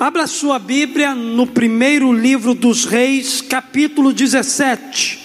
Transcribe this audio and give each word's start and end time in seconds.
Abra 0.00 0.28
sua 0.28 0.60
Bíblia 0.60 1.12
no 1.12 1.44
primeiro 1.44 2.12
livro 2.12 2.54
dos 2.54 2.84
Reis, 2.84 3.40
capítulo 3.40 4.12
17. 4.12 5.18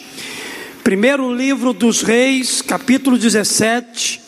Primeiro 0.84 1.32
livro 1.32 1.74
dos 1.74 2.02
Reis, 2.02 2.60
capítulo 2.60 3.16
17. 3.16 4.20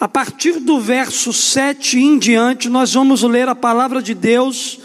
A 0.00 0.08
partir 0.08 0.58
do 0.58 0.80
verso 0.80 1.32
7 1.32 2.00
em 2.00 2.18
diante, 2.18 2.68
nós 2.68 2.94
vamos 2.94 3.22
ler 3.22 3.48
a 3.48 3.54
palavra 3.54 4.02
de 4.02 4.12
Deus 4.12 4.80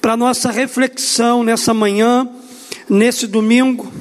para 0.00 0.16
nossa 0.16 0.50
reflexão 0.50 1.44
nessa 1.44 1.72
manhã, 1.72 2.28
nesse 2.90 3.28
domingo. 3.28 3.92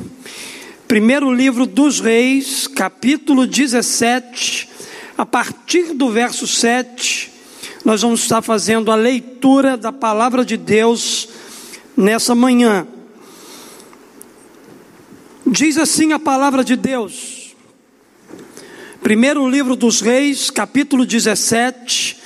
Primeiro 0.87 1.31
livro 1.31 1.67
dos 1.67 1.99
Reis, 1.99 2.65
capítulo 2.65 3.45
17, 3.45 4.67
a 5.15 5.27
partir 5.27 5.93
do 5.93 6.09
verso 6.09 6.47
7 6.47 7.32
nós 7.83 8.01
vamos 8.01 8.21
estar 8.21 8.41
fazendo 8.41 8.91
a 8.91 8.95
leitura 8.95 9.75
da 9.75 9.91
palavra 9.91 10.45
de 10.45 10.55
Deus 10.55 11.27
nessa 11.97 12.33
manhã. 12.33 12.87
Diz 15.45 15.77
assim 15.77 16.13
a 16.13 16.19
palavra 16.19 16.63
de 16.63 16.77
Deus, 16.77 17.53
primeiro 19.01 19.47
livro 19.49 19.75
dos 19.75 19.99
Reis, 19.99 20.49
capítulo 20.49 21.05
17, 21.05 22.17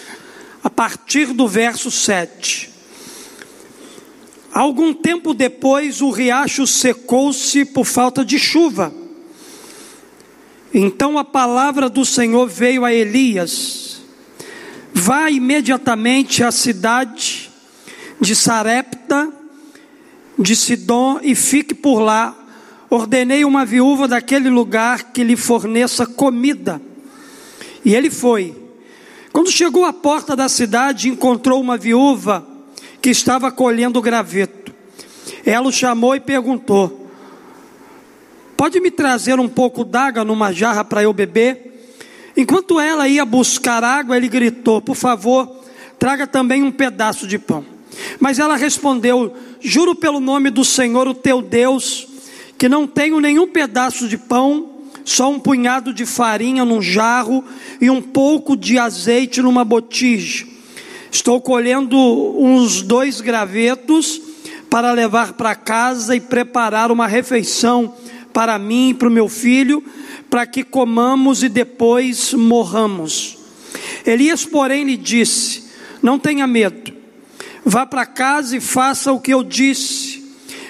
a 0.63 0.70
partir 0.70 1.34
do 1.34 1.48
verso 1.48 1.89
7. 1.89 2.70
Algum 4.53 4.93
tempo 4.93 5.34
depois, 5.34 6.01
o 6.01 6.12
riacho 6.12 6.67
secou-se 6.67 7.65
por 7.65 7.85
falta 7.85 8.23
de 8.23 8.37
chuva. 8.37 8.93
Então 10.71 11.17
a 11.17 11.23
palavra 11.23 11.89
do 11.89 12.05
Senhor 12.05 12.48
veio 12.48 12.85
a 12.85 12.93
Elias 12.93 13.87
Vá 14.99 15.29
imediatamente 15.29 16.43
à 16.43 16.51
cidade 16.51 17.51
de 18.20 18.35
Sarepta, 18.35 19.31
de 20.39 20.55
Sidom, 20.55 21.20
e 21.21 21.35
fique 21.35 21.76
por 21.76 21.99
lá. 21.99 22.35
Ordenei 22.89 23.45
uma 23.45 23.63
viúva 23.63 24.07
daquele 24.07 24.49
lugar 24.49 25.12
que 25.13 25.23
lhe 25.23 25.35
forneça 25.35 26.07
comida. 26.07 26.81
E 27.85 27.93
ele 27.93 28.09
foi. 28.09 28.55
Quando 29.31 29.51
chegou 29.51 29.85
à 29.85 29.93
porta 29.93 30.35
da 30.35 30.49
cidade, 30.49 31.09
encontrou 31.09 31.61
uma 31.61 31.77
viúva 31.77 32.43
que 32.99 33.11
estava 33.11 33.51
colhendo 33.51 34.01
graveto. 34.01 34.73
Ela 35.45 35.67
o 35.67 35.71
chamou 35.71 36.15
e 36.15 36.20
perguntou: 36.20 37.07
Pode 38.57 38.79
me 38.79 38.89
trazer 38.89 39.39
um 39.39 39.48
pouco 39.48 39.85
d'água 39.85 40.26
numa 40.26 40.51
jarra 40.51 40.84
para 40.84 41.04
eu 41.04 41.13
beber? 41.13 41.76
Enquanto 42.38 42.80
ela 42.80 43.07
ia 43.07 43.26
buscar 43.26 43.84
água, 43.84 44.16
ele 44.16 44.27
gritou: 44.27 44.80
Por 44.80 44.96
favor, 44.96 45.49
traga 45.98 46.27
também 46.27 46.62
um 46.62 46.71
pedaço 46.71 47.26
de 47.26 47.40
pão. 47.40 47.66
Mas 48.20 48.38
ela 48.38 48.55
respondeu: 48.55 49.34
Juro 49.60 49.96
pelo 49.96 50.20
nome 50.20 50.52
do 50.52 50.63
Senhor, 50.63 51.07
o 51.07 51.16
teu 51.16 51.41
Deus, 51.41 52.07
que 52.55 52.70
não 52.70 52.85
tenho 52.85 53.20
nenhum 53.20 53.48
pedaço 53.48 54.07
de 54.07 54.20
pão, 54.20 54.70
só 55.04 55.32
um 55.32 55.40
punhado 55.40 55.91
de 55.91 56.05
farinha 56.05 56.63
num 56.63 56.79
jarro 56.79 57.44
e 57.82 57.90
um 57.90 58.04
pouco 58.04 58.55
de 58.55 58.77
azeite 58.77 59.41
numa 59.41 59.66
botija. 59.66 60.46
Estou 61.12 61.41
colhendo 61.41 61.98
uns 61.98 62.84
dois 62.84 63.20
gravetos 63.20 64.22
para 64.69 64.91
levar 64.91 65.34
para 65.34 65.56
casa 65.56 66.16
e 66.16 66.19
preparar 66.19 66.91
uma 66.91 67.07
refeição 67.07 67.96
para 68.31 68.59
mim 68.59 68.90
e 68.90 68.94
para 68.94 69.07
o 69.07 69.12
meu 69.12 69.28
filho 69.28 69.84
para 70.29 70.45
que 70.45 70.63
comamos 70.63 71.44
e 71.44 71.50
depois 71.50 72.33
morramos. 72.33 73.38
Elias, 74.06 74.45
porém, 74.45 74.83
lhe 74.83 74.97
disse: 74.97 75.63
Não 76.01 76.19
tenha 76.19 76.47
medo, 76.47 76.94
vá 77.66 77.85
para 77.85 78.06
casa 78.06 78.57
e 78.57 78.61
faça 78.61 79.11
o 79.11 79.19
que 79.19 79.33
eu 79.33 79.43
disse, 79.43 80.23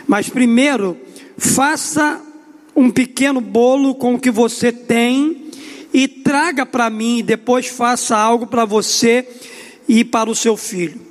mas 0.08 0.30
primeiro 0.30 0.98
faça 1.38 2.22
um 2.76 2.90
pequeno 2.90 3.42
bolo 3.42 3.96
com 3.96 4.16
o 4.16 4.20
que 4.20 4.32
você 4.32 4.72
tem 4.72 5.48
e 5.94 6.08
traga 6.08 6.66
para 6.66 6.90
mim, 6.90 7.20
e 7.20 7.24
depois 7.24 7.68
faça 7.68 8.16
algo 8.16 8.46
para 8.46 8.66
você 8.66 9.28
e 9.88 10.04
para 10.04 10.30
o 10.30 10.36
seu 10.36 10.56
filho. 10.58 11.02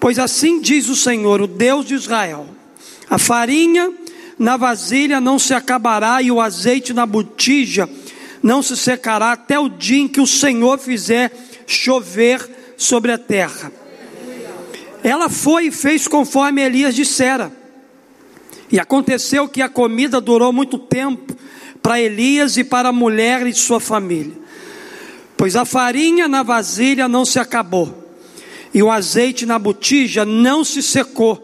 Pois 0.00 0.18
assim 0.18 0.60
diz 0.60 0.88
o 0.88 0.96
Senhor, 0.96 1.40
o 1.40 1.46
Deus 1.46 1.86
de 1.86 1.94
Israel: 1.94 2.46
a 3.08 3.18
farinha 3.18 3.92
na 4.38 4.56
vasilha 4.56 5.20
não 5.20 5.38
se 5.38 5.54
acabará 5.54 6.20
e 6.20 6.30
o 6.30 6.40
azeite 6.40 6.92
na 6.92 7.06
botija 7.06 7.88
não 8.42 8.62
se 8.62 8.76
secará 8.76 9.32
até 9.32 9.58
o 9.58 9.68
dia 9.68 10.02
em 10.02 10.08
que 10.08 10.20
o 10.20 10.26
Senhor 10.26 10.78
fizer 10.78 11.32
chover 11.66 12.46
sobre 12.76 13.12
a 13.12 13.18
terra. 13.18 13.72
Ela 15.02 15.28
foi 15.28 15.66
e 15.66 15.70
fez 15.70 16.06
conforme 16.08 16.62
Elias 16.62 16.94
dissera. 16.94 17.52
E 18.70 18.78
aconteceu 18.78 19.48
que 19.48 19.62
a 19.62 19.68
comida 19.68 20.20
durou 20.20 20.52
muito 20.52 20.78
tempo 20.78 21.36
para 21.82 22.00
Elias 22.00 22.56
e 22.56 22.64
para 22.64 22.88
a 22.88 22.92
mulher 22.92 23.46
e 23.46 23.54
sua 23.54 23.78
família. 23.78 24.32
Pois 25.36 25.56
a 25.56 25.64
farinha 25.64 26.26
na 26.26 26.42
vasilha 26.42 27.06
não 27.06 27.24
se 27.24 27.38
acabou, 27.38 28.08
e 28.72 28.82
o 28.82 28.90
azeite 28.90 29.44
na 29.44 29.58
botija 29.58 30.24
não 30.24 30.64
se 30.64 30.82
secou 30.82 31.43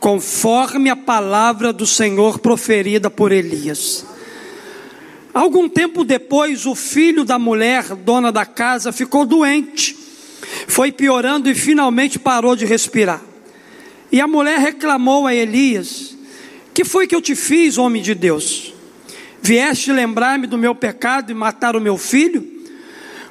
conforme 0.00 0.88
a 0.88 0.96
palavra 0.96 1.74
do 1.74 1.86
Senhor 1.86 2.38
proferida 2.38 3.10
por 3.10 3.30
Elias. 3.30 4.06
Algum 5.32 5.68
tempo 5.68 6.02
depois, 6.02 6.64
o 6.64 6.74
filho 6.74 7.22
da 7.22 7.38
mulher, 7.38 7.94
dona 7.94 8.32
da 8.32 8.46
casa, 8.46 8.90
ficou 8.90 9.26
doente, 9.26 9.94
foi 10.66 10.90
piorando 10.90 11.48
e 11.48 11.54
finalmente 11.54 12.18
parou 12.18 12.56
de 12.56 12.64
respirar. 12.64 13.22
E 14.10 14.20
a 14.20 14.26
mulher 14.26 14.58
reclamou 14.58 15.26
a 15.26 15.34
Elias: 15.34 16.16
Que 16.74 16.84
foi 16.84 17.06
que 17.06 17.14
eu 17.14 17.22
te 17.22 17.36
fiz, 17.36 17.78
homem 17.78 18.02
de 18.02 18.14
Deus? 18.14 18.72
Vieste 19.42 19.92
lembrar-me 19.92 20.46
do 20.46 20.58
meu 20.58 20.74
pecado 20.74 21.30
e 21.30 21.34
matar 21.34 21.76
o 21.76 21.80
meu 21.80 21.96
filho? 21.96 22.58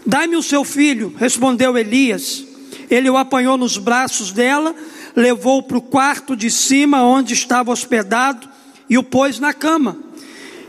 Dai-me 0.06 0.38
o 0.38 0.44
seu 0.44 0.63
filho, 0.63 1.13
respondeu 1.18 1.78
Elias. 1.78 2.46
Ele 2.90 3.09
o 3.09 3.18
apanhou 3.18 3.57
nos 3.57 3.78
braços 3.78 4.31
dela 4.31 4.74
levou 5.15 5.63
para 5.63 5.77
o 5.77 5.81
quarto 5.81 6.35
de 6.35 6.49
cima, 6.49 7.03
onde 7.03 7.33
estava 7.33 7.71
hospedado, 7.71 8.47
e 8.89 8.97
o 8.97 9.03
pôs 9.03 9.39
na 9.39 9.53
cama. 9.53 9.97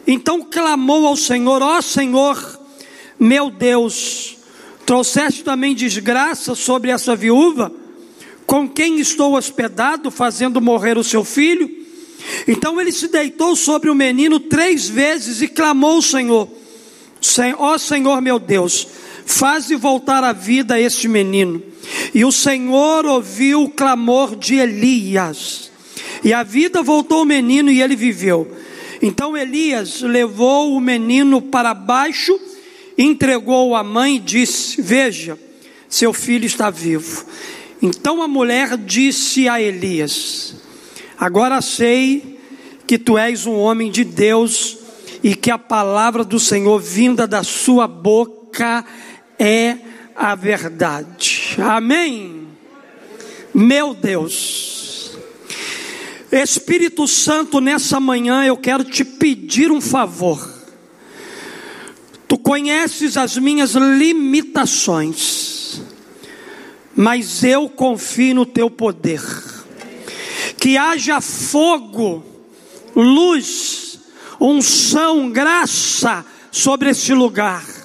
Então 0.07 0.43
clamou 0.43 1.07
ao 1.07 1.17
Senhor: 1.17 1.63
Ó 1.63 1.79
oh, 1.79 1.83
Senhor, 1.83 2.61
meu 3.19 3.51
Deus, 3.51 4.37
trouxeste 4.85 5.43
também 5.43 5.75
desgraça 5.75 6.55
sobre 6.55 6.91
essa 6.91 7.15
viúva, 7.15 7.73
com 8.47 8.69
quem 8.69 8.99
estou 8.99 9.35
hospedado, 9.35 10.11
fazendo 10.11 10.61
morrer 10.61 10.99
o 10.99 11.05
seu 11.05 11.25
filho? 11.25 11.79
Então 12.47 12.81
ele 12.81 12.93
se 12.93 13.09
deitou 13.09 13.57
sobre 13.57 13.91
o 13.91 13.95
menino 13.95 14.39
três 14.39 14.89
vezes 14.89 15.41
e 15.41 15.49
clamou 15.49 15.97
ao 15.97 16.03
Senhor: 16.03 16.49
Ó 17.59 17.75
oh, 17.75 17.79
Senhor 17.79 18.21
meu 18.21 18.39
Deus, 18.39 18.87
faze 19.25 19.77
voltar 19.77 20.25
à 20.25 20.33
vida 20.33 20.81
este 20.81 21.09
menino. 21.09 21.70
E 22.15 22.25
o 22.25 22.33
Senhor 22.33 23.07
ouviu 23.07 23.63
o 23.63 23.71
clamor 23.71 24.37
de 24.37 24.57
Elias. 24.57 25.71
E 26.23 26.33
a 26.33 26.43
vida 26.43 26.83
voltou 26.83 27.21
ao 27.21 27.25
menino 27.25 27.71
e 27.71 27.81
ele 27.81 27.97
viveu. 27.97 28.57
Então 29.03 29.37
Elias 29.37 30.03
levou 30.03 30.75
o 30.77 30.81
menino 30.81 31.41
para 31.41 31.73
baixo, 31.73 32.39
entregou 32.99 33.75
a 33.75 33.83
mãe 33.83 34.17
e 34.17 34.21
disse: 34.21 34.83
Veja, 34.83 35.39
seu 35.89 36.13
filho 36.13 36.45
está 36.45 36.69
vivo. 36.69 37.25
Então 37.81 38.21
a 38.21 38.29
mulher 38.29 38.77
disse 38.77 39.49
a 39.49 39.61
Elias: 39.61 40.55
Agora 41.19 41.63
sei 41.63 42.39
que 42.87 42.99
tu 42.99 43.17
és 43.17 43.47
um 43.47 43.55
homem 43.55 43.91
de 43.91 44.05
Deus 44.05 44.79
e 45.23 45.35
que 45.35 45.51
a 45.51 45.59
palavra 45.59 46.25
do 46.25 46.39
Senhor 46.39 46.79
vinda 46.79 47.27
da 47.27 47.43
sua 47.43 47.87
boca 47.87 48.85
é 49.39 49.79
a 50.15 50.35
verdade. 50.35 51.40
Amém. 51.59 52.47
Meu 53.53 53.95
Deus. 53.95 55.19
Espírito 56.31 57.09
Santo, 57.09 57.61
nessa 57.61 57.99
manhã 57.99 58.45
eu 58.45 58.57
quero 58.57 58.85
te 58.85 59.05
pedir 59.05 59.73
um 59.73 59.81
favor. 59.81 60.49
Tu 62.29 62.39
conheces 62.39 63.17
as 63.17 63.37
minhas 63.37 63.73
limitações, 63.73 65.83
mas 66.95 67.43
eu 67.43 67.69
confio 67.69 68.37
no 68.37 68.47
teu 68.47 68.71
poder. 68.71 69.21
Que 70.57 70.77
haja 70.77 71.21
fogo, 71.21 72.25
luz, 72.95 73.99
unção, 74.41 75.29
graça 75.31 76.25
sobre 76.53 76.91
este 76.91 77.13
lugar 77.13 77.80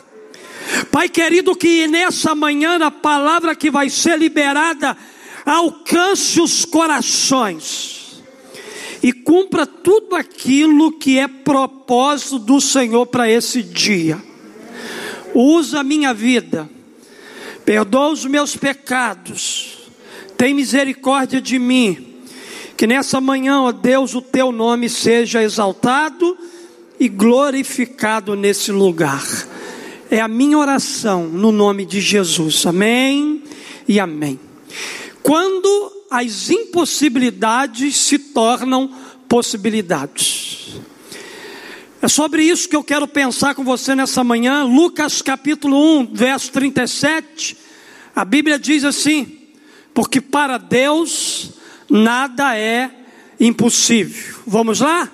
Pai 0.91 1.09
querido, 1.09 1.55
que 1.55 1.87
nessa 1.87 2.33
manhã 2.33 2.77
a 2.77 2.91
palavra 2.91 3.55
que 3.55 3.69
vai 3.69 3.89
ser 3.89 4.17
liberada 4.17 4.97
alcance 5.45 6.41
os 6.41 6.65
corações 6.65 8.23
e 9.03 9.13
cumpra 9.13 9.67
tudo 9.67 10.15
aquilo 10.15 10.91
que 10.91 11.19
é 11.19 11.27
propósito 11.27 12.39
do 12.39 12.59
Senhor 12.59 13.05
para 13.05 13.29
esse 13.29 13.61
dia. 13.61 14.21
Usa 15.33 15.81
a 15.81 15.83
minha 15.83 16.13
vida, 16.13 16.67
perdoa 17.63 18.09
os 18.09 18.25
meus 18.25 18.55
pecados, 18.55 19.89
tem 20.35 20.53
misericórdia 20.53 21.39
de 21.39 21.59
mim. 21.59 22.13
Que 22.75 22.87
nessa 22.87 23.21
manhã, 23.21 23.61
ó 23.61 23.71
Deus, 23.71 24.15
o 24.15 24.21
teu 24.21 24.51
nome 24.51 24.89
seja 24.89 25.41
exaltado 25.41 26.37
e 26.99 27.07
glorificado 27.07 28.35
nesse 28.35 28.71
lugar. 28.71 29.23
É 30.09 30.19
a 30.19 30.27
minha 30.27 30.57
oração 30.57 31.27
no 31.27 31.51
nome 31.51 31.85
de 31.85 31.99
Jesus. 31.99 32.65
Amém 32.65 33.43
e 33.87 33.99
amém. 33.99 34.39
Quando 35.23 35.91
as 36.11 36.49
impossibilidades 36.51 37.97
se 37.97 38.19
tornam 38.19 38.93
possibilidades. 39.27 40.75
É 42.01 42.07
sobre 42.07 42.43
isso 42.43 42.69
que 42.69 42.75
eu 42.75 42.83
quero 42.83 43.07
pensar 43.07 43.55
com 43.55 43.63
você 43.63 43.95
nessa 43.95 44.23
manhã. 44.23 44.63
Lucas 44.63 45.23
capítulo 45.23 45.75
1, 46.01 46.13
verso 46.13 46.51
37. 46.51 47.57
A 48.15 48.23
Bíblia 48.23 48.59
diz 48.59 48.83
assim: 48.83 49.39
Porque 49.91 50.21
para 50.21 50.59
Deus 50.59 51.53
nada 51.89 52.55
é 52.55 52.91
impossível. 53.39 54.35
Vamos 54.45 54.81
lá? 54.81 55.11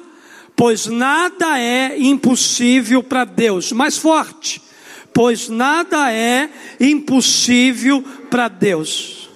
Pois 0.54 0.86
nada 0.86 1.58
é 1.58 1.98
impossível 1.98 3.02
para 3.02 3.24
Deus. 3.24 3.72
Mais 3.72 3.98
forte. 3.98 4.62
Pois 5.14 5.50
nada 5.50 6.12
é 6.12 6.50
impossível 6.80 8.02
para 8.30 8.48
Deus. 8.48 9.30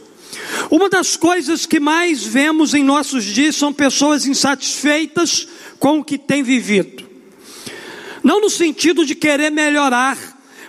Uma 0.69 0.89
das 0.89 1.15
coisas 1.15 1.65
que 1.65 1.79
mais 1.79 2.23
vemos 2.23 2.73
em 2.73 2.83
nossos 2.83 3.23
dias 3.23 3.55
são 3.55 3.73
pessoas 3.73 4.25
insatisfeitas 4.25 5.47
com 5.79 5.99
o 5.99 6.03
que 6.03 6.17
têm 6.17 6.43
vivido. 6.43 7.03
Não 8.23 8.41
no 8.41 8.49
sentido 8.49 9.05
de 9.05 9.13
querer 9.13 9.51
melhorar, 9.51 10.17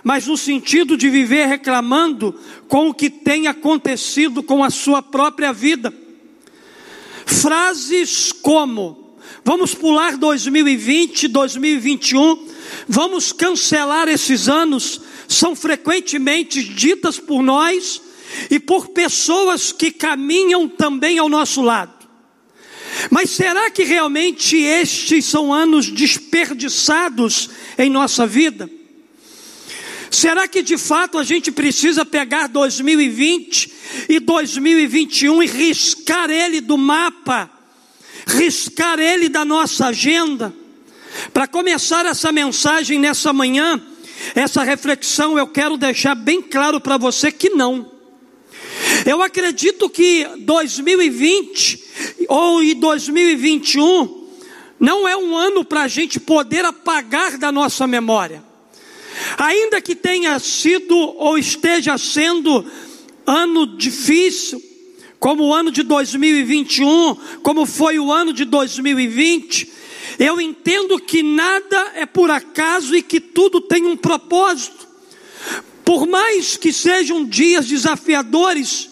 mas 0.03 0.27
no 0.27 0.37
sentido 0.37 0.95
de 0.95 1.09
viver 1.09 1.47
reclamando 1.47 2.39
com 2.67 2.89
o 2.89 2.93
que 2.93 3.09
tem 3.09 3.47
acontecido 3.47 4.43
com 4.43 4.63
a 4.63 4.69
sua 4.69 5.01
própria 5.01 5.51
vida. 5.51 5.93
Frases 7.25 8.31
como: 8.31 9.06
vamos 9.47 9.73
pular 9.73 10.17
2020, 10.17 11.29
2021, 11.29 12.49
vamos 12.85 13.31
cancelar 13.31 14.09
esses 14.09 14.49
anos, 14.49 14.99
são 15.25 15.55
frequentemente 15.55 16.61
ditas 16.61 17.17
por 17.17 17.41
nós 17.41 18.01
e 18.51 18.59
por 18.59 18.89
pessoas 18.89 19.71
que 19.71 19.89
caminham 19.89 20.67
também 20.67 21.17
ao 21.17 21.29
nosso 21.29 21.61
lado. 21.61 21.93
Mas 23.09 23.29
será 23.29 23.71
que 23.71 23.83
realmente 23.83 24.57
estes 24.57 25.23
são 25.23 25.53
anos 25.53 25.89
desperdiçados 25.89 27.49
em 27.77 27.89
nossa 27.89 28.27
vida? 28.27 28.69
Será 30.11 30.45
que 30.45 30.61
de 30.61 30.77
fato 30.77 31.17
a 31.17 31.23
gente 31.23 31.53
precisa 31.53 32.03
pegar 32.03 32.47
2020 32.47 33.71
e 34.09 34.19
2021 34.19 35.41
e 35.41 35.45
riscar 35.45 36.29
ele 36.29 36.59
do 36.59 36.77
mapa, 36.77 37.56
riscar 38.27 38.99
ele 38.99 39.29
da 39.29 39.45
nossa 39.45 39.87
agenda? 39.87 40.53
Para 41.33 41.47
começar 41.47 42.05
essa 42.05 42.31
mensagem 42.31 42.99
nessa 42.99 43.33
manhã, 43.33 43.81
essa 44.35 44.63
reflexão, 44.63 45.37
eu 45.37 45.47
quero 45.47 45.77
deixar 45.77 46.15
bem 46.15 46.41
claro 46.41 46.79
para 46.79 46.97
você 46.97 47.31
que 47.31 47.49
não. 47.49 47.91
Eu 49.05 49.21
acredito 49.21 49.89
que 49.89 50.27
2020 50.39 51.83
ou 52.27 52.61
em 52.61 52.75
2021 52.75 54.27
não 54.79 55.07
é 55.07 55.15
um 55.15 55.35
ano 55.35 55.65
para 55.65 55.83
a 55.83 55.87
gente 55.87 56.19
poder 56.19 56.63
apagar 56.65 57.37
da 57.37 57.51
nossa 57.51 57.87
memória. 57.87 58.43
Ainda 59.37 59.81
que 59.81 59.95
tenha 59.95 60.37
sido 60.39 60.95
ou 60.95 61.37
esteja 61.37 61.97
sendo 61.97 62.65
ano 63.25 63.65
difícil, 63.65 64.61
como 65.19 65.45
o 65.45 65.53
ano 65.53 65.71
de 65.71 65.83
2021, 65.83 67.15
como 67.41 67.65
foi 67.65 67.99
o 67.99 68.11
ano 68.11 68.33
de 68.33 68.45
2020, 68.45 69.71
eu 70.19 70.39
entendo 70.41 70.99
que 70.99 71.21
nada 71.21 71.91
é 71.95 72.05
por 72.05 72.31
acaso 72.31 72.95
e 72.95 73.01
que 73.01 73.19
tudo 73.19 73.61
tem 73.61 73.85
um 73.85 73.95
propósito. 73.95 74.87
Por 75.85 76.07
mais 76.07 76.57
que 76.57 76.73
sejam 76.73 77.23
dias 77.25 77.67
desafiadores, 77.67 78.89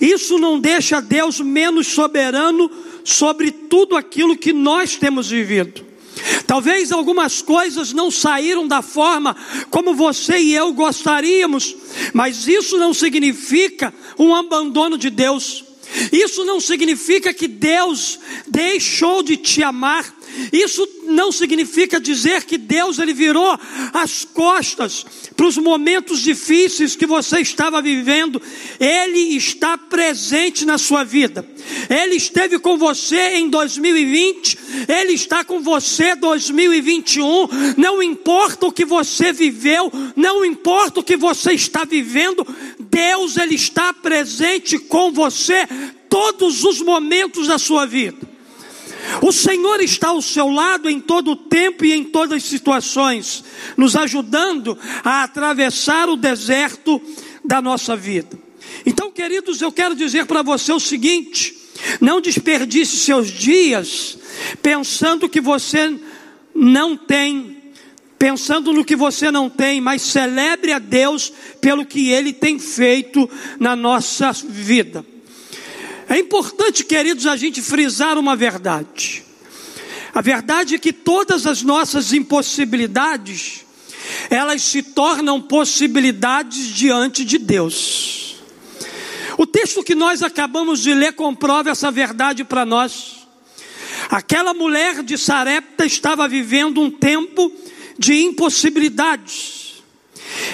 isso 0.00 0.38
não 0.38 0.58
deixa 0.58 1.00
Deus 1.00 1.40
menos 1.40 1.88
soberano 1.88 2.70
sobre 3.04 3.50
tudo 3.50 3.96
aquilo 3.96 4.36
que 4.36 4.52
nós 4.52 4.96
temos 4.96 5.28
vivido. 5.28 5.89
Talvez 6.46 6.90
algumas 6.92 7.42
coisas 7.42 7.92
não 7.92 8.10
saíram 8.10 8.66
da 8.66 8.82
forma 8.82 9.36
como 9.70 9.94
você 9.94 10.38
e 10.38 10.54
eu 10.54 10.72
gostaríamos, 10.72 11.76
mas 12.12 12.46
isso 12.48 12.76
não 12.78 12.92
significa 12.92 13.94
um 14.18 14.34
abandono 14.34 14.98
de 14.98 15.10
Deus. 15.10 15.69
Isso 16.12 16.44
não 16.44 16.60
significa 16.60 17.32
que 17.32 17.48
Deus 17.48 18.18
deixou 18.46 19.22
de 19.22 19.36
te 19.36 19.62
amar. 19.62 20.20
Isso 20.52 20.88
não 21.04 21.32
significa 21.32 22.00
dizer 22.00 22.44
que 22.44 22.56
Deus 22.56 22.98
ele 22.98 23.12
virou 23.12 23.58
as 23.92 24.24
costas 24.24 25.04
para 25.36 25.46
os 25.46 25.58
momentos 25.58 26.20
difíceis 26.20 26.94
que 26.94 27.06
você 27.06 27.40
estava 27.40 27.82
vivendo. 27.82 28.40
Ele 28.78 29.36
está 29.36 29.76
presente 29.76 30.64
na 30.64 30.78
sua 30.78 31.02
vida. 31.02 31.46
Ele 31.88 32.16
esteve 32.16 32.58
com 32.58 32.76
você 32.76 33.36
em 33.36 33.48
2020, 33.48 34.58
ele 34.88 35.12
está 35.12 35.44
com 35.44 35.60
você 35.60 36.14
2021. 36.14 37.48
Não 37.76 38.02
importa 38.02 38.66
o 38.66 38.72
que 38.72 38.84
você 38.84 39.32
viveu, 39.32 39.90
não 40.14 40.44
importa 40.44 41.00
o 41.00 41.04
que 41.04 41.16
você 41.16 41.52
está 41.52 41.84
vivendo, 41.84 42.46
Deus 42.90 43.36
ele 43.36 43.54
está 43.54 43.92
presente 43.92 44.78
com 44.78 45.12
você 45.12 45.66
todos 46.08 46.64
os 46.64 46.80
momentos 46.82 47.46
da 47.46 47.58
sua 47.58 47.86
vida. 47.86 48.28
O 49.22 49.32
Senhor 49.32 49.80
está 49.80 50.08
ao 50.08 50.20
seu 50.20 50.48
lado 50.48 50.88
em 50.88 51.00
todo 51.00 51.32
o 51.32 51.36
tempo 51.36 51.84
e 51.84 51.92
em 51.92 52.04
todas 52.04 52.42
as 52.42 52.48
situações, 52.48 53.44
nos 53.76 53.96
ajudando 53.96 54.78
a 55.02 55.22
atravessar 55.22 56.08
o 56.08 56.16
deserto 56.16 57.00
da 57.44 57.62
nossa 57.62 57.96
vida. 57.96 58.38
Então, 58.84 59.10
queridos, 59.10 59.60
eu 59.60 59.72
quero 59.72 59.94
dizer 59.94 60.26
para 60.26 60.42
você 60.42 60.72
o 60.72 60.80
seguinte: 60.80 61.56
não 62.00 62.20
desperdice 62.20 62.96
seus 62.96 63.28
dias 63.28 64.18
pensando 64.62 65.28
que 65.28 65.40
você 65.40 65.98
não 66.54 66.96
tem, 66.96 67.49
pensando 68.20 68.74
no 68.74 68.84
que 68.84 68.94
você 68.94 69.30
não 69.30 69.48
tem, 69.48 69.80
mas 69.80 70.02
celebre 70.02 70.74
a 70.74 70.78
Deus 70.78 71.32
pelo 71.58 71.86
que 71.86 72.10
Ele 72.10 72.34
tem 72.34 72.58
feito 72.58 73.28
na 73.58 73.74
nossa 73.74 74.30
vida. 74.30 75.02
É 76.06 76.18
importante, 76.18 76.84
queridos, 76.84 77.26
a 77.26 77.34
gente 77.34 77.62
frisar 77.62 78.18
uma 78.18 78.36
verdade. 78.36 79.24
A 80.12 80.20
verdade 80.20 80.74
é 80.74 80.78
que 80.78 80.92
todas 80.92 81.46
as 81.46 81.62
nossas 81.62 82.12
impossibilidades, 82.12 83.64
elas 84.28 84.60
se 84.60 84.82
tornam 84.82 85.40
possibilidades 85.40 86.66
diante 86.66 87.24
de 87.24 87.38
Deus. 87.38 88.36
O 89.38 89.46
texto 89.46 89.82
que 89.82 89.94
nós 89.94 90.22
acabamos 90.22 90.82
de 90.82 90.92
ler 90.92 91.14
comprova 91.14 91.70
essa 91.70 91.90
verdade 91.90 92.44
para 92.44 92.66
nós. 92.66 93.26
Aquela 94.10 94.52
mulher 94.52 95.02
de 95.02 95.16
Sarepta 95.16 95.86
estava 95.86 96.28
vivendo 96.28 96.82
um 96.82 96.90
tempo 96.90 97.50
de 98.00 98.14
impossibilidades. 98.14 99.82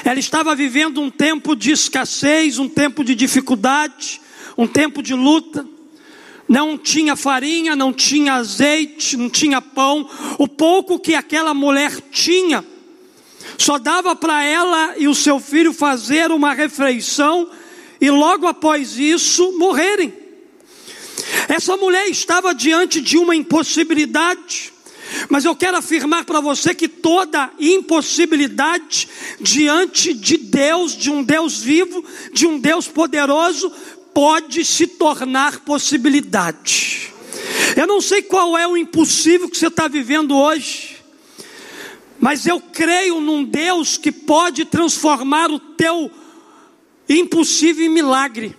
Ela 0.05 0.19
estava 0.19 0.53
vivendo 0.57 1.01
um 1.01 1.09
tempo 1.09 1.55
de 1.55 1.71
escassez, 1.71 2.59
um 2.59 2.69
tempo 2.69 3.05
de 3.05 3.15
dificuldade, 3.15 4.21
um 4.59 4.67
tempo 4.67 5.01
de 5.01 5.15
luta. 5.15 5.65
Não 6.49 6.77
tinha 6.77 7.15
farinha, 7.15 7.77
não 7.77 7.93
tinha 7.93 8.35
azeite, 8.35 9.17
não 9.17 9.31
tinha 9.31 9.63
pão. 9.63 10.11
O 10.39 10.49
pouco 10.49 10.99
que 10.99 11.15
aquela 11.15 11.55
mulher 11.55 12.01
tinha, 12.11 12.65
só 13.57 13.79
dava 13.79 14.17
para 14.17 14.43
ela 14.43 14.95
e 14.99 15.07
o 15.07 15.15
seu 15.15 15.39
filho 15.39 15.73
fazer 15.73 16.33
uma 16.33 16.53
refeição 16.53 17.49
e 18.01 18.11
logo 18.11 18.49
após 18.49 18.99
isso 18.99 19.57
morrerem. 19.57 20.13
Essa 21.49 21.77
mulher 21.77 22.09
estava 22.09 22.53
diante 22.53 23.01
de 23.01 23.17
uma 23.17 23.37
impossibilidade. 23.37 24.76
Mas 25.29 25.45
eu 25.45 25.55
quero 25.55 25.77
afirmar 25.77 26.25
para 26.25 26.41
você 26.41 26.75
que 26.75 26.89
toda 26.89 27.51
impossibilidade 27.59 29.09
diante 29.41 30.15
de 30.15 30.37
Deus, 30.37 30.97
de 30.97 31.11
um 31.11 31.23
Deus 31.23 31.61
vivo, 31.61 32.05
de 32.33 32.47
um 32.47 32.59
Deus 32.59 32.89
poderoso, 32.89 33.71
pode 34.15 34.65
se 34.65 34.87
tornar 34.87 35.61
possibilidade. 35.61 37.13
Eu 37.77 37.87
não 37.87 38.01
sei 38.01 38.23
qual 38.23 38.57
é 38.57 38.67
o 38.67 38.77
impossível 38.77 39.49
que 39.49 39.59
você 39.59 39.67
está 39.67 39.89
vivendo 39.89 40.37
hoje, 40.37 40.97
mas 42.19 42.47
eu 42.47 42.61
creio 42.61 43.21
num 43.21 43.45
Deus 43.45 43.99
que 43.99 44.11
pode 44.11 44.65
transformar 44.65 45.51
o 45.51 45.59
teu 45.59 46.11
impossível 47.09 47.85
em 47.85 47.91
milagre. 47.91 48.57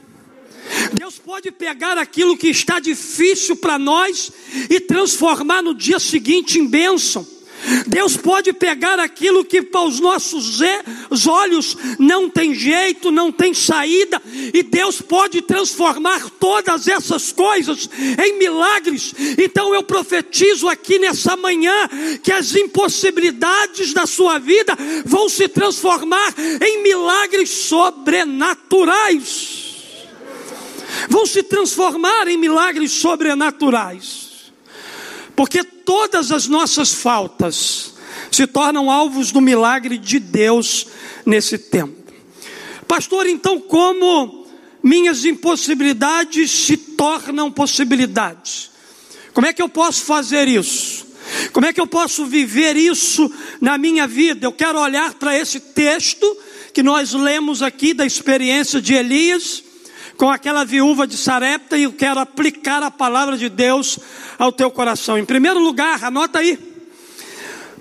Deus 0.94 1.18
pode 1.18 1.52
pegar 1.52 1.98
aquilo 1.98 2.38
que 2.38 2.48
está 2.48 2.80
difícil 2.80 3.56
para 3.56 3.80
nós 3.80 4.32
e 4.70 4.80
transformar 4.80 5.62
no 5.62 5.74
dia 5.74 6.00
seguinte 6.00 6.60
em 6.60 6.68
bênção. 6.68 7.26
Deus 7.88 8.16
pode 8.16 8.54
pegar 8.54 9.00
aquilo 9.00 9.44
que 9.44 9.64
para 9.64 9.82
os 9.82 10.00
nossos 10.00 10.60
olhos 11.28 11.76
não 11.98 12.30
tem 12.30 12.54
jeito, 12.54 13.12
não 13.12 13.32
tem 13.32 13.54
saída, 13.54 14.22
e 14.54 14.62
Deus 14.62 15.02
pode 15.02 15.42
transformar 15.42 16.30
todas 16.40 16.88
essas 16.88 17.32
coisas 17.32 17.90
em 18.24 18.38
milagres. 18.38 19.14
Então 19.38 19.74
eu 19.74 19.82
profetizo 19.82 20.70
aqui 20.70 21.00
nessa 21.00 21.36
manhã 21.36 21.90
que 22.22 22.32
as 22.32 22.56
impossibilidades 22.56 23.92
da 23.92 24.06
sua 24.06 24.38
vida 24.38 24.78
vão 25.04 25.28
se 25.28 25.48
transformar 25.48 26.36
em 26.62 26.84
milagres 26.84 27.50
sobrenaturais. 27.50 29.67
Vão 31.10 31.26
se 31.26 31.44
transformar 31.44 32.28
em 32.28 32.38
milagres 32.38 32.92
sobrenaturais. 32.92 34.52
Porque 35.36 35.64
todas 35.64 36.32
as 36.32 36.48
nossas 36.48 36.94
faltas 36.94 37.94
se 38.32 38.48
tornam 38.48 38.90
alvos 38.90 39.32
do 39.32 39.40
milagre 39.40 39.98
de 39.98 40.20
Deus 40.20 40.88
nesse 41.26 41.58
tempo. 41.58 41.96
Pastor, 42.88 43.28
então 43.28 43.60
como 43.60 44.48
minhas 44.82 45.26
impossibilidades 45.26 46.50
se 46.50 46.78
tornam 46.78 47.52
possibilidades? 47.52 48.72
Como 49.34 49.46
é 49.46 49.54
que 49.54 49.62
eu 49.62 49.70
posso 49.70 50.04
fazer 50.04 50.48
isso? 50.48 51.06
Como 51.52 51.66
é 51.66 51.74
que 51.74 51.82
eu 51.82 51.88
posso 51.88 52.26
viver 52.26 52.76
isso 52.76 53.32
na 53.60 53.78
minha 53.78 54.08
vida? 54.08 54.48
Eu 54.48 54.52
quero 54.52 54.80
olhar 54.80 55.14
para 55.16 55.38
esse 55.38 55.60
texto 55.60 56.26
que 56.74 56.82
nós 56.82 57.14
lemos 57.14 57.62
aqui 57.62 57.94
da 57.94 58.06
experiência 58.06 58.82
de 58.82 58.94
Elias 58.94 59.64
com 60.18 60.30
aquela 60.30 60.66
viúva 60.66 61.06
de 61.06 61.16
Sarepta 61.16 61.78
e 61.78 61.84
eu 61.84 61.94
quero 61.94 62.20
aplicar 62.20 62.82
a 62.82 62.90
palavra 62.90 63.38
de 63.38 63.48
Deus 63.48 64.00
ao 64.38 64.52
teu 64.52 64.72
coração. 64.72 65.18
Em 65.18 65.24
primeiro 65.24 65.60
lugar, 65.60 66.04
anota 66.04 66.40
aí. 66.40 66.58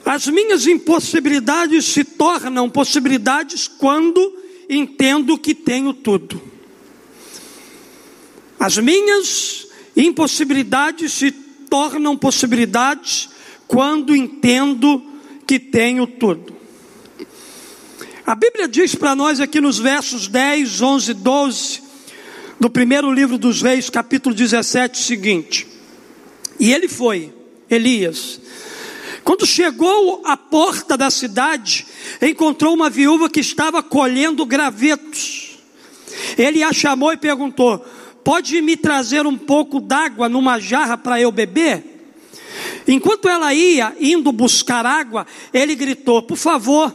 As 0.05 0.29
minhas 0.29 0.67
impossibilidades 0.67 1.87
se 1.87 2.05
tornam 2.05 2.71
possibilidades 2.71 3.67
quando 3.67 4.39
entendo 4.69 5.39
que 5.39 5.55
tenho 5.55 5.93
tudo. 5.93 6.41
As 8.61 8.79
minhas 8.79 9.67
impossibilidades 9.97 11.13
se 11.13 11.33
tornam 11.33 12.17
possibilidades 12.17 13.31
quando 13.67 14.15
entendo 14.15 15.03
que 15.47 15.59
tenho 15.59 16.07
tudo. 16.07 16.55
A 18.27 18.35
Bíblia 18.35 18.69
diz 18.69 18.95
para 18.95 19.15
nós 19.15 19.41
aqui 19.41 19.61
nos 19.61 19.79
versos 19.79 20.29
10, 20.29 20.83
11, 20.83 21.15
12, 21.15 21.86
do 22.59 22.71
primeiro 22.71 23.13
livro 23.13 23.37
dos 23.37 23.63
Reis, 23.63 23.91
capítulo 23.91 24.35
17, 24.35 25.01
o 25.01 25.03
seguinte: 25.03 25.67
E 26.59 26.73
ele 26.73 26.89
foi, 26.89 27.33
Elias, 27.71 28.41
quando 29.23 29.47
chegou 29.47 30.23
à 30.25 30.37
porta 30.37 30.97
da 30.97 31.11
cidade, 31.11 31.87
encontrou 32.23 32.73
uma 32.73 32.89
viúva 32.89 33.29
que 33.29 33.41
estava 33.41 33.83
colhendo 33.83 34.47
gravetos. 34.47 35.59
Ele 36.39 36.63
a 36.63 36.73
chamou 36.73 37.13
e 37.13 37.17
perguntou: 37.17 37.85
Pode 38.25 38.61
me 38.63 38.77
trazer 38.77 39.27
um 39.27 39.37
pouco 39.37 39.81
d'água 39.81 40.29
numa 40.29 40.59
jarra 40.59 40.97
para 40.97 41.21
eu 41.21 41.31
beber? 41.31 41.95
Enquanto 42.89 43.29
ela 43.29 43.53
ia 43.53 43.95
indo 44.01 44.31
buscar 44.33 44.87
água, 44.87 45.27
ele 45.53 45.75
gritou: 45.75 46.23
Por 46.23 46.37
favor, 46.37 46.95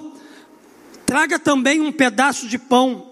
traga 1.05 1.37
também 1.37 1.81
um 1.81 1.91
pedaço 1.91 2.47
de 2.47 2.57
pão. 2.57 3.10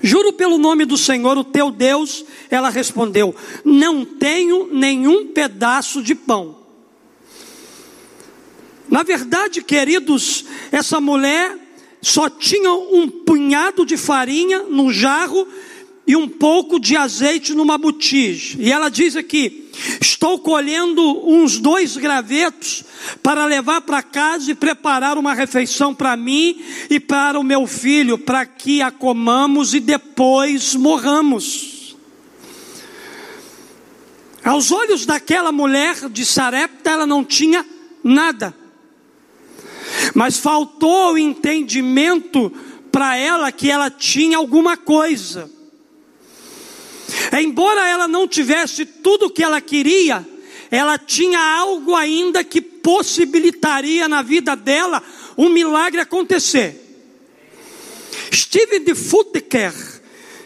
Juro 0.00 0.32
pelo 0.32 0.58
nome 0.58 0.84
do 0.84 0.96
Senhor, 0.96 1.36
o 1.36 1.44
teu 1.44 1.70
Deus, 1.70 2.24
ela 2.50 2.70
respondeu: 2.70 3.34
Não 3.64 4.04
tenho 4.04 4.68
nenhum 4.72 5.28
pedaço 5.28 6.02
de 6.02 6.14
pão. 6.14 6.56
Na 8.88 9.02
verdade, 9.02 9.62
queridos, 9.62 10.44
essa 10.72 11.00
mulher 11.00 11.56
só 12.00 12.30
tinha 12.30 12.72
um 12.72 13.08
punhado 13.08 13.84
de 13.84 13.96
farinha 13.96 14.62
num 14.62 14.90
jarro 14.90 15.46
e 16.08 16.16
um 16.16 16.26
pouco 16.26 16.80
de 16.80 16.96
azeite 16.96 17.52
numa 17.52 17.76
botija. 17.76 18.56
E 18.58 18.72
ela 18.72 18.88
diz 18.88 19.14
aqui: 19.14 19.70
Estou 20.00 20.38
colhendo 20.38 21.02
uns 21.28 21.58
dois 21.58 21.98
gravetos 21.98 22.82
para 23.22 23.44
levar 23.44 23.82
para 23.82 24.02
casa 24.02 24.50
e 24.50 24.54
preparar 24.54 25.18
uma 25.18 25.34
refeição 25.34 25.94
para 25.94 26.16
mim 26.16 26.64
e 26.88 26.98
para 26.98 27.38
o 27.38 27.44
meu 27.44 27.66
filho, 27.66 28.16
para 28.16 28.46
que 28.46 28.80
a 28.80 28.90
comamos 28.90 29.74
e 29.74 29.80
depois 29.80 30.74
morramos. 30.74 31.94
Aos 34.42 34.72
olhos 34.72 35.04
daquela 35.04 35.52
mulher 35.52 36.08
de 36.08 36.24
Sarepta, 36.24 36.88
ela 36.88 37.06
não 37.06 37.22
tinha 37.22 37.66
nada, 38.02 38.54
mas 40.14 40.38
faltou 40.38 41.12
o 41.12 41.18
entendimento 41.18 42.50
para 42.90 43.14
ela 43.14 43.52
que 43.52 43.70
ela 43.70 43.90
tinha 43.90 44.38
alguma 44.38 44.74
coisa. 44.74 45.57
Embora 47.40 47.86
ela 47.86 48.08
não 48.08 48.26
tivesse 48.26 48.84
tudo 48.84 49.26
o 49.26 49.30
que 49.30 49.42
ela 49.42 49.60
queria, 49.60 50.26
ela 50.70 50.98
tinha 50.98 51.38
algo 51.38 51.94
ainda 51.94 52.44
que 52.44 52.60
possibilitaria 52.60 54.08
na 54.08 54.22
vida 54.22 54.54
dela 54.54 55.02
um 55.36 55.48
milagre 55.48 56.00
acontecer. 56.00 56.84
Steven 58.32 58.84
de 58.84 58.94
Futker 58.94 59.72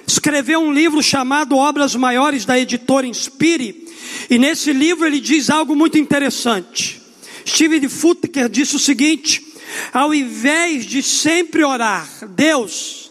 escreveu 0.07 0.61
um 0.61 0.73
livro 0.73 1.02
chamado 1.02 1.57
Obras 1.57 1.95
Maiores 1.95 2.45
da 2.45 2.59
editora 2.59 3.07
Inspire, 3.07 3.88
e 4.28 4.38
nesse 4.38 4.73
livro 4.73 5.07
ele 5.07 5.21
diz 5.21 5.50
algo 5.50 5.75
muito 5.75 5.99
interessante. 5.99 7.00
Steven 7.47 7.81
de 7.81 7.88
Futker 7.88 8.49
disse 8.49 8.76
o 8.76 8.78
seguinte: 8.78 9.45
ao 9.92 10.14
invés 10.14 10.85
de 10.85 11.02
sempre 11.02 11.64
orar, 11.64 12.09
Deus 12.28 13.11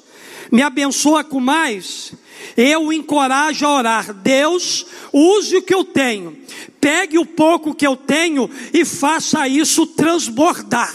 me 0.52 0.62
abençoa 0.62 1.24
com 1.24 1.40
mais, 1.40 2.14
eu 2.56 2.88
o 2.88 2.94
encorajo 2.94 3.66
a 3.66 3.74
orar. 3.74 4.14
Deus, 4.14 4.86
use 5.12 5.58
o 5.58 5.62
que 5.62 5.74
eu 5.74 5.84
tenho, 5.84 6.38
pegue 6.80 7.18
o 7.18 7.26
pouco 7.26 7.76
que 7.76 7.86
eu 7.86 7.96
tenho 7.96 8.50
e 8.74 8.86
faça 8.86 9.48
isso 9.48 9.88
transbordar. 9.88 10.94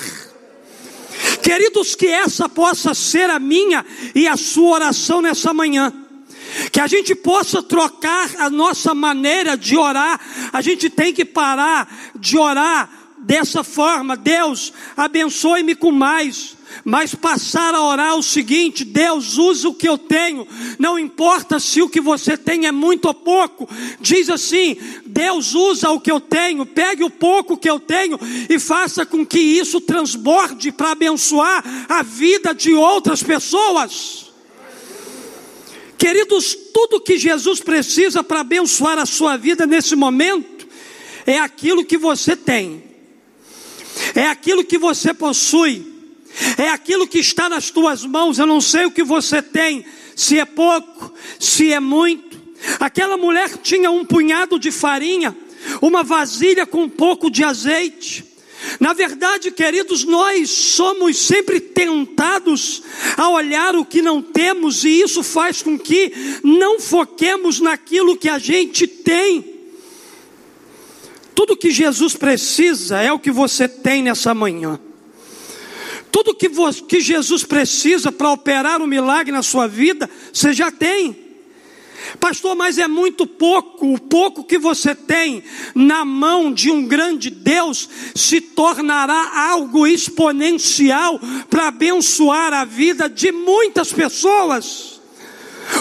Queridos, 1.43 1.95
que 1.95 2.07
essa 2.07 2.49
possa 2.49 2.93
ser 2.93 3.31
a 3.31 3.39
minha 3.39 3.85
e 4.15 4.27
a 4.27 4.37
sua 4.37 4.75
oração 4.77 5.23
nessa 5.23 5.55
manhã. 5.55 5.93
Que 6.73 6.81
a 6.81 6.87
gente 6.87 7.15
possa 7.15 7.63
trocar 7.63 8.31
a 8.39 8.51
nossa 8.51 8.95
maneira 8.95 9.57
de 9.57 9.77
orar. 9.77 10.21
A 10.53 10.61
gente 10.61 10.89
tem 10.89 11.13
que 11.13 11.25
parar 11.25 12.13
de 12.19 12.39
orar 12.39 13.06
dessa 13.27 13.65
forma. 13.65 14.17
Deus, 14.17 14.73
abençoe-me 14.97 15.75
com 15.75 15.91
mais 15.91 16.57
mas 16.85 17.15
passar 17.15 17.75
a 17.75 17.83
orar 17.83 18.17
o 18.17 18.23
seguinte: 18.23 18.85
Deus, 18.85 19.39
usa 19.39 19.69
o 19.69 19.75
que 19.75 19.89
eu 19.89 19.97
tenho, 19.97 20.47
não 20.79 20.99
importa 20.99 21.59
se 21.59 21.81
o 21.83 21.89
que 21.89 22.01
você 22.01 22.37
tem 22.37 22.67
é 22.67 22.73
muito 22.73 23.07
ou 23.07 23.15
pouco, 23.15 23.69
diz 24.01 24.29
assim: 24.29 24.77
Deus 25.05 25.55
usa 25.55 25.91
o 25.91 26.01
que 26.01 26.11
eu 26.11 26.21
tenho, 26.21 26.67
pegue 26.67 27.05
o 27.05 27.11
pouco 27.11 27.57
que 27.57 27.69
eu 27.69 27.81
tenho 27.81 28.19
e 28.49 28.59
faça 28.59 29.07
com 29.07 29.25
que 29.25 29.39
isso 29.39 29.81
transborde 29.81 30.73
para 30.73 30.93
abençoar 30.93 31.65
a 31.89 32.03
vida 32.03 32.55
de 32.55 32.73
outras 32.73 33.23
pessoas. 33.23 34.27
Queridos, 35.99 36.57
tudo 36.75 37.01
que 37.01 37.19
Jesus 37.19 37.61
precisa 37.61 38.23
para 38.23 38.41
abençoar 38.41 38.99
a 38.99 39.07
sua 39.07 39.37
vida 39.37 39.67
nesse 39.67 39.97
momento 39.97 40.69
é 41.27 41.39
aquilo 41.39 41.85
que 41.85 41.97
você 41.97 42.37
tem, 42.37 42.85
é 44.15 44.27
aquilo 44.27 44.65
que 44.65 44.79
você 44.79 45.13
possui 45.15 45.97
é 46.57 46.69
aquilo 46.69 47.07
que 47.07 47.19
está 47.19 47.49
nas 47.49 47.71
tuas 47.71 48.05
mãos. 48.05 48.39
Eu 48.39 48.47
não 48.47 48.61
sei 48.61 48.85
o 48.85 48.91
que 48.91 49.03
você 49.03 49.41
tem, 49.41 49.85
se 50.15 50.39
é 50.39 50.45
pouco, 50.45 51.13
se 51.39 51.73
é 51.73 51.81
muito. 51.81 52.37
Aquela 52.81 53.17
mulher 53.17 53.57
tinha 53.59 53.91
um 53.91 54.05
punhado 54.05 54.59
de 54.59 54.71
farinha, 54.71 55.37
uma 55.81 56.03
vasilha 56.03 56.67
com 56.67 56.85
um 56.85 56.89
pouco 56.89 57.31
de 57.31 57.45
azeite. 57.45 58.25
Na 58.81 58.93
verdade, 58.93 59.51
queridos, 59.51 60.05
nós 60.05 60.51
somos 60.51 61.19
sempre 61.19 61.61
tentados 61.61 62.83
a 63.17 63.29
olhar 63.29 63.77
o 63.77 63.85
que 63.85 64.03
não 64.03 64.21
temos, 64.21 64.85
e 64.85 65.03
isso 65.03 65.23
faz 65.23 65.63
com 65.63 65.79
que 65.79 66.13
não 66.43 66.81
foquemos 66.81 67.61
naquilo 67.61 68.17
que 68.17 68.29
a 68.29 68.39
gente 68.39 68.87
tem. 68.87 69.56
Tudo 71.37 71.55
que 71.55 71.71
Jesus 71.71 72.17
precisa 72.17 72.99
é 72.99 73.13
o 73.13 73.19
que 73.19 73.31
você 73.31 73.69
tem 73.69 74.03
nessa 74.03 74.33
manhã. 74.33 74.81
Tudo 76.11 76.35
que, 76.35 76.49
você, 76.49 76.81
que 76.81 76.99
Jesus 76.99 77.45
precisa 77.45 78.11
para 78.11 78.33
operar 78.33 78.81
um 78.81 78.87
milagre 78.87 79.31
na 79.31 79.43
sua 79.43 79.67
vida, 79.67 80.09
você 80.33 80.55
já 80.55 80.71
tem. 80.71 81.15
Pastor, 82.19 82.57
mas 82.57 82.79
é 82.79 82.89
muito 82.89 83.27
pouco. 83.27 83.93
O 83.93 84.01
pouco 84.01 84.45
que 84.45 84.57
você 84.57 84.95
tem 84.95 85.45
na 85.75 86.07
mão 86.07 86.51
de 86.51 86.71
um 86.71 86.87
grande 86.87 87.29
Deus 87.29 87.87
se 88.15 88.41
tornará 88.41 89.51
algo 89.51 89.87
exponencial 89.87 91.21
para 91.51 91.69
abençoar 91.69 92.55
a 92.55 92.65
vida 92.65 93.11
de 93.11 93.31
muitas 93.31 93.93
pessoas. 93.93 95.03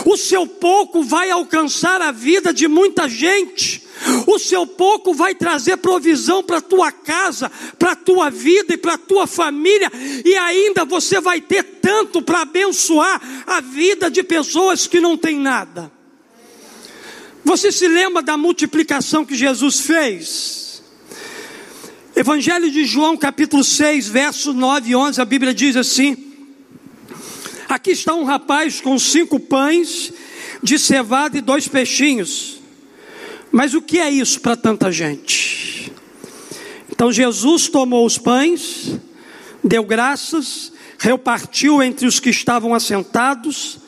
O 0.06 0.18
seu 0.18 0.46
pouco 0.46 1.02
vai 1.02 1.32
alcançar 1.32 2.02
a 2.02 2.12
vida 2.12 2.54
de 2.54 2.68
muita 2.68 3.08
gente. 3.08 3.85
O 4.28 4.38
seu 4.38 4.68
pouco 4.68 5.14
vai 5.14 5.34
trazer 5.34 5.78
provisão 5.78 6.44
para 6.44 6.58
a 6.58 6.62
tua 6.62 6.92
casa, 6.92 7.50
para 7.80 7.94
a 7.94 7.96
tua 7.96 8.30
vida 8.30 8.74
e 8.74 8.78
para 8.78 8.96
a 8.96 8.98
tua 8.98 9.26
família, 9.26 9.92
e 10.24 10.36
ainda 10.36 10.84
você 10.84 11.20
vai 11.22 11.40
ter 11.40 11.64
tanto 11.82 12.22
para 12.22 12.42
abençoar 12.42 13.22
a 13.48 13.62
vida 13.62 14.10
de 14.10 14.22
pessoas 14.22 14.86
que 14.88 15.00
não 15.00 15.18
têm 15.18 15.40
nada. 15.40 15.92
Você 17.44 17.72
se 17.72 17.88
lembra 17.88 18.22
da 18.22 18.36
multiplicação 18.36 19.24
que 19.24 19.36
Jesus 19.36 19.82
fez? 19.82 20.84
Evangelho 22.16 22.72
de 22.72 22.86
João, 22.86 23.16
capítulo 23.16 23.64
6, 23.64 24.08
versos 24.08 24.56
9 24.56 24.90
e 24.90 24.96
11, 24.96 25.22
a 25.22 25.26
Bíblia 25.26 25.54
diz 25.54 25.76
assim: 25.76 26.34
Aqui 27.70 27.92
está 27.92 28.14
um 28.14 28.24
rapaz 28.24 28.82
com 28.82 28.98
cinco 28.98 29.40
pães 29.40 30.12
de 30.64 30.80
cevada 30.80 31.38
e 31.38 31.42
dois 31.42 31.68
peixinhos. 31.68 32.60
Mas 33.56 33.74
o 33.74 33.82
que 33.82 34.00
é 34.00 34.12
isso 34.12 34.42
para 34.42 34.58
tanta 34.58 34.92
gente? 34.92 35.90
Então 36.92 37.10
Jesus 37.10 37.70
tomou 37.70 38.06
os 38.06 38.18
pães, 38.18 39.00
deu 39.64 39.82
graças, 39.82 40.74
repartiu 41.00 41.82
entre 41.82 42.06
os 42.06 42.20
que 42.20 42.30
estavam 42.30 42.74
assentados, 42.74 43.80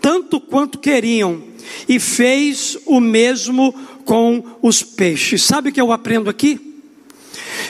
tanto 0.00 0.40
quanto 0.40 0.78
queriam, 0.78 1.42
e 1.88 1.98
fez 1.98 2.78
o 2.86 3.00
mesmo 3.00 3.72
com 4.04 4.44
os 4.62 4.80
peixes. 4.80 5.42
Sabe 5.42 5.70
o 5.70 5.72
que 5.72 5.80
eu 5.80 5.90
aprendo 5.90 6.30
aqui? 6.30 6.78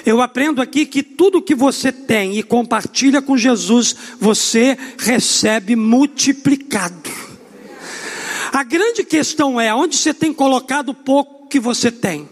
Eu 0.04 0.20
aprendo 0.20 0.60
aqui 0.60 0.84
que 0.84 1.02
tudo 1.02 1.40
que 1.40 1.54
você 1.54 1.90
tem 1.90 2.38
e 2.38 2.42
compartilha 2.42 3.22
com 3.22 3.34
Jesus, 3.34 3.96
você 4.20 4.76
recebe 4.98 5.74
multiplicado. 5.74 7.29
A 8.52 8.64
grande 8.64 9.04
questão 9.04 9.60
é: 9.60 9.72
onde 9.72 9.96
você 9.96 10.12
tem 10.12 10.32
colocado 10.32 10.90
o 10.90 10.94
pouco 10.94 11.46
que 11.48 11.60
você 11.60 11.90
tem? 11.90 12.28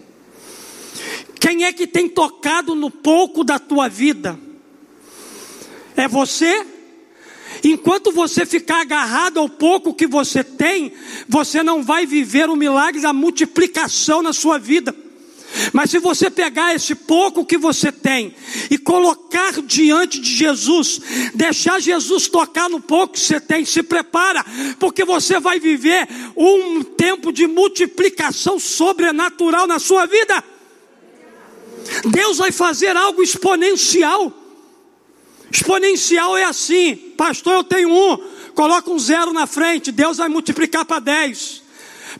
Quem 1.41 1.65
é 1.65 1.73
que 1.73 1.87
tem 1.87 2.09
tocado 2.09 2.75
no 2.75 2.91
pouco 2.91 3.45
da 3.45 3.59
tua 3.59 3.89
vida? 3.89 4.39
É 5.97 6.09
você? 6.09 6.67
Enquanto 7.63 8.13
você 8.13 8.45
ficar 8.45 8.81
agarrado 8.81 9.39
ao 9.39 9.49
pouco 9.49 9.95
que 9.95 10.07
você 10.07 10.43
tem, 10.45 10.93
você 11.29 11.63
não 11.63 11.83
vai 11.83 12.05
viver 12.05 12.49
o 12.51 12.57
milagre 12.57 13.01
da 13.01 13.13
multiplicação 13.13 14.21
na 14.21 14.33
sua 14.33 14.59
vida. 14.59 14.95
Mas 15.73 15.91
se 15.91 15.99
você 15.99 16.31
pegar 16.31 16.75
esse 16.75 16.95
pouco 16.95 17.45
que 17.45 17.59
você 17.59 17.91
tem 17.91 18.35
e 18.71 18.79
colocar 18.79 19.61
diante 19.63 20.21
de 20.21 20.35
Jesus, 20.35 21.01
deixar 21.35 21.81
Jesus 21.81 22.29
tocar 22.29 22.69
no 22.69 22.81
pouco 22.81 23.15
que 23.15 23.21
você 23.21 23.41
tem, 23.41 23.65
se 23.65 23.83
prepara, 23.83 24.45
porque 24.79 25.05
você 25.05 25.41
vai 25.41 25.59
viver 25.59 26.09
um 26.37 26.83
tempo 26.83 27.33
de 27.33 27.47
multiplicação 27.47 28.59
sobrenatural 28.59 29.67
na 29.67 29.79
sua 29.79 30.07
vida. 30.07 30.43
Deus 32.11 32.39
vai 32.39 32.53
fazer 32.53 32.97
algo 32.97 33.23
exponencial. 33.23 34.33
Exponencial 35.51 36.37
é 36.37 36.45
assim, 36.45 36.95
pastor, 37.17 37.55
eu 37.55 37.65
tenho 37.65 37.91
um, 37.91 38.19
coloca 38.55 38.91
um 38.91 38.99
zero 38.99 39.33
na 39.33 39.47
frente, 39.47 39.91
Deus 39.91 40.19
vai 40.19 40.29
multiplicar 40.29 40.85
para 40.85 41.01
dez. 41.01 41.63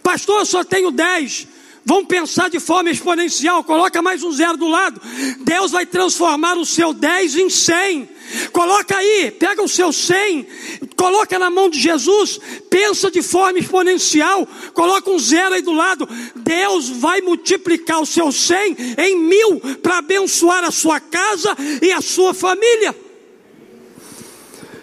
Pastor, 0.03 0.41
eu 0.41 0.47
só 0.47 0.65
tenho 0.65 0.91
dez. 0.91 1.47
Vamos 1.89 2.07
pensar 2.07 2.51
de 2.51 2.61
forma 2.61 2.91
exponencial, 2.91 3.65
coloca 3.65 4.03
mais 4.03 4.23
um 4.23 4.31
zero 4.31 4.59
do 4.59 4.69
lado. 4.69 5.01
Deus 5.39 5.71
vai 5.71 5.87
transformar 5.87 6.59
o 6.59 6.67
seu 6.67 6.93
10 6.93 7.37
em 7.37 7.49
100. 7.49 8.07
Coloca 8.53 8.95
aí, 8.95 9.31
pega 9.31 9.63
o 9.63 9.69
seu 9.69 9.91
100, 9.91 10.47
coloca 10.95 11.39
na 11.39 11.49
mão 11.49 11.71
de 11.71 11.81
Jesus, 11.81 12.39
pensa 12.69 13.11
de 13.11 13.23
forma 13.23 13.59
exponencial, 13.59 14.47
coloca 14.75 15.09
um 15.09 15.19
zero 15.19 15.55
aí 15.55 15.63
do 15.63 15.73
lado. 15.73 16.07
Deus 16.37 16.91
vai 16.91 17.23
multiplicar 17.23 18.03
o 18.03 18.07
seu 18.07 18.31
100 18.31 18.77
em 18.99 19.17
mil 19.17 19.59
para 19.83 19.97
abençoar 19.97 20.65
a 20.65 20.71
sua 20.71 21.01
casa 21.01 21.57
e 21.81 21.91
a 21.91 22.03
sua 22.03 22.35
família. 22.35 22.95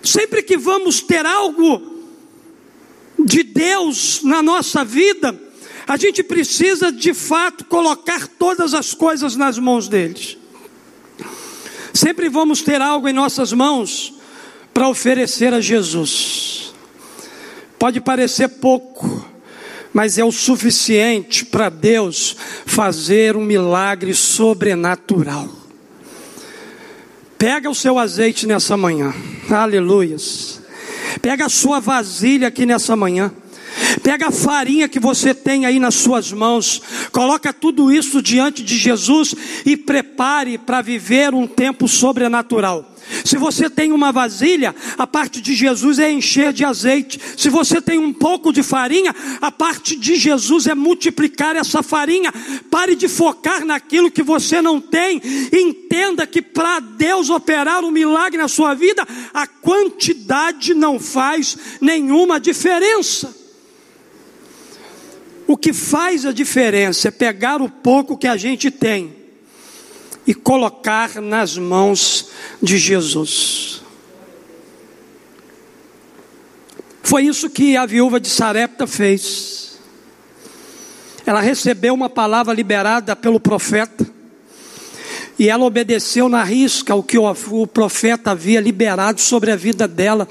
Sempre 0.02 0.42
que 0.42 0.58
vamos 0.58 1.02
ter 1.02 1.24
algo 1.24 1.84
de 3.20 3.44
Deus 3.44 4.24
na 4.24 4.42
nossa 4.42 4.84
vida, 4.84 5.45
a 5.88 5.98
gente 5.98 6.24
precisa 6.24 6.92
de 6.92 7.14
fato 7.14 7.66
colocar 7.66 8.28
todas 8.28 8.74
as 8.74 8.94
coisas 8.94 9.36
nas 9.36 9.60
mãos 9.60 9.88
deles. 9.88 10.38
Sempre 11.94 12.28
vamos 12.28 12.62
ter 12.62 12.82
algo 12.82 13.08
em 13.08 13.14
nossas 13.14 13.54
mãos 13.54 14.14
para 14.74 14.90
oferecer 14.90 15.54
a 15.54 15.62
Jesus. 15.62 16.74
Pode 17.80 18.02
parecer 18.02 18.48
pouco, 18.48 19.26
mas 19.94 20.18
é 20.18 20.24
o 20.24 20.32
suficiente 20.32 21.46
para 21.46 21.70
Deus 21.70 22.36
fazer 22.66 23.38
um 23.38 23.46
milagre 23.46 24.14
sobrenatural. 24.14 25.48
Pega 27.38 27.70
o 27.70 27.76
seu 27.76 28.00
azeite 28.00 28.48
nessa 28.48 28.76
manhã, 28.76 29.14
aleluias. 29.50 30.62
Pega 31.22 31.46
a 31.46 31.50
sua 31.50 31.80
vasilha 31.80 32.48
aqui 32.48 32.66
nessa 32.66 32.96
manhã. 32.96 33.32
Pega 34.04 34.28
a 34.28 34.32
farinha 34.32 34.88
que 34.88 35.00
você 35.00 35.34
tem 35.34 35.66
aí 35.66 35.80
nas 35.80 35.96
suas 35.96 36.32
mãos, 36.32 36.82
coloca 37.12 37.54
tudo 37.54 37.92
isso 37.92 38.22
diante 38.22 38.64
de 38.64 38.78
Jesus 38.78 39.34
e 39.66 39.76
prepare 39.76 40.58
para 40.58 40.82
viver 40.82 41.34
um 41.34 41.48
tempo 41.48 41.88
sobrenatural. 41.88 42.96
Se 43.24 43.38
você 43.38 43.70
tem 43.70 43.92
uma 43.92 44.12
vasilha, 44.12 44.76
a 44.98 45.06
parte 45.06 45.40
de 45.40 45.54
Jesus 45.54 46.00
é 46.00 46.12
encher 46.12 46.52
de 46.52 46.66
azeite. 46.66 47.20
Se 47.38 47.50
você 47.50 47.82
tem 47.82 48.00
um 48.00 48.12
pouco 48.12 48.52
de 48.52 48.64
farinha, 48.64 49.16
a 49.42 49.52
parte 49.52 49.96
de 49.96 50.16
Jesus 50.16 50.68
é 50.68 50.74
multiplicar 50.74 51.56
essa 51.56 51.84
farinha. 51.84 52.34
Pare 52.70 52.96
de 52.96 53.08
focar 53.08 53.64
naquilo 53.64 54.12
que 54.12 54.24
você 54.24 54.62
não 54.62 54.82
tem. 54.82 55.22
Entenda 55.54 56.26
que 56.26 56.42
para 56.42 56.80
Deus 56.80 57.30
operar 57.30 57.84
um 57.84 57.92
milagre 57.92 58.38
na 58.38 58.48
sua 58.48 58.74
vida, 58.74 59.08
a 59.34 59.46
quantidade 59.46 60.74
não 60.74 61.00
faz 61.00 61.58
nenhuma 61.80 62.40
diferença. 62.40 63.45
O 65.48 65.56
que 65.56 65.72
faz 65.72 66.26
a 66.26 66.32
diferença 66.32 67.10
é 67.10 67.12
pegar 67.12 67.62
o 67.62 67.70
pouco 67.70 68.18
que 68.18 68.28
a 68.28 68.36
gente 68.36 68.72
tem 68.72 69.16
e 70.26 70.34
colocar 70.34 71.22
nas 71.22 71.58
mãos 71.58 72.30
de 72.62 72.78
Jesus. 72.78 73.82
Foi 77.04 77.24
isso 77.24 77.50
que 77.50 77.78
a 77.78 77.86
viúva 77.86 78.20
de 78.20 78.28
Sarepta 78.28 78.88
fez. 78.88 79.80
Ela 81.26 81.42
recebeu 81.42 81.94
uma 81.94 82.10
palavra 82.10 82.54
liberada 82.54 83.16
pelo 83.16 83.40
profeta 83.40 84.15
e 85.38 85.50
ela 85.50 85.66
obedeceu 85.66 86.30
na 86.30 86.44
risca 86.44 86.96
o 86.96 87.04
que 87.04 87.18
o, 87.18 87.68
profeta 87.68 88.32
havia 88.32 88.62
liberado 88.62 89.20
sobre 89.20 89.52
a 89.52 89.56
vida 89.56 89.88
dela. 89.88 90.28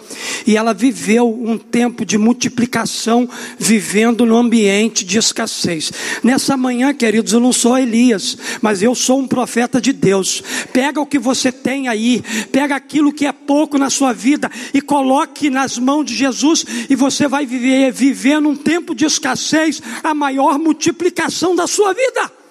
E 0.47 0.57
ela 0.57 0.73
viveu 0.73 1.29
um 1.29 1.59
tempo 1.59 2.05
de 2.05 2.17
multiplicação, 2.17 3.29
vivendo 3.59 4.25
no 4.25 4.37
ambiente 4.37 5.05
de 5.05 5.19
escassez. 5.19 5.93
Nessa 6.23 6.57
manhã, 6.57 6.95
queridos, 6.95 7.33
eu 7.33 7.41
não 7.41 7.53
sou 7.53 7.79
Elias, 7.79 8.37
mas 8.63 8.83
eu 8.83 8.95
sou 8.95 9.21
um 9.21 9.29
profeta 9.29 9.81
de 9.81 9.93
Deus. 9.93 10.43
Pega 10.73 11.01
o 11.01 11.07
que 11.07 11.19
você 11.19 11.53
tem 11.53 11.89
aí, 11.89 12.23
pega 12.51 12.75
aquilo 12.75 13.13
que 13.13 13.27
é 13.27 13.33
pouco 13.33 13.77
na 13.79 13.91
sua 13.91 14.13
vida 14.13 14.51
e 14.73 14.81
coloque 14.81 15.51
nas 15.51 15.79
mãos 15.79 16.05
de 16.05 16.15
Jesus, 16.15 16.65
e 16.89 16.97
você 16.97 17.29
vai 17.29 17.45
viver, 17.45 17.93
viver 17.93 18.41
num 18.41 18.57
tempo 18.57 18.95
de 18.95 19.05
escassez 19.05 19.83
a 20.03 20.15
maior 20.15 20.59
multiplicação 20.59 21.55
da 21.55 21.67
sua 21.67 21.93
vida 21.93 22.44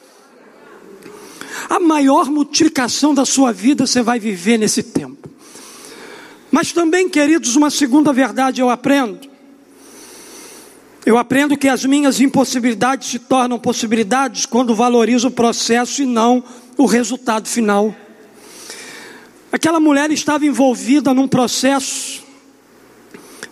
a 1.70 1.80
maior 1.80 2.30
multiplicação 2.30 3.14
da 3.14 3.26
sua 3.26 3.52
vida 3.52 3.86
você 3.86 4.02
vai 4.02 4.20
viver 4.20 4.58
nesse 4.58 4.84
tempo. 4.84 5.30
Mas 6.52 6.72
também, 6.72 7.10
queridos, 7.10 7.56
uma 7.56 7.70
segunda 7.70 8.14
verdade 8.14 8.62
eu 8.62 8.70
aprendo. 8.70 9.20
Eu 11.06 11.18
aprendo 11.18 11.58
que 11.58 11.68
as 11.68 11.84
minhas 11.84 12.22
impossibilidades 12.22 13.10
se 13.10 13.20
tornam 13.20 13.60
possibilidades 13.60 14.46
quando 14.46 14.76
valorizo 14.76 15.28
o 15.28 15.32
processo 15.32 16.02
e 16.02 16.06
não 16.06 16.44
o 16.78 16.86
resultado 16.86 17.48
final. 17.48 17.94
Aquela 19.52 19.80
mulher 19.80 20.12
estava 20.12 20.46
envolvida 20.46 21.14
num 21.14 21.28
processo 21.28 22.24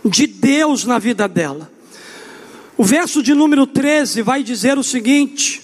de 0.03 0.25
Deus 0.27 0.85
na 0.85 0.97
vida 0.97 1.27
dela. 1.27 1.71
O 2.77 2.83
verso 2.83 3.21
de 3.21 3.33
número 3.33 3.67
13 3.67 4.21
vai 4.21 4.41
dizer 4.43 4.77
o 4.77 4.83
seguinte: 4.83 5.61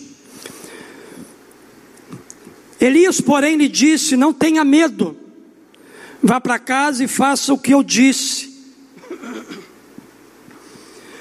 Elias, 2.80 3.20
porém, 3.20 3.58
lhe 3.58 3.68
disse: 3.68 4.16
Não 4.16 4.32
tenha 4.32 4.64
medo, 4.64 5.18
vá 6.22 6.40
para 6.40 6.60
casa 6.60 7.04
e 7.04 7.08
faça 7.08 7.54
o 7.54 7.58
que 7.58 7.74
eu 7.74 7.84
disse. 7.84 8.56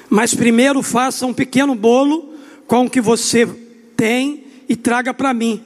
Mas 0.09 0.33
primeiro 0.33 0.81
faça 0.81 1.25
um 1.25 1.33
pequeno 1.33 1.75
bolo 1.75 2.33
com 2.65 2.85
o 2.85 2.89
que 2.89 3.01
você 3.01 3.45
tem 3.95 4.45
e 4.69 4.75
traga 4.75 5.13
para 5.13 5.33
mim. 5.33 5.63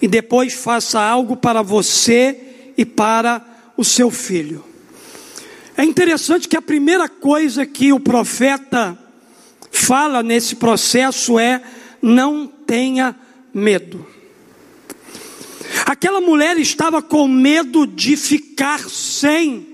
E 0.00 0.06
depois 0.06 0.52
faça 0.52 1.00
algo 1.00 1.36
para 1.36 1.62
você 1.62 2.72
e 2.76 2.84
para 2.84 3.44
o 3.76 3.84
seu 3.84 4.10
filho. 4.10 4.64
É 5.76 5.84
interessante 5.84 6.48
que 6.48 6.56
a 6.56 6.62
primeira 6.62 7.08
coisa 7.08 7.66
que 7.66 7.92
o 7.92 8.00
profeta 8.00 8.96
fala 9.70 10.22
nesse 10.22 10.56
processo 10.56 11.38
é: 11.38 11.62
não 12.00 12.46
tenha 12.46 13.14
medo. 13.52 14.06
Aquela 15.86 16.20
mulher 16.20 16.58
estava 16.58 17.00
com 17.00 17.28
medo 17.28 17.86
de 17.86 18.16
ficar 18.16 18.80
sem 18.90 19.64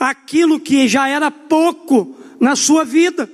aquilo 0.00 0.58
que 0.58 0.88
já 0.88 1.08
era 1.08 1.30
pouco 1.30 2.16
na 2.40 2.56
sua 2.56 2.84
vida. 2.84 3.30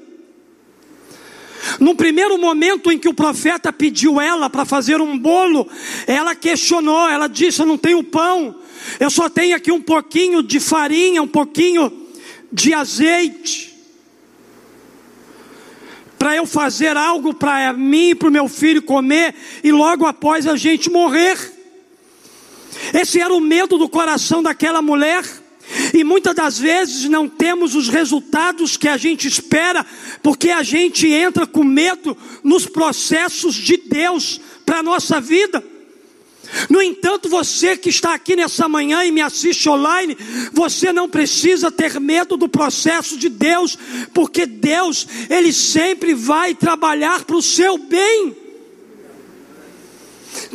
No 1.80 1.94
primeiro 1.94 2.36
momento 2.36 2.92
em 2.92 2.98
que 2.98 3.08
o 3.08 3.14
profeta 3.14 3.72
pediu 3.72 4.20
ela 4.20 4.50
para 4.50 4.66
fazer 4.66 5.00
um 5.00 5.16
bolo, 5.16 5.66
ela 6.06 6.34
questionou, 6.34 7.08
ela 7.08 7.26
disse: 7.26 7.62
Eu 7.62 7.66
não 7.66 7.78
tenho 7.78 8.04
pão, 8.04 8.54
eu 9.00 9.08
só 9.08 9.30
tenho 9.30 9.56
aqui 9.56 9.72
um 9.72 9.80
pouquinho 9.80 10.42
de 10.42 10.60
farinha, 10.60 11.22
um 11.22 11.28
pouquinho 11.28 11.90
de 12.52 12.74
azeite. 12.74 13.72
Para 16.18 16.36
eu 16.36 16.44
fazer 16.44 16.98
algo 16.98 17.32
para 17.32 17.72
mim 17.72 18.10
e 18.10 18.14
para 18.14 18.28
o 18.28 18.32
meu 18.32 18.46
filho 18.46 18.82
comer 18.82 19.34
e 19.64 19.72
logo 19.72 20.04
após 20.04 20.46
a 20.46 20.54
gente 20.54 20.90
morrer. 20.90 21.61
Esse 22.92 23.20
era 23.20 23.32
o 23.32 23.40
medo 23.40 23.78
do 23.78 23.88
coração 23.88 24.42
daquela 24.42 24.82
mulher. 24.82 25.24
E 25.94 26.04
muitas 26.04 26.34
das 26.34 26.58
vezes 26.58 27.08
não 27.08 27.28
temos 27.28 27.74
os 27.74 27.88
resultados 27.88 28.76
que 28.76 28.88
a 28.88 28.96
gente 28.96 29.28
espera, 29.28 29.86
porque 30.22 30.50
a 30.50 30.62
gente 30.62 31.08
entra 31.08 31.46
com 31.46 31.64
medo 31.64 32.16
nos 32.42 32.66
processos 32.66 33.54
de 33.54 33.76
Deus 33.76 34.40
para 34.66 34.78
a 34.78 34.82
nossa 34.82 35.20
vida. 35.20 35.64
No 36.68 36.82
entanto, 36.82 37.28
você 37.28 37.76
que 37.76 37.88
está 37.88 38.12
aqui 38.14 38.36
nessa 38.36 38.68
manhã 38.68 39.04
e 39.04 39.12
me 39.12 39.22
assiste 39.22 39.68
online, 39.68 40.16
você 40.52 40.92
não 40.92 41.08
precisa 41.08 41.70
ter 41.70 41.98
medo 41.98 42.36
do 42.36 42.48
processo 42.48 43.16
de 43.16 43.28
Deus, 43.28 43.78
porque 44.12 44.44
Deus, 44.44 45.06
Ele 45.30 45.52
sempre 45.52 46.12
vai 46.12 46.54
trabalhar 46.54 47.24
para 47.24 47.36
o 47.36 47.42
seu 47.42 47.78
bem. 47.78 48.41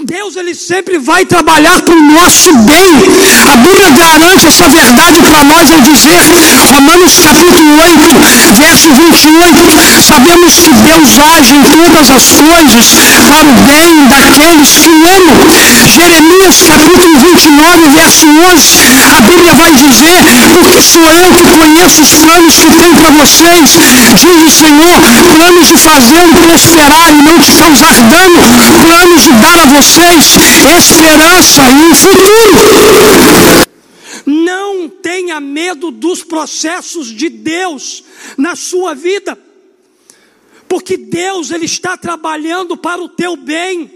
Deus 0.06 0.36
ele 0.36 0.54
sempre 0.54 1.00
vai 1.00 1.26
trabalhar 1.26 1.82
para 1.82 1.96
o 1.96 2.02
nosso 2.14 2.54
bem. 2.70 2.94
A 3.50 3.56
Bíblia 3.58 3.90
garante 3.90 4.46
essa 4.46 4.70
verdade 4.70 5.20
para 5.22 5.44
nós 5.44 5.72
ao 5.72 5.82
dizer, 5.82 6.22
Romanos 6.70 7.18
capítulo 7.18 7.82
8, 7.82 8.00
verso 8.60 8.94
28, 8.94 10.02
sabemos 10.08 10.54
que 10.60 10.70
Deus 10.70 11.18
age 11.18 11.54
em 11.56 11.64
todas 11.64 12.12
as 12.12 12.30
coisas 12.30 12.86
para 13.26 13.50
o 13.50 13.54
bem 13.66 14.08
daqueles 14.08 14.78
que 14.78 14.90
o 14.90 15.08
amam. 15.18 15.38
Jeremias 15.88 16.62
capítulo 16.68 17.20
29, 17.20 17.90
verso 17.90 18.28
11, 18.54 18.78
a 19.18 19.22
Bíblia 19.22 19.54
vai 19.56 19.74
dizer, 19.74 20.22
porque 20.62 20.82
sou 20.82 21.10
eu 21.10 21.34
que 21.34 21.46
conheço 21.58 22.02
os 22.04 22.14
planos 22.22 22.56
que 22.56 22.70
tenho 22.70 22.96
para 22.96 23.10
vocês, 23.12 23.70
diz 24.16 24.44
o 24.46 24.52
Senhor, 24.52 25.02
planos 25.34 25.68
de 25.68 25.78
fazê-lo 25.78 26.34
prosperar 26.46 27.14
e 27.16 27.22
não 27.24 27.40
de 27.40 27.52
causar 27.54 28.00
dano, 28.02 28.40
planos 28.86 29.24
de 29.24 29.32
dar 29.32 29.60
a 29.60 29.66
vocês 29.66 29.87
esperança 30.78 31.62
e 31.70 31.92
um 31.92 31.96
futuro. 31.96 32.28
Não 34.26 34.90
tenha 34.90 35.40
medo 35.40 35.92
dos 35.92 36.24
processos 36.24 37.08
de 37.08 37.30
Deus 37.30 38.04
na 38.38 38.56
sua 38.56 38.94
vida, 38.94 39.38
porque 40.68 40.98
Deus 40.98 41.52
ele 41.52 41.66
está 41.66 41.96
trabalhando 41.98 42.76
para 42.76 43.02
o 43.02 43.10
teu 43.10 43.36
bem. 43.36 43.92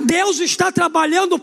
Deus 0.00 0.40
está 0.40 0.72
trabalhando 0.72 1.38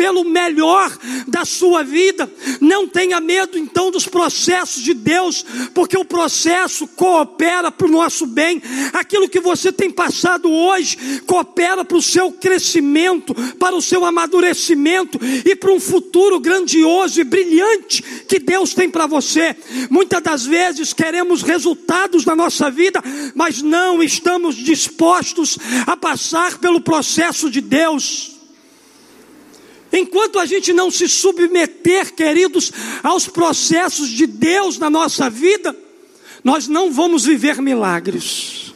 pelo 0.00 0.24
melhor 0.24 0.90
da 1.28 1.44
sua 1.44 1.82
vida. 1.82 2.32
Não 2.58 2.88
tenha 2.88 3.20
medo 3.20 3.58
então 3.58 3.90
dos 3.90 4.06
processos 4.06 4.82
de 4.82 4.94
Deus, 4.94 5.44
porque 5.74 5.94
o 5.94 6.06
processo 6.06 6.86
coopera 6.86 7.70
para 7.70 7.86
o 7.86 7.90
nosso 7.90 8.24
bem. 8.24 8.62
Aquilo 8.94 9.28
que 9.28 9.40
você 9.40 9.70
tem 9.70 9.90
passado 9.90 10.50
hoje 10.50 10.96
coopera 11.26 11.84
para 11.84 11.98
o 11.98 12.02
seu 12.02 12.32
crescimento, 12.32 13.34
para 13.58 13.76
o 13.76 13.82
seu 13.82 14.02
amadurecimento 14.06 15.20
e 15.44 15.54
para 15.54 15.70
um 15.70 15.78
futuro 15.78 16.40
grandioso 16.40 17.20
e 17.20 17.24
brilhante 17.24 18.02
que 18.26 18.38
Deus 18.38 18.72
tem 18.72 18.88
para 18.88 19.06
você. 19.06 19.54
Muitas 19.90 20.22
das 20.22 20.46
vezes 20.46 20.94
queremos 20.94 21.42
resultados 21.42 22.24
na 22.24 22.34
nossa 22.34 22.70
vida, 22.70 23.02
mas 23.34 23.60
não 23.60 24.02
estamos 24.02 24.56
dispostos 24.56 25.58
a 25.86 25.94
passar 25.94 26.56
pelo 26.56 26.80
processo 26.80 27.50
de 27.50 27.60
Deus. 27.60 28.39
Enquanto 29.92 30.38
a 30.38 30.46
gente 30.46 30.72
não 30.72 30.90
se 30.90 31.08
submeter, 31.08 32.14
queridos, 32.14 32.72
aos 33.02 33.26
processos 33.26 34.08
de 34.08 34.26
Deus 34.26 34.78
na 34.78 34.88
nossa 34.88 35.28
vida, 35.28 35.76
nós 36.44 36.68
não 36.68 36.92
vamos 36.92 37.24
viver 37.24 37.60
milagres. 37.60 38.72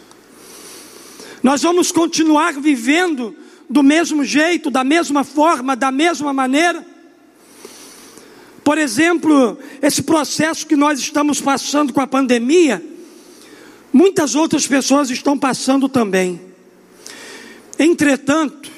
Nós 1.43 1.63
vamos 1.63 1.93
continuar 1.93 2.55
vivendo 2.55 3.35
do 3.69 3.83
mesmo 3.83 4.25
jeito, 4.25 4.71
da 4.71 4.83
mesma 4.83 5.25
forma, 5.25 5.77
da 5.77 5.93
mesma 5.93 6.33
maneira. 6.33 6.85
Por 8.65 8.79
exemplo, 8.79 9.59
esse 9.83 10.03
processo 10.03 10.67
que 10.67 10.75
nós 10.75 10.99
estamos 10.99 11.41
passando 11.41 11.93
com 11.93 12.01
a 12.01 12.07
pandemia, 12.07 12.83
muitas 13.93 14.35
outras 14.35 14.67
pessoas 14.67 15.11
estão 15.11 15.39
passando 15.39 15.89
também. 15.89 16.41
Entretanto, 17.79 18.71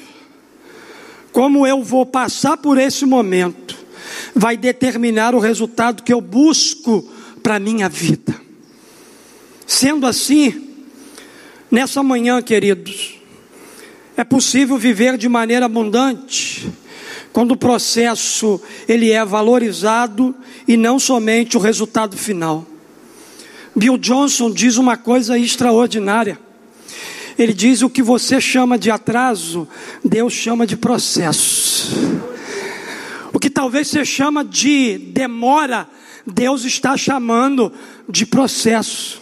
como 1.37 1.67
eu 1.67 1.83
vou 1.83 2.03
passar 2.03 2.57
por 2.57 2.79
esse 2.79 3.05
momento, 3.05 3.77
vai 4.33 4.57
determinar 4.57 5.35
o 5.35 5.39
resultado 5.39 6.01
que 6.01 6.11
eu 6.11 6.19
busco 6.19 7.07
para 7.43 7.57
a 7.57 7.59
minha 7.59 7.87
vida. 7.87 8.33
Sendo 9.67 10.07
assim, 10.07 10.67
nessa 11.69 12.01
manhã, 12.01 12.41
queridos, 12.41 13.19
é 14.17 14.23
possível 14.23 14.79
viver 14.79 15.15
de 15.15 15.29
maneira 15.29 15.67
abundante 15.67 16.67
quando 17.31 17.51
o 17.51 17.57
processo 17.57 18.59
ele 18.87 19.11
é 19.11 19.23
valorizado 19.23 20.33
e 20.67 20.75
não 20.75 20.97
somente 20.97 21.55
o 21.55 21.59
resultado 21.59 22.17
final. 22.17 22.65
Bill 23.75 23.99
Johnson 23.99 24.49
diz 24.49 24.77
uma 24.77 24.97
coisa 24.97 25.37
extraordinária. 25.37 26.46
Ele 27.37 27.53
diz: 27.53 27.81
o 27.81 27.89
que 27.89 28.01
você 28.01 28.41
chama 28.41 28.77
de 28.77 28.89
atraso, 28.89 29.67
Deus 30.03 30.33
chama 30.33 30.65
de 30.65 30.75
processo. 30.75 31.95
O 33.31 33.39
que 33.39 33.49
talvez 33.49 33.87
você 33.87 34.03
chama 34.03 34.43
de 34.43 34.97
demora, 34.97 35.87
Deus 36.25 36.65
está 36.65 36.97
chamando 36.97 37.71
de 38.09 38.25
processo. 38.25 39.21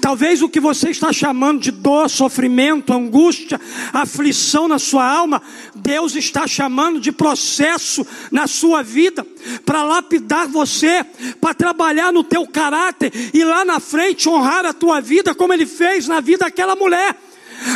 Talvez 0.00 0.40
o 0.42 0.48
que 0.48 0.60
você 0.60 0.90
está 0.90 1.12
chamando 1.12 1.60
de 1.60 1.70
dor, 1.70 2.08
sofrimento, 2.08 2.92
angústia, 2.92 3.60
aflição 3.92 4.66
na 4.66 4.78
sua 4.78 5.06
alma, 5.06 5.42
Deus 5.74 6.14
está 6.14 6.46
chamando 6.46 6.98
de 6.98 7.12
processo 7.12 8.06
na 8.30 8.46
sua 8.46 8.82
vida, 8.82 9.26
para 9.66 9.82
lapidar 9.82 10.48
você, 10.48 11.04
para 11.40 11.52
trabalhar 11.52 12.12
no 12.12 12.24
teu 12.24 12.46
caráter 12.46 13.12
e 13.34 13.44
lá 13.44 13.64
na 13.64 13.78
frente 13.78 14.28
honrar 14.28 14.64
a 14.64 14.72
tua 14.72 15.00
vida, 15.00 15.34
como 15.34 15.52
Ele 15.52 15.66
fez 15.66 16.08
na 16.08 16.20
vida 16.20 16.46
daquela 16.46 16.74
mulher. 16.74 17.14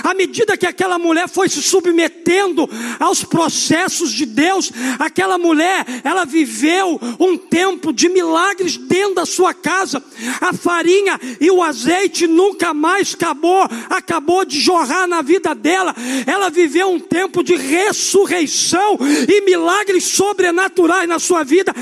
À 0.05 0.15
medida 0.15 0.57
que 0.57 0.67
aquela 0.67 0.99
mulher 0.99 1.29
foi 1.29 1.49
se 1.49 1.63
submetendo 1.63 2.69
aos 3.01 3.25
processos 3.25 4.13
de 4.13 4.25
Deus, 4.25 4.71
aquela 4.99 5.39
mulher, 5.39 5.85
ela 6.05 6.25
viveu 6.25 7.01
um 7.19 7.37
tempo 7.37 7.93
de 7.93 8.09
milagres 8.09 8.77
dentro 8.77 9.17
da 9.17 9.27
sua 9.27 9.53
casa. 9.53 10.03
A 10.41 10.53
farinha 10.53 11.19
e 11.41 11.51
o 11.51 11.63
azeite 11.63 12.27
nunca 12.27 12.73
mais 12.73 13.15
acabou, 13.15 13.67
acabou 13.91 14.45
de 14.45 14.61
jorrar 14.61 15.07
na 15.07 15.23
vida 15.23 15.55
dela. 15.55 15.95
Ela 16.27 16.49
viveu 16.49 16.91
um 16.91 17.01
tempo 17.01 17.43
de 17.43 17.57
ressurreição 17.57 18.99
e 19.29 19.41
milagres 19.43 20.05
sobrenaturais 20.05 21.09
na 21.09 21.19
sua 21.19 21.43
vida. 21.43 21.75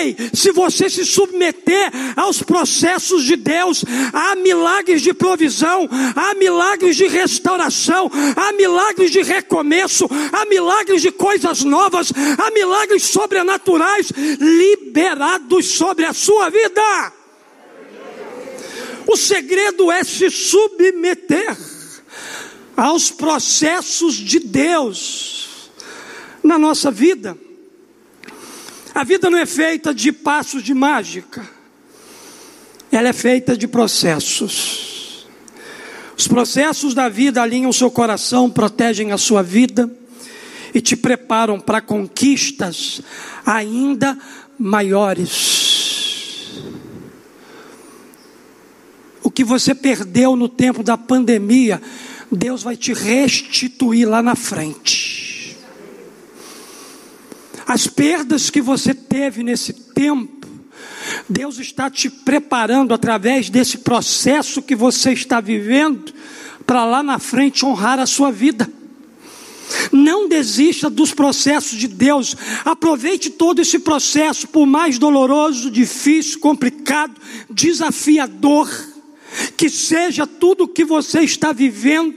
Ei, 0.00 0.16
se 0.32 0.52
você 0.52 0.88
se 0.88 1.04
submeter 1.04 1.90
aos 2.16 2.42
processos 2.42 3.24
de 3.24 3.36
Deus, 3.36 3.84
há 4.12 4.36
milagres 4.36 5.02
de 5.02 5.12
provisão, 5.12 5.88
há 6.14 6.34
milagres 6.34 6.96
de 6.96 7.06
restauração 7.06 7.47
restauração, 7.48 8.10
há 8.36 8.52
milagres 8.52 9.10
de 9.10 9.22
recomeço, 9.22 10.06
há 10.32 10.44
milagres 10.46 11.00
de 11.00 11.10
coisas 11.10 11.64
novas, 11.64 12.12
há 12.38 12.50
milagres 12.50 13.04
sobrenaturais 13.04 14.10
liberados 14.38 15.66
sobre 15.66 16.04
a 16.04 16.12
sua 16.12 16.50
vida. 16.50 17.12
O 19.06 19.16
segredo 19.16 19.90
é 19.90 20.04
se 20.04 20.30
submeter 20.30 21.56
aos 22.76 23.10
processos 23.10 24.14
de 24.14 24.38
Deus 24.38 25.70
na 26.42 26.58
nossa 26.58 26.90
vida. 26.90 27.36
A 28.94 29.04
vida 29.04 29.30
não 29.30 29.38
é 29.38 29.46
feita 29.46 29.94
de 29.94 30.12
passos 30.12 30.62
de 30.62 30.74
mágica, 30.74 31.48
ela 32.92 33.08
é 33.08 33.12
feita 33.12 33.56
de 33.56 33.66
processos. 33.66 34.97
Os 36.18 36.26
processos 36.26 36.94
da 36.94 37.08
vida 37.08 37.40
alinham 37.40 37.72
seu 37.72 37.92
coração, 37.92 38.50
protegem 38.50 39.12
a 39.12 39.18
sua 39.18 39.40
vida 39.40 39.88
e 40.74 40.80
te 40.80 40.96
preparam 40.96 41.60
para 41.60 41.80
conquistas 41.80 43.00
ainda 43.46 44.18
maiores. 44.58 46.58
O 49.22 49.30
que 49.30 49.44
você 49.44 49.76
perdeu 49.76 50.34
no 50.34 50.48
tempo 50.48 50.82
da 50.82 50.98
pandemia, 50.98 51.80
Deus 52.32 52.64
vai 52.64 52.76
te 52.76 52.92
restituir 52.92 54.08
lá 54.08 54.20
na 54.20 54.34
frente. 54.34 55.56
As 57.64 57.86
perdas 57.86 58.50
que 58.50 58.60
você 58.60 58.92
teve 58.92 59.44
nesse 59.44 59.72
tempo, 59.72 60.37
Deus 61.28 61.58
está 61.58 61.90
te 61.90 62.10
preparando 62.10 62.94
através 62.94 63.50
desse 63.50 63.78
processo 63.78 64.62
que 64.62 64.74
você 64.74 65.12
está 65.12 65.40
vivendo, 65.40 66.12
para 66.66 66.84
lá 66.84 67.02
na 67.02 67.18
frente 67.18 67.64
honrar 67.64 67.98
a 67.98 68.06
sua 68.06 68.30
vida. 68.30 68.70
Não 69.92 70.28
desista 70.28 70.88
dos 70.88 71.12
processos 71.12 71.78
de 71.78 71.88
Deus. 71.88 72.34
Aproveite 72.64 73.30
todo 73.30 73.60
esse 73.60 73.78
processo, 73.78 74.48
por 74.48 74.66
mais 74.66 74.98
doloroso, 74.98 75.70
difícil, 75.70 76.40
complicado, 76.40 77.20
desafiador, 77.50 78.68
que 79.56 79.68
seja 79.68 80.26
tudo 80.26 80.64
o 80.64 80.68
que 80.68 80.84
você 80.84 81.20
está 81.20 81.52
vivendo. 81.52 82.16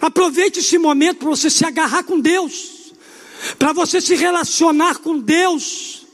Aproveite 0.00 0.58
esse 0.58 0.78
momento 0.78 1.18
para 1.18 1.28
você 1.28 1.48
se 1.48 1.64
agarrar 1.64 2.02
com 2.02 2.18
Deus, 2.18 2.81
para 3.58 3.72
você 3.72 4.00
se 4.00 4.14
relacionar 4.14 4.98
com 4.98 5.18
Deus, 5.18 6.06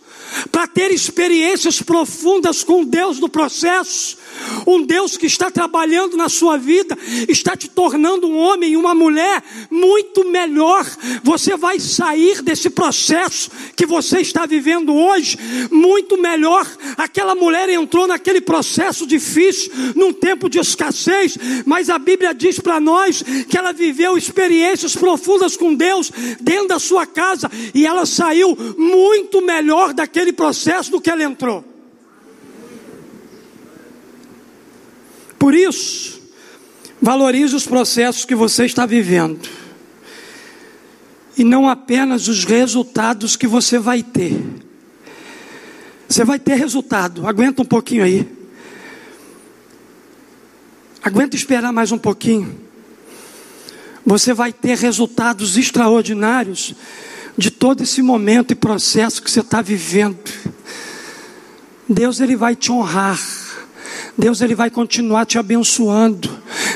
para 0.52 0.66
ter 0.66 0.90
experiências 0.90 1.80
profundas 1.80 2.62
com 2.62 2.84
Deus 2.84 3.18
no 3.18 3.28
processo, 3.28 4.17
um 4.66 4.82
Deus 4.82 5.16
que 5.16 5.26
está 5.26 5.50
trabalhando 5.50 6.16
na 6.16 6.28
sua 6.28 6.56
vida, 6.56 6.96
está 7.28 7.56
te 7.56 7.68
tornando 7.68 8.28
um 8.28 8.36
homem 8.36 8.72
e 8.72 8.76
uma 8.76 8.94
mulher 8.94 9.42
muito 9.70 10.24
melhor. 10.24 10.86
Você 11.22 11.56
vai 11.56 11.80
sair 11.80 12.42
desse 12.42 12.70
processo 12.70 13.50
que 13.76 13.86
você 13.86 14.20
está 14.20 14.46
vivendo 14.46 14.94
hoje 14.94 15.38
muito 15.70 16.16
melhor. 16.16 16.66
Aquela 16.96 17.34
mulher 17.34 17.68
entrou 17.68 18.06
naquele 18.06 18.40
processo 18.40 19.06
difícil, 19.06 19.72
num 19.94 20.12
tempo 20.12 20.48
de 20.48 20.58
escassez, 20.58 21.38
mas 21.64 21.90
a 21.90 21.98
Bíblia 21.98 22.34
diz 22.34 22.58
para 22.58 22.80
nós 22.80 23.22
que 23.48 23.56
ela 23.56 23.72
viveu 23.72 24.16
experiências 24.16 24.94
profundas 24.94 25.56
com 25.56 25.74
Deus 25.74 26.10
dentro 26.40 26.68
da 26.68 26.78
sua 26.78 27.06
casa 27.06 27.50
e 27.74 27.86
ela 27.86 28.06
saiu 28.06 28.56
muito 28.76 29.40
melhor 29.40 29.92
daquele 29.92 30.32
processo 30.32 30.90
do 30.90 31.00
que 31.00 31.10
ela 31.10 31.22
entrou. 31.22 31.77
Por 35.38 35.54
isso, 35.54 36.20
valorize 37.00 37.54
os 37.54 37.66
processos 37.66 38.24
que 38.24 38.34
você 38.34 38.64
está 38.64 38.84
vivendo. 38.84 39.48
E 41.36 41.44
não 41.44 41.68
apenas 41.68 42.26
os 42.26 42.44
resultados 42.44 43.36
que 43.36 43.46
você 43.46 43.78
vai 43.78 44.02
ter. 44.02 44.42
Você 46.08 46.24
vai 46.24 46.38
ter 46.38 46.54
resultado, 46.54 47.26
aguenta 47.26 47.62
um 47.62 47.66
pouquinho 47.66 48.02
aí. 48.02 48.28
Aguenta 51.02 51.36
esperar 51.36 51.72
mais 51.72 51.92
um 51.92 51.98
pouquinho. 51.98 52.58
Você 54.04 54.32
vai 54.32 54.52
ter 54.52 54.76
resultados 54.76 55.56
extraordinários 55.56 56.74
de 57.36 57.50
todo 57.50 57.82
esse 57.82 58.02
momento 58.02 58.52
e 58.52 58.56
processo 58.56 59.22
que 59.22 59.30
você 59.30 59.40
está 59.40 59.62
vivendo. 59.62 60.18
Deus 61.88 62.20
ele 62.20 62.34
vai 62.34 62.56
te 62.56 62.72
honrar. 62.72 63.20
Deus 64.16 64.40
ele 64.40 64.54
vai 64.54 64.70
continuar 64.70 65.26
te 65.26 65.38
abençoando. 65.38 66.28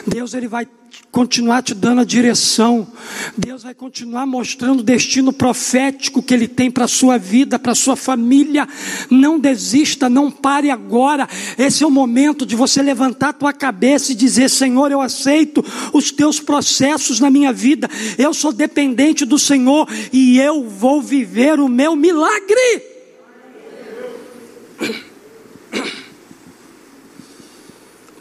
Deus 0.07 0.35
ele 0.35 0.49
vai 0.49 0.67
continuar 1.13 1.63
te 1.63 1.75
dando 1.75 2.01
a 2.01 2.05
direção. 2.05 2.89
Deus 3.37 3.63
vai 3.63 3.75
continuar 3.75 4.25
mostrando 4.25 4.81
o 4.81 4.83
destino 4.83 5.31
profético 5.31 6.23
que 6.23 6.33
ele 6.33 6.49
tem 6.49 6.71
para 6.71 6.87
a 6.87 6.89
sua 6.89 7.19
vida, 7.19 7.59
para 7.59 7.73
a 7.73 7.75
sua 7.75 7.95
família. 7.95 8.67
Não 9.11 9.39
desista, 9.39 10.09
não 10.09 10.31
pare 10.31 10.71
agora. 10.71 11.29
Esse 11.59 11.85
é 11.85 11.87
o 11.87 11.91
momento 11.91 12.47
de 12.47 12.57
você 12.57 12.81
levantar 12.81 13.29
a 13.29 13.35
tua 13.35 13.53
cabeça 13.53 14.13
e 14.13 14.15
dizer: 14.15 14.49
Senhor, 14.49 14.91
eu 14.91 15.03
aceito 15.03 15.63
os 15.93 16.11
teus 16.11 16.41
processos 16.41 17.21
na 17.21 17.31
minha 17.31 17.53
vida. 17.53 17.89
Eu 18.17 18.33
sou 18.33 18.53
dependente 18.53 19.27
do 19.27 19.39
Senhor 19.39 19.87
e 20.13 20.39
eu 20.39 20.67
vou 20.67 21.03
viver 21.03 21.61
o 21.61 21.69
meu 21.69 21.95
milagre. 21.95 22.93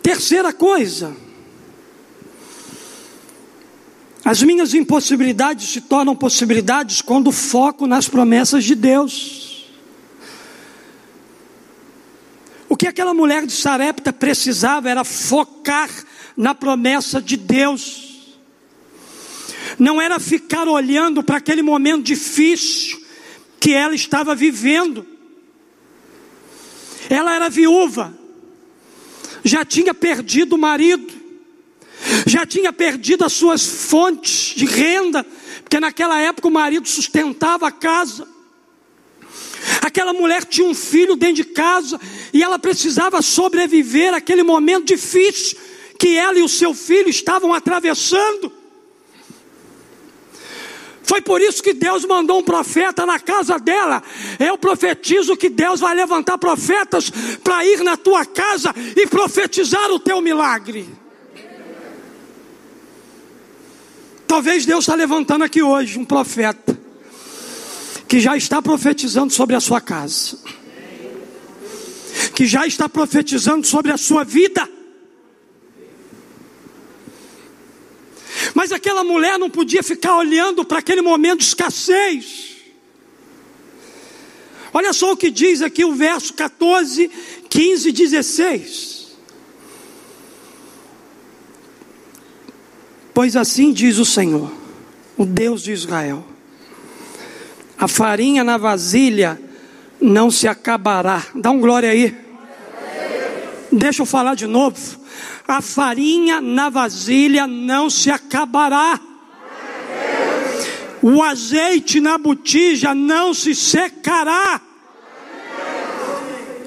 Terceira 0.01 0.51
coisa, 0.51 1.15
as 4.23 4.41
minhas 4.41 4.73
impossibilidades 4.73 5.69
se 5.69 5.81
tornam 5.81 6.15
possibilidades 6.15 7.01
quando 7.01 7.31
foco 7.31 7.85
nas 7.85 8.07
promessas 8.07 8.63
de 8.63 8.75
Deus. 8.75 9.69
O 12.69 12.75
que 12.75 12.87
aquela 12.87 13.13
mulher 13.13 13.45
de 13.45 13.51
Sarepta 13.51 14.13
precisava 14.13 14.89
era 14.89 15.03
focar 15.03 15.89
na 16.37 16.55
promessa 16.55 17.21
de 17.21 17.35
Deus. 17.35 18.39
Não 19.77 20.01
era 20.01 20.19
ficar 20.19 20.67
olhando 20.67 21.21
para 21.21 21.37
aquele 21.37 21.61
momento 21.61 22.03
difícil 22.03 23.01
que 23.59 23.73
ela 23.73 23.93
estava 23.93 24.33
vivendo. 24.33 25.05
Ela 27.09 27.35
era 27.35 27.49
viúva 27.49 28.20
já 29.43 29.65
tinha 29.65 29.93
perdido 29.93 30.53
o 30.53 30.57
marido, 30.57 31.13
já 32.25 32.45
tinha 32.45 32.71
perdido 32.71 33.23
as 33.23 33.33
suas 33.33 33.65
fontes 33.65 34.55
de 34.55 34.65
renda, 34.65 35.25
porque 35.63 35.79
naquela 35.79 36.19
época 36.19 36.47
o 36.47 36.51
marido 36.51 36.87
sustentava 36.87 37.67
a 37.67 37.71
casa. 37.71 38.27
Aquela 39.81 40.13
mulher 40.13 40.43
tinha 40.43 40.67
um 40.67 40.73
filho 40.73 41.15
dentro 41.15 41.35
de 41.35 41.43
casa 41.45 41.99
e 42.33 42.41
ela 42.43 42.57
precisava 42.57 43.21
sobreviver 43.21 44.13
àquele 44.13 44.43
momento 44.43 44.85
difícil 44.85 45.57
que 45.99 46.17
ela 46.17 46.39
e 46.39 46.41
o 46.41 46.49
seu 46.49 46.73
filho 46.73 47.09
estavam 47.09 47.53
atravessando. 47.53 48.51
Foi 51.11 51.19
por 51.19 51.41
isso 51.41 51.61
que 51.61 51.73
Deus 51.73 52.05
mandou 52.05 52.39
um 52.39 52.41
profeta 52.41 53.05
na 53.05 53.19
casa 53.19 53.59
dela. 53.59 54.01
Eu 54.39 54.57
profetizo 54.57 55.35
que 55.35 55.49
Deus 55.49 55.81
vai 55.81 55.93
levantar 55.93 56.37
profetas 56.37 57.11
para 57.43 57.65
ir 57.65 57.83
na 57.83 57.97
tua 57.97 58.25
casa 58.25 58.73
e 58.95 59.05
profetizar 59.07 59.91
o 59.91 59.99
teu 59.99 60.21
milagre. 60.21 60.87
Talvez 64.25 64.65
Deus 64.65 64.85
está 64.85 64.95
levantando 64.95 65.43
aqui 65.43 65.61
hoje 65.61 65.99
um 65.99 66.05
profeta 66.05 66.79
que 68.07 68.21
já 68.21 68.37
está 68.37 68.61
profetizando 68.61 69.33
sobre 69.33 69.57
a 69.57 69.59
sua 69.59 69.81
casa, 69.81 70.37
que 72.33 72.45
já 72.45 72.65
está 72.65 72.87
profetizando 72.87 73.67
sobre 73.67 73.91
a 73.91 73.97
sua 73.97 74.23
vida. 74.23 74.65
Mas 78.53 78.71
aquela 78.71 79.03
mulher 79.03 79.37
não 79.37 79.49
podia 79.49 79.83
ficar 79.83 80.17
olhando 80.17 80.65
para 80.65 80.79
aquele 80.79 81.01
momento 81.01 81.39
de 81.39 81.45
escassez. 81.45 82.57
Olha 84.73 84.93
só 84.93 85.11
o 85.11 85.17
que 85.17 85.29
diz 85.29 85.61
aqui 85.61 85.83
o 85.83 85.93
verso 85.93 86.33
14, 86.33 87.09
15 87.49 87.89
e 87.89 87.91
16. 87.91 89.01
Pois 93.13 93.35
assim 93.35 93.73
diz 93.73 93.97
o 93.97 94.05
Senhor, 94.05 94.51
o 95.17 95.25
Deus 95.25 95.63
de 95.63 95.71
Israel: 95.71 96.25
a 97.77 97.87
farinha 97.87 98.43
na 98.43 98.57
vasilha 98.57 99.41
não 99.99 100.31
se 100.31 100.47
acabará. 100.47 101.25
Dá 101.35 101.51
um 101.51 101.59
glória 101.59 101.89
aí. 101.89 102.17
Deixa 103.71 104.01
eu 104.01 104.05
falar 104.05 104.35
de 104.35 104.47
novo 104.47 105.00
a 105.47 105.61
farinha 105.61 106.39
na 106.39 106.69
vasilha 106.69 107.47
não 107.47 107.89
se 107.89 108.09
acabará. 108.09 108.99
O 111.01 111.23
azeite 111.23 111.99
na 111.99 112.17
botija 112.17 112.93
não 112.93 113.33
se 113.33 113.55
secará. 113.55 114.61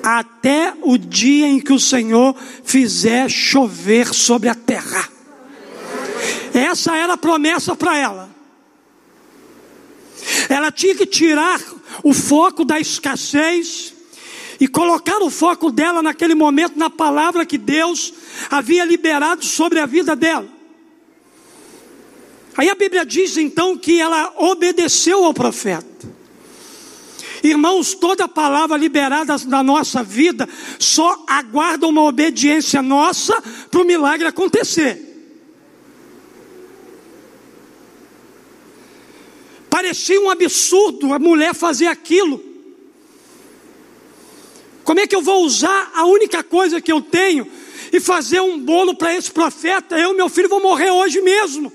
Até 0.02 0.74
o 0.82 0.98
dia 0.98 1.46
em 1.46 1.60
que 1.60 1.72
o 1.72 1.80
Senhor 1.80 2.36
fizer 2.64 3.30
chover 3.30 4.12
sobre 4.12 4.48
a 4.48 4.54
terra. 4.54 5.08
Essa 6.52 6.96
era 6.96 7.14
a 7.14 7.18
promessa 7.18 7.74
para 7.74 7.96
ela. 7.96 8.30
Ela 10.48 10.70
tinha 10.70 10.94
que 10.94 11.06
tirar 11.06 11.60
o 12.02 12.12
foco 12.12 12.64
da 12.64 12.78
escassez 12.78 13.93
e 14.60 14.68
colocar 14.68 15.22
o 15.22 15.30
foco 15.30 15.70
dela 15.70 16.02
naquele 16.02 16.34
momento 16.34 16.78
na 16.78 16.90
palavra 16.90 17.46
que 17.46 17.58
Deus 17.58 18.12
havia 18.50 18.84
liberado 18.84 19.44
sobre 19.44 19.80
a 19.80 19.86
vida 19.86 20.14
dela. 20.14 20.48
Aí 22.56 22.70
a 22.70 22.74
Bíblia 22.74 23.04
diz 23.04 23.36
então 23.36 23.76
que 23.76 24.00
ela 24.00 24.32
obedeceu 24.36 25.24
ao 25.24 25.34
profeta. 25.34 26.14
Irmãos, 27.42 27.94
toda 27.94 28.26
palavra 28.26 28.76
liberada 28.76 29.36
na 29.46 29.62
nossa 29.62 30.02
vida 30.02 30.48
só 30.78 31.24
aguarda 31.26 31.86
uma 31.86 32.02
obediência 32.02 32.80
nossa 32.80 33.34
para 33.70 33.82
o 33.82 33.84
milagre 33.84 34.26
acontecer. 34.26 35.14
Parecia 39.68 40.20
um 40.20 40.30
absurdo 40.30 41.12
a 41.12 41.18
mulher 41.18 41.52
fazer 41.52 41.88
aquilo. 41.88 42.53
Como 44.84 45.00
é 45.00 45.06
que 45.06 45.16
eu 45.16 45.22
vou 45.22 45.44
usar 45.44 45.90
a 45.94 46.04
única 46.04 46.42
coisa 46.42 46.80
que 46.80 46.92
eu 46.92 47.00
tenho 47.00 47.50
e 47.92 47.98
fazer 47.98 48.40
um 48.40 48.58
bolo 48.58 48.94
para 48.94 49.14
esse 49.14 49.30
profeta, 49.30 49.98
eu 49.98 50.12
e 50.12 50.16
meu 50.16 50.28
filho 50.28 50.48
vou 50.48 50.60
morrer 50.60 50.90
hoje 50.90 51.20
mesmo. 51.20 51.72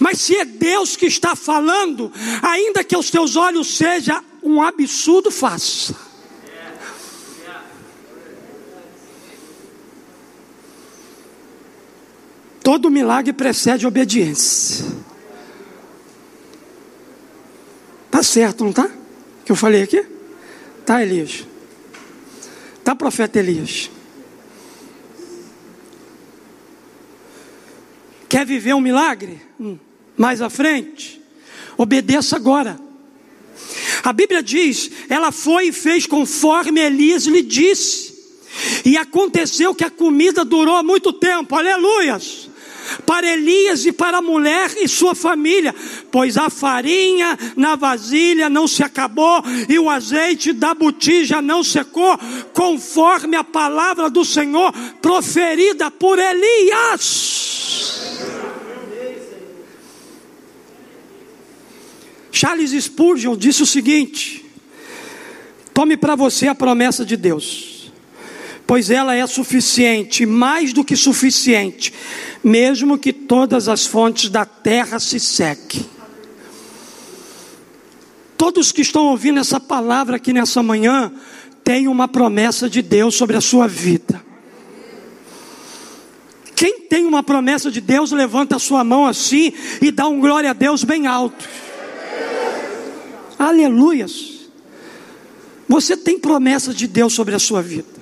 Mas 0.00 0.20
se 0.20 0.36
é 0.36 0.44
Deus 0.44 0.96
que 0.96 1.06
está 1.06 1.36
falando, 1.36 2.12
ainda 2.42 2.82
que 2.82 2.94
aos 2.94 3.10
teus 3.10 3.36
olhos 3.36 3.76
seja 3.76 4.22
um 4.42 4.62
absurdo, 4.62 5.30
faça. 5.30 5.94
Todo 12.62 12.90
milagre 12.90 13.32
precede 13.32 13.86
obediência. 13.86 14.84
Tá 18.10 18.22
certo, 18.22 18.64
não 18.64 18.72
tá? 18.72 18.90
Que 19.44 19.52
eu 19.52 19.56
falei 19.56 19.82
aqui? 19.82 20.04
Tá, 20.84 21.02
Elias? 21.02 21.46
Tá, 22.88 22.96
profeta 22.96 23.38
Elias? 23.38 23.90
Quer 28.30 28.46
viver 28.46 28.72
um 28.72 28.80
milagre? 28.80 29.42
Hum. 29.60 29.76
Mais 30.16 30.40
à 30.40 30.48
frente? 30.48 31.20
Obedeça 31.76 32.36
agora. 32.36 32.80
A 34.02 34.10
Bíblia 34.10 34.42
diz: 34.42 34.90
ela 35.10 35.30
foi 35.30 35.66
e 35.66 35.72
fez 35.72 36.06
conforme 36.06 36.80
Elias 36.80 37.26
lhe 37.26 37.42
disse. 37.42 38.40
E 38.86 38.96
aconteceu 38.96 39.74
que 39.74 39.84
a 39.84 39.90
comida 39.90 40.42
durou 40.42 40.82
muito 40.82 41.12
tempo, 41.12 41.54
aleluias 41.56 42.47
para 43.06 43.26
Elias 43.26 43.86
e 43.86 43.92
para 43.92 44.18
a 44.18 44.22
mulher 44.22 44.70
e 44.76 44.88
sua 44.88 45.14
família, 45.14 45.74
pois 46.10 46.36
a 46.36 46.50
farinha 46.50 47.38
na 47.56 47.76
vasilha 47.76 48.48
não 48.48 48.66
se 48.68 48.82
acabou 48.82 49.42
e 49.68 49.78
o 49.78 49.88
azeite 49.88 50.52
da 50.52 50.74
botija 50.74 51.40
não 51.40 51.62
secou, 51.62 52.18
conforme 52.52 53.36
a 53.36 53.44
palavra 53.44 54.10
do 54.10 54.24
Senhor 54.24 54.72
proferida 55.00 55.90
por 55.90 56.18
Elias. 56.18 57.58
Charles 62.30 62.70
Spurgeon 62.70 63.36
disse 63.36 63.62
o 63.62 63.66
seguinte: 63.66 64.44
tome 65.74 65.96
para 65.96 66.14
você 66.14 66.46
a 66.46 66.54
promessa 66.54 67.04
de 67.04 67.16
Deus 67.16 67.77
pois 68.68 68.90
ela 68.90 69.14
é 69.14 69.26
suficiente, 69.26 70.26
mais 70.26 70.74
do 70.74 70.84
que 70.84 70.94
suficiente, 70.94 71.90
mesmo 72.44 72.98
que 72.98 73.14
todas 73.14 73.66
as 73.66 73.86
fontes 73.86 74.28
da 74.28 74.44
terra 74.44 75.00
se 75.00 75.18
sequem. 75.18 75.86
Todos 78.36 78.70
que 78.70 78.82
estão 78.82 79.06
ouvindo 79.06 79.40
essa 79.40 79.58
palavra 79.58 80.16
aqui 80.16 80.34
nessa 80.34 80.62
manhã, 80.62 81.10
têm 81.64 81.88
uma 81.88 82.06
promessa 82.06 82.68
de 82.68 82.82
Deus 82.82 83.14
sobre 83.14 83.38
a 83.38 83.40
sua 83.40 83.66
vida. 83.66 84.22
Quem 86.54 86.80
tem 86.80 87.06
uma 87.06 87.22
promessa 87.22 87.70
de 87.70 87.80
Deus, 87.80 88.12
levanta 88.12 88.56
a 88.56 88.58
sua 88.58 88.84
mão 88.84 89.06
assim 89.06 89.50
e 89.80 89.90
dá 89.90 90.06
um 90.06 90.20
glória 90.20 90.50
a 90.50 90.52
Deus 90.52 90.84
bem 90.84 91.06
alto. 91.06 91.48
Aleluias. 93.38 94.50
Você 95.66 95.96
tem 95.96 96.18
promessa 96.18 96.74
de 96.74 96.86
Deus 96.86 97.14
sobre 97.14 97.34
a 97.34 97.38
sua 97.38 97.62
vida. 97.62 97.97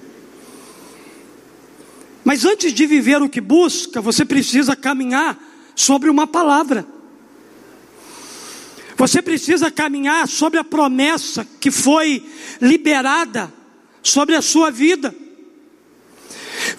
Mas 2.26 2.44
antes 2.44 2.72
de 2.72 2.86
viver 2.88 3.22
o 3.22 3.28
que 3.28 3.40
busca, 3.40 4.00
você 4.00 4.24
precisa 4.24 4.74
caminhar 4.74 5.38
sobre 5.76 6.10
uma 6.10 6.26
palavra. 6.26 6.84
Você 8.96 9.22
precisa 9.22 9.70
caminhar 9.70 10.26
sobre 10.26 10.58
a 10.58 10.64
promessa 10.64 11.46
que 11.60 11.70
foi 11.70 12.28
liberada 12.60 13.54
sobre 14.02 14.34
a 14.34 14.42
sua 14.42 14.72
vida. 14.72 15.14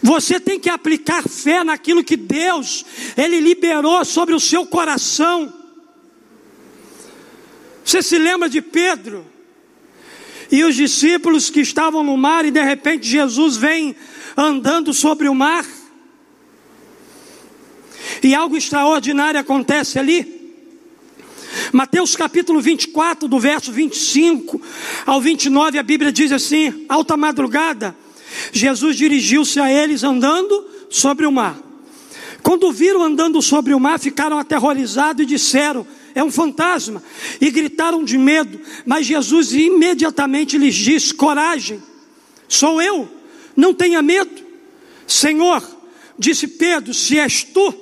Você 0.04 0.38
tem 0.38 0.60
que 0.60 0.70
aplicar 0.70 1.24
fé 1.24 1.64
naquilo 1.64 2.04
que 2.04 2.18
Deus 2.18 2.84
ele 3.16 3.40
liberou 3.40 4.04
sobre 4.04 4.36
o 4.36 4.42
seu 4.42 4.66
coração. 4.66 5.54
Você 7.86 8.02
se 8.02 8.18
lembra 8.18 8.50
de 8.50 8.62
Pedro 8.62 9.26
e 10.52 10.66
os 10.66 10.76
discípulos 10.76 11.50
que 11.50 11.62
estavam 11.62 12.04
no 12.04 12.18
mar 12.18 12.44
e 12.44 12.52
de 12.52 12.62
repente 12.62 13.08
Jesus 13.08 13.56
vem 13.56 13.96
andando 14.38 14.94
sobre 14.94 15.28
o 15.28 15.34
mar. 15.34 15.66
E 18.22 18.36
algo 18.36 18.56
extraordinário 18.56 19.40
acontece 19.40 19.98
ali. 19.98 20.38
Mateus 21.74 22.16
capítulo 22.16 22.62
24, 22.62 23.28
do 23.28 23.40
verso 23.40 23.72
25 23.72 24.62
ao 25.06 25.20
29, 25.20 25.80
a 25.80 25.84
Bíblia 25.84 26.12
diz 26.12 26.32
assim: 26.32 26.86
alta 26.88 27.18
madrugada, 27.18 27.96
Jesus 28.52 28.96
dirigiu-se 28.96 29.60
a 29.60 29.72
eles 29.72 30.04
andando 30.04 30.66
sobre 30.90 31.26
o 31.26 31.32
mar. 31.32 31.58
Quando 32.44 32.72
viram 32.72 33.04
andando 33.04 33.42
sobre 33.42 33.74
o 33.74 33.80
mar, 33.80 34.00
ficaram 34.00 34.38
aterrorizados 34.38 35.24
e 35.24 35.26
disseram: 35.26 35.86
É 36.14 36.24
um 36.24 36.32
fantasma, 36.32 37.04
e 37.42 37.50
gritaram 37.50 38.04
de 38.04 38.18
medo. 38.18 38.60
Mas 38.86 39.06
Jesus 39.06 39.52
imediatamente 39.52 40.58
lhes 40.58 40.76
disse: 40.76 41.14
Coragem, 41.14 41.82
sou 42.48 42.82
eu, 42.82 43.17
não 43.58 43.74
tenha 43.74 44.04
medo. 44.04 44.46
Senhor, 45.08 45.64
disse 46.18 46.48
Pedro, 46.48 46.94
se 46.94 47.18
és 47.18 47.44
tu, 47.44 47.74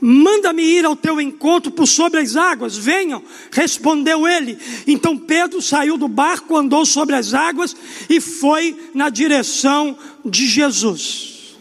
manda-me 0.00 0.62
ir 0.62 0.84
ao 0.84 0.94
teu 0.94 1.20
encontro 1.20 1.72
por 1.72 1.86
sobre 1.86 2.20
as 2.20 2.36
águas, 2.36 2.76
venham, 2.76 3.22
respondeu 3.50 4.28
ele. 4.28 4.56
Então 4.86 5.18
Pedro 5.18 5.60
saiu 5.60 5.98
do 5.98 6.06
barco, 6.06 6.56
andou 6.56 6.86
sobre 6.86 7.16
as 7.16 7.34
águas 7.34 7.74
e 8.08 8.20
foi 8.20 8.78
na 8.94 9.08
direção 9.08 9.98
de 10.24 10.46
Jesus. 10.46 11.56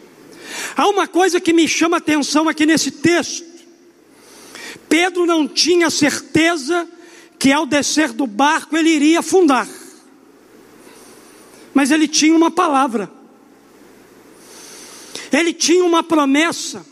Há 0.77 0.87
uma 0.87 1.07
coisa 1.07 1.41
que 1.41 1.51
me 1.51 1.67
chama 1.67 1.97
a 1.97 1.99
atenção 1.99 2.47
aqui 2.47 2.65
nesse 2.65 2.91
texto. 2.91 3.53
Pedro 4.87 5.25
não 5.25 5.47
tinha 5.47 5.89
certeza 5.89 6.87
que 7.39 7.51
ao 7.51 7.65
descer 7.65 8.13
do 8.13 8.27
barco 8.27 8.77
ele 8.77 8.89
iria 8.89 9.19
afundar, 9.19 9.67
mas 11.73 11.89
ele 11.89 12.07
tinha 12.07 12.35
uma 12.35 12.51
palavra 12.51 13.11
ele 15.33 15.53
tinha 15.53 15.83
uma 15.83 16.03
promessa, 16.03 16.85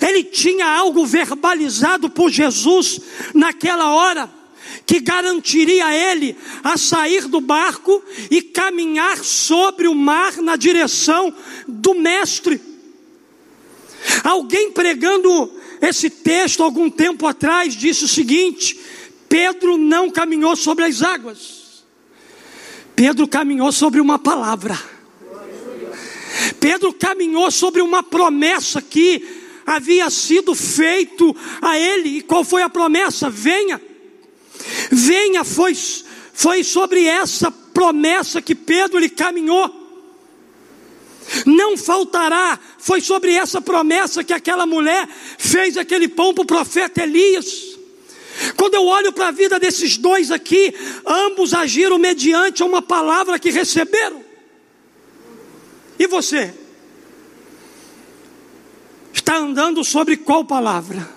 ele 0.00 0.24
tinha 0.24 0.66
algo 0.66 1.04
verbalizado 1.04 2.08
por 2.08 2.30
Jesus 2.30 3.00
naquela 3.34 3.92
hora, 3.92 4.30
que 4.86 5.00
garantiria 5.00 5.86
a 5.86 5.94
ele 5.94 6.36
a 6.62 6.78
sair 6.78 7.26
do 7.26 7.40
barco 7.40 8.02
e 8.30 8.40
caminhar 8.40 9.18
sobre 9.18 9.86
o 9.86 9.94
mar 9.94 10.36
na 10.38 10.56
direção 10.56 11.34
do 11.66 11.94
Mestre. 11.94 12.60
Alguém 14.24 14.70
pregando 14.70 15.52
esse 15.80 16.08
texto 16.08 16.62
algum 16.62 16.88
tempo 16.88 17.26
atrás 17.26 17.74
disse 17.74 18.04
o 18.04 18.08
seguinte: 18.08 18.78
Pedro 19.28 19.76
não 19.76 20.10
caminhou 20.10 20.56
sobre 20.56 20.84
as 20.84 21.02
águas, 21.02 21.84
Pedro 22.94 23.28
caminhou 23.28 23.72
sobre 23.72 24.00
uma 24.00 24.18
palavra. 24.18 24.97
Pedro 26.60 26.92
caminhou 26.92 27.50
sobre 27.50 27.82
uma 27.82 28.02
promessa 28.02 28.80
que 28.80 29.26
havia 29.66 30.08
sido 30.10 30.54
feito 30.54 31.34
a 31.60 31.78
ele. 31.78 32.18
E 32.18 32.22
qual 32.22 32.44
foi 32.44 32.62
a 32.62 32.68
promessa? 32.68 33.28
Venha. 33.28 33.80
Venha 34.90 35.44
foi 35.44 35.74
foi 36.38 36.62
sobre 36.62 37.04
essa 37.04 37.50
promessa 37.50 38.40
que 38.40 38.54
Pedro 38.54 39.00
lhe 39.00 39.08
caminhou. 39.08 39.74
Não 41.44 41.76
faltará, 41.76 42.58
foi 42.78 43.00
sobre 43.00 43.32
essa 43.34 43.60
promessa 43.60 44.22
que 44.22 44.32
aquela 44.32 44.64
mulher 44.64 45.08
fez 45.36 45.76
aquele 45.76 46.06
pão 46.06 46.32
para 46.32 46.42
o 46.42 46.46
profeta 46.46 47.02
Elias. 47.02 47.76
Quando 48.56 48.74
eu 48.74 48.86
olho 48.86 49.12
para 49.12 49.28
a 49.28 49.32
vida 49.32 49.58
desses 49.58 49.96
dois 49.96 50.30
aqui, 50.30 50.72
ambos 51.04 51.52
agiram 51.52 51.98
mediante 51.98 52.62
uma 52.62 52.80
palavra 52.80 53.38
que 53.38 53.50
receberam. 53.50 54.27
E 55.98 56.06
você? 56.06 56.54
Está 59.12 59.36
andando 59.36 59.82
sobre 59.82 60.16
qual 60.16 60.44
palavra? 60.44 61.08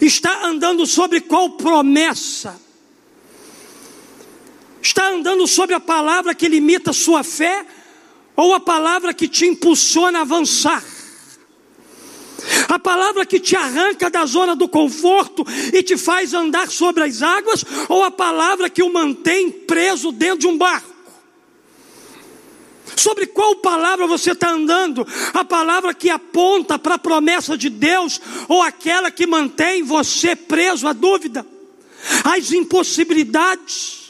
Está 0.00 0.46
andando 0.46 0.86
sobre 0.86 1.20
qual 1.20 1.50
promessa? 1.50 2.60
Está 4.80 5.10
andando 5.10 5.46
sobre 5.46 5.74
a 5.74 5.80
palavra 5.80 6.34
que 6.34 6.48
limita 6.48 6.92
sua 6.92 7.22
fé 7.22 7.64
ou 8.34 8.54
a 8.54 8.60
palavra 8.60 9.14
que 9.14 9.28
te 9.28 9.46
impulsiona 9.46 10.18
a 10.20 10.22
avançar? 10.22 10.82
A 12.68 12.78
palavra 12.78 13.24
que 13.24 13.38
te 13.38 13.54
arranca 13.54 14.10
da 14.10 14.26
zona 14.26 14.56
do 14.56 14.66
conforto 14.66 15.44
e 15.72 15.82
te 15.82 15.96
faz 15.96 16.34
andar 16.34 16.68
sobre 16.68 17.04
as 17.04 17.22
águas, 17.22 17.64
ou 17.88 18.02
a 18.02 18.10
palavra 18.10 18.68
que 18.68 18.82
o 18.82 18.92
mantém 18.92 19.50
preso 19.50 20.10
dentro 20.10 20.40
de 20.40 20.46
um 20.48 20.58
barco? 20.58 20.91
Sobre 22.96 23.26
qual 23.26 23.56
palavra 23.56 24.06
você 24.06 24.32
está 24.32 24.50
andando? 24.50 25.06
A 25.32 25.44
palavra 25.44 25.94
que 25.94 26.10
aponta 26.10 26.78
para 26.78 26.94
a 26.94 26.98
promessa 26.98 27.56
de 27.56 27.68
Deus 27.68 28.20
ou 28.48 28.62
aquela 28.62 29.10
que 29.10 29.26
mantém 29.26 29.82
você 29.82 30.36
preso 30.36 30.86
à 30.86 30.92
dúvida, 30.92 31.46
às 32.24 32.52
impossibilidades? 32.52 34.02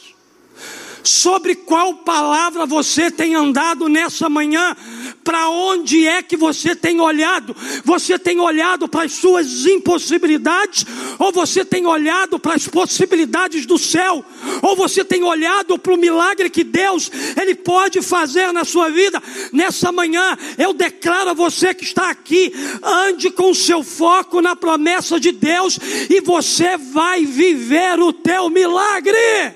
sobre 1.03 1.53
qual 1.53 1.95
palavra 1.95 2.65
você 2.65 3.11
tem 3.11 3.35
andado 3.35 3.89
nessa 3.89 4.29
manhã, 4.29 4.75
para 5.23 5.49
onde 5.49 6.05
é 6.07 6.21
que 6.21 6.35
você 6.35 6.75
tem 6.75 6.99
olhado? 6.99 7.55
Você 7.83 8.19
tem 8.19 8.39
olhado 8.39 8.87
para 8.87 9.05
as 9.05 9.13
suas 9.13 9.65
impossibilidades, 9.65 10.85
ou 11.17 11.31
você 11.31 11.63
tem 11.63 11.85
olhado 11.85 12.37
para 12.37 12.55
as 12.55 12.67
possibilidades 12.67 13.65
do 13.65 13.77
céu, 13.77 14.23
ou 14.61 14.75
você 14.75 15.03
tem 15.03 15.23
olhado 15.23 15.79
para 15.79 15.93
o 15.93 15.97
milagre 15.97 16.49
que 16.49 16.63
Deus 16.63 17.09
ele 17.39 17.55
pode 17.55 18.01
fazer 18.01 18.51
na 18.51 18.65
sua 18.65 18.89
vida? 18.89 19.21
Nessa 19.51 19.91
manhã, 19.91 20.37
eu 20.57 20.73
declaro 20.73 21.29
a 21.29 21.33
você 21.33 21.73
que 21.73 21.83
está 21.83 22.09
aqui, 22.09 22.53
ande 22.81 23.29
com 23.29 23.51
o 23.51 23.55
seu 23.55 23.83
foco 23.83 24.41
na 24.41 24.55
promessa 24.55 25.19
de 25.19 25.31
Deus 25.31 25.79
e 26.09 26.21
você 26.21 26.77
vai 26.77 27.25
viver 27.25 27.99
o 27.99 28.11
teu 28.11 28.49
milagre. 28.49 29.53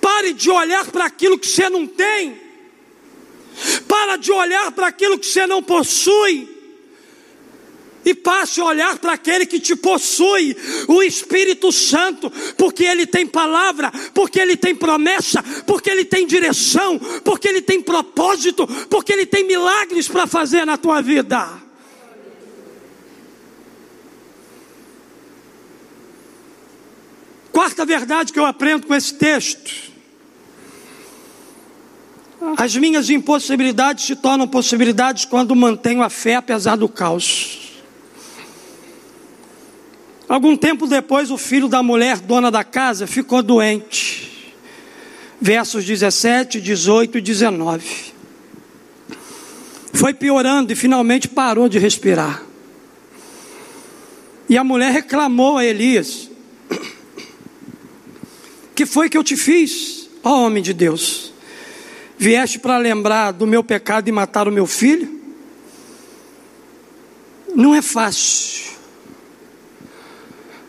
Pare 0.00 0.32
de 0.32 0.50
olhar 0.50 0.84
para 0.86 1.04
aquilo 1.04 1.38
que 1.38 1.46
você 1.46 1.68
não 1.68 1.86
tem. 1.86 2.41
Para 4.12 4.18
de 4.18 4.30
olhar 4.30 4.72
para 4.72 4.88
aquilo 4.88 5.18
que 5.18 5.26
você 5.26 5.46
não 5.46 5.62
possui. 5.62 6.46
E 8.04 8.14
passe 8.14 8.60
a 8.60 8.64
olhar 8.64 8.98
para 8.98 9.12
aquele 9.12 9.46
que 9.46 9.60
te 9.60 9.76
possui, 9.76 10.56
o 10.88 11.02
Espírito 11.02 11.70
Santo, 11.70 12.30
porque 12.58 12.82
ele 12.82 13.06
tem 13.06 13.24
palavra, 13.26 13.92
porque 14.12 14.40
ele 14.40 14.56
tem 14.56 14.74
promessa, 14.74 15.40
porque 15.66 15.88
ele 15.88 16.04
tem 16.04 16.26
direção, 16.26 16.98
porque 17.24 17.46
ele 17.46 17.62
tem 17.62 17.80
propósito, 17.80 18.66
porque 18.90 19.12
ele 19.12 19.24
tem 19.24 19.46
milagres 19.46 20.08
para 20.08 20.26
fazer 20.26 20.66
na 20.66 20.76
tua 20.76 21.00
vida. 21.00 21.48
Quarta 27.52 27.86
verdade 27.86 28.32
que 28.32 28.38
eu 28.38 28.44
aprendo 28.44 28.86
com 28.86 28.94
esse 28.94 29.14
texto 29.14 29.91
as 32.56 32.76
minhas 32.76 33.08
impossibilidades 33.08 34.04
se 34.04 34.16
tornam 34.16 34.48
possibilidades 34.48 35.24
quando 35.24 35.54
mantenho 35.54 36.02
a 36.02 36.10
fé 36.10 36.34
apesar 36.34 36.76
do 36.76 36.88
caos. 36.88 37.80
Algum 40.28 40.56
tempo 40.56 40.86
depois, 40.86 41.30
o 41.30 41.38
filho 41.38 41.68
da 41.68 41.82
mulher, 41.82 42.18
dona 42.18 42.50
da 42.50 42.64
casa, 42.64 43.06
ficou 43.06 43.42
doente. 43.42 44.54
Versos 45.40 45.84
17, 45.84 46.60
18 46.60 47.18
e 47.18 47.20
19. 47.20 48.12
Foi 49.92 50.14
piorando 50.14 50.72
e 50.72 50.76
finalmente 50.76 51.28
parou 51.28 51.68
de 51.68 51.78
respirar. 51.78 52.42
E 54.48 54.56
a 54.56 54.64
mulher 54.64 54.92
reclamou 54.92 55.58
a 55.58 55.64
Elias: 55.64 56.30
Que 58.74 58.86
foi 58.86 59.08
que 59.08 59.18
eu 59.18 59.24
te 59.24 59.36
fiz, 59.36 60.08
ó 60.24 60.46
homem 60.46 60.62
de 60.62 60.72
Deus? 60.72 61.31
Vieste 62.22 62.56
para 62.56 62.78
lembrar 62.78 63.32
do 63.32 63.48
meu 63.48 63.64
pecado 63.64 64.06
e 64.06 64.12
matar 64.12 64.46
o 64.46 64.52
meu 64.52 64.64
filho? 64.64 65.20
Não 67.52 67.74
é 67.74 67.82
fácil, 67.82 68.74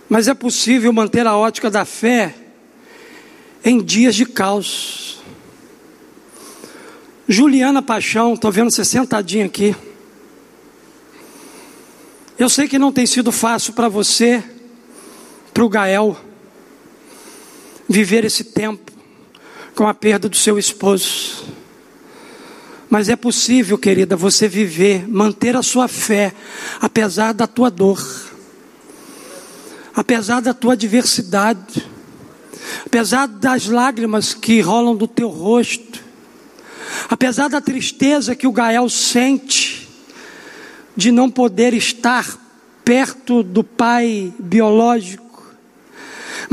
mas 0.09 0.27
é 0.27 0.33
possível 0.33 0.91
manter 0.91 1.27
a 1.27 1.37
ótica 1.37 1.69
da 1.69 1.85
fé 1.85 2.33
em 3.63 3.83
dias 3.83 4.15
de 4.15 4.25
caos. 4.25 5.21
Juliana 7.27 7.83
Paixão, 7.83 8.33
estou 8.33 8.51
vendo 8.51 8.71
você 8.71 8.83
sentadinha 8.83 9.45
aqui. 9.45 9.75
Eu 12.35 12.49
sei 12.49 12.67
que 12.67 12.79
não 12.79 12.91
tem 12.91 13.05
sido 13.05 13.31
fácil 13.31 13.73
para 13.73 13.87
você, 13.87 14.43
para 15.53 15.63
o 15.63 15.69
Gael, 15.69 16.17
viver 17.87 18.25
esse 18.25 18.43
tempo 18.43 18.92
com 19.75 19.87
a 19.87 19.93
perda 19.93 20.29
do 20.29 20.35
seu 20.35 20.57
esposo. 20.57 21.45
Mas 22.89 23.09
é 23.09 23.15
possível, 23.15 23.77
querida, 23.77 24.15
você 24.15 24.47
viver, 24.47 25.07
manter 25.07 25.55
a 25.55 25.63
sua 25.63 25.87
fé, 25.87 26.33
apesar 26.79 27.33
da 27.33 27.47
tua 27.47 27.71
dor, 27.71 27.99
apesar 29.95 30.41
da 30.41 30.53
tua 30.53 30.73
adversidade, 30.73 31.87
apesar 32.85 33.27
das 33.27 33.65
lágrimas 33.65 34.33
que 34.33 34.61
rolam 34.61 34.95
do 34.95 35.07
teu 35.07 35.27
rosto, 35.27 36.03
apesar 37.09 37.47
da 37.47 37.59
tristeza 37.59 38.35
que 38.35 38.45
o 38.45 38.51
Gael 38.51 38.87
sente 38.89 39.89
de 40.95 41.11
não 41.11 41.29
poder 41.29 41.73
estar 41.73 42.37
perto 42.85 43.41
do 43.41 43.63
pai 43.63 44.31
biológico, 44.37 45.22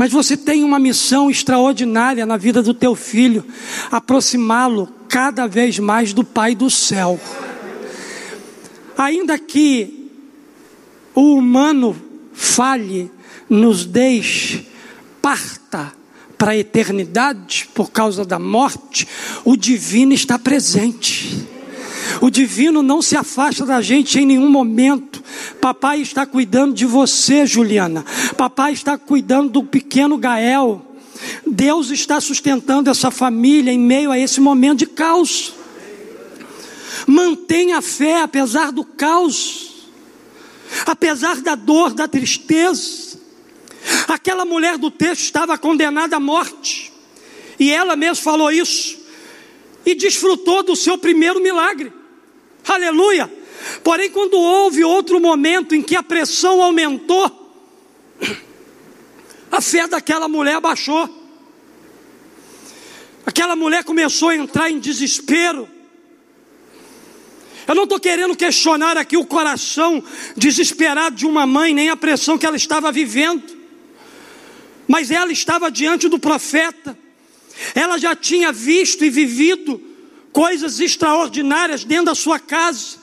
mas 0.01 0.11
você 0.11 0.35
tem 0.35 0.63
uma 0.63 0.79
missão 0.79 1.29
extraordinária 1.29 2.25
na 2.25 2.35
vida 2.35 2.63
do 2.63 2.73
teu 2.73 2.95
filho, 2.95 3.45
aproximá-lo 3.91 4.89
cada 5.07 5.45
vez 5.45 5.77
mais 5.77 6.11
do 6.11 6.23
Pai 6.23 6.55
do 6.55 6.71
céu. 6.71 7.21
Ainda 8.97 9.37
que 9.37 10.09
o 11.13 11.35
humano 11.35 11.95
falhe, 12.33 13.11
nos 13.47 13.85
deixe, 13.85 14.67
parta 15.21 15.93
para 16.35 16.53
a 16.53 16.57
eternidade 16.57 17.69
por 17.71 17.91
causa 17.91 18.25
da 18.25 18.39
morte, 18.39 19.07
o 19.45 19.55
divino 19.55 20.13
está 20.13 20.39
presente. 20.39 21.47
O 22.21 22.29
divino 22.29 22.81
não 22.81 23.01
se 23.01 23.15
afasta 23.15 23.65
da 23.65 23.81
gente 23.81 24.19
em 24.19 24.25
nenhum 24.25 24.49
momento. 24.49 25.23
Papai 25.59 26.01
está 26.01 26.25
cuidando 26.25 26.73
de 26.73 26.85
você, 26.85 27.45
Juliana. 27.45 28.05
Papai 28.37 28.73
está 28.73 28.97
cuidando 28.97 29.49
do 29.49 29.63
pequeno 29.63 30.17
Gael. 30.17 30.85
Deus 31.45 31.89
está 31.91 32.19
sustentando 32.19 32.89
essa 32.89 33.11
família 33.11 33.71
em 33.71 33.79
meio 33.79 34.11
a 34.11 34.17
esse 34.17 34.39
momento 34.39 34.79
de 34.79 34.85
caos. 34.87 35.53
Mantenha 37.07 37.77
a 37.77 37.81
fé 37.81 38.21
apesar 38.21 38.71
do 38.71 38.83
caos, 38.83 39.89
apesar 40.85 41.41
da 41.41 41.55
dor, 41.55 41.93
da 41.93 42.07
tristeza. 42.07 43.19
Aquela 44.07 44.45
mulher 44.45 44.77
do 44.77 44.91
texto 44.91 45.21
estava 45.21 45.57
condenada 45.57 46.15
à 46.15 46.19
morte, 46.19 46.91
e 47.59 47.71
ela 47.71 47.95
mesma 47.95 48.23
falou 48.23 48.51
isso, 48.51 48.97
e 49.85 49.95
desfrutou 49.95 50.63
do 50.63 50.75
seu 50.75 50.97
primeiro 50.97 51.41
milagre. 51.41 51.91
Aleluia! 52.67 53.31
Porém, 53.83 54.09
quando 54.09 54.37
houve 54.37 54.83
outro 54.83 55.19
momento 55.19 55.75
em 55.75 55.81
que 55.81 55.95
a 55.95 56.03
pressão 56.03 56.61
aumentou, 56.61 57.41
a 59.51 59.59
fé 59.59 59.87
daquela 59.87 60.27
mulher 60.27 60.59
baixou. 60.61 61.09
Aquela 63.25 63.55
mulher 63.55 63.83
começou 63.83 64.29
a 64.29 64.35
entrar 64.35 64.71
em 64.71 64.79
desespero. 64.79 65.69
Eu 67.67 67.75
não 67.75 67.83
estou 67.83 67.99
querendo 67.99 68.35
questionar 68.35 68.97
aqui 68.97 69.15
o 69.15 69.25
coração 69.25 70.03
desesperado 70.35 71.15
de 71.15 71.25
uma 71.25 71.45
mãe, 71.45 71.73
nem 71.73 71.89
a 71.89 71.95
pressão 71.95 72.37
que 72.37 72.45
ela 72.45 72.55
estava 72.55 72.91
vivendo, 72.91 73.43
mas 74.87 75.11
ela 75.11 75.31
estava 75.31 75.69
diante 75.69 76.09
do 76.09 76.17
profeta, 76.17 76.97
ela 77.75 77.97
já 77.97 78.15
tinha 78.15 78.51
visto 78.51 79.03
e 79.03 79.09
vivido 79.09 79.81
coisas 80.31 80.79
extraordinárias 80.79 81.83
dentro 81.83 82.05
da 82.05 82.15
sua 82.15 82.39
casa. 82.39 83.01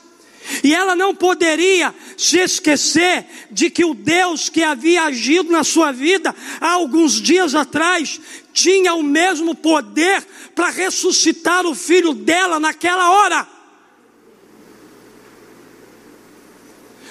E 0.65 0.75
ela 0.75 0.97
não 0.97 1.15
poderia 1.15 1.95
se 2.17 2.39
esquecer 2.39 3.27
de 3.51 3.69
que 3.69 3.85
o 3.85 3.93
Deus 3.93 4.49
que 4.49 4.63
havia 4.63 5.03
agido 5.03 5.51
na 5.53 5.63
sua 5.63 5.93
vida 5.93 6.35
há 6.61 6.71
alguns 6.71 7.21
dias 7.21 7.55
atrás 7.55 8.19
tinha 8.53 8.95
o 8.95 9.03
mesmo 9.03 9.55
poder 9.55 10.27
para 10.55 10.71
ressuscitar 10.71 11.67
o 11.67 11.75
filho 11.75 12.15
dela 12.15 12.59
naquela 12.59 13.11
hora. 13.11 13.47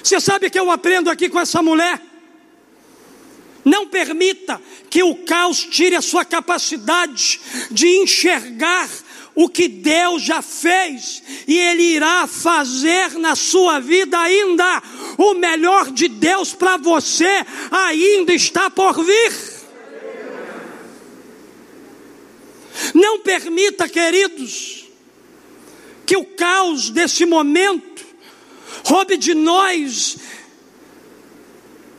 Você 0.04 0.20
sabe 0.20 0.50
que 0.50 0.60
eu 0.60 0.72
aprendo 0.72 1.10
aqui 1.10 1.30
com 1.30 1.40
essa 1.40 1.62
mulher? 1.62 2.02
Não 3.68 3.86
permita 3.86 4.62
que 4.90 5.04
o 5.04 5.14
caos 5.14 5.62
tire 5.66 5.94
a 5.94 6.02
sua 6.02 6.24
capacidade 6.24 7.42
de 7.70 7.86
enxergar 7.98 8.90
o 9.36 9.50
que 9.50 9.68
Deus 9.68 10.24
já 10.24 10.42
fez 10.42 11.22
e 11.46 11.60
Ele 11.60 11.84
irá 11.84 12.26
fazer 12.28 13.20
na 13.20 13.36
sua 13.36 13.82
vida 13.82 14.18
ainda. 14.18 14.82
O 15.18 15.34
melhor 15.34 15.92
de 15.92 16.08
Deus 16.08 16.54
para 16.54 16.78
você 16.78 17.46
ainda 17.70 18.34
está 18.34 18.70
por 18.70 19.04
vir. 19.04 19.34
Não 22.94 23.20
permita, 23.20 23.90
queridos, 23.90 24.86
que 26.06 26.16
o 26.16 26.24
caos 26.24 26.90
desse 26.90 27.26
momento 27.26 28.06
roube 28.86 29.18
de 29.18 29.34
nós 29.34 30.16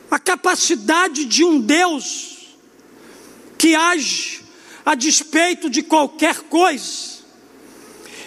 a 0.09 0.19
capacidade 0.19 1.25
de 1.25 1.43
um 1.43 1.59
Deus 1.59 2.57
que 3.57 3.75
age 3.75 4.41
a 4.85 4.95
despeito 4.95 5.69
de 5.69 5.83
qualquer 5.83 6.41
coisa 6.41 7.19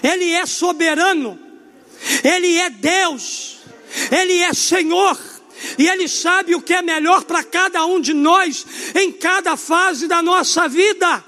ele 0.03 0.33
é 0.33 0.45
soberano, 0.47 1.39
Ele 2.25 2.57
é 2.57 2.69
Deus, 2.69 3.59
Ele 4.11 4.41
é 4.41 4.53
Senhor, 4.53 5.19
e 5.79 5.87
Ele 5.87 6.09
sabe 6.09 6.55
o 6.57 6.61
que 6.61 6.75
é 6.75 6.83
melhor 6.83 7.23
para 7.25 7.45
cada 7.45 7.87
um 7.87 8.01
de 8.01 8.13
nós 8.13 8.67
em 8.97 9.13
cada 9.13 9.57
fase 9.57 10.09
da 10.09 10.21
nossa 10.21 10.69
vida. 10.69 11.25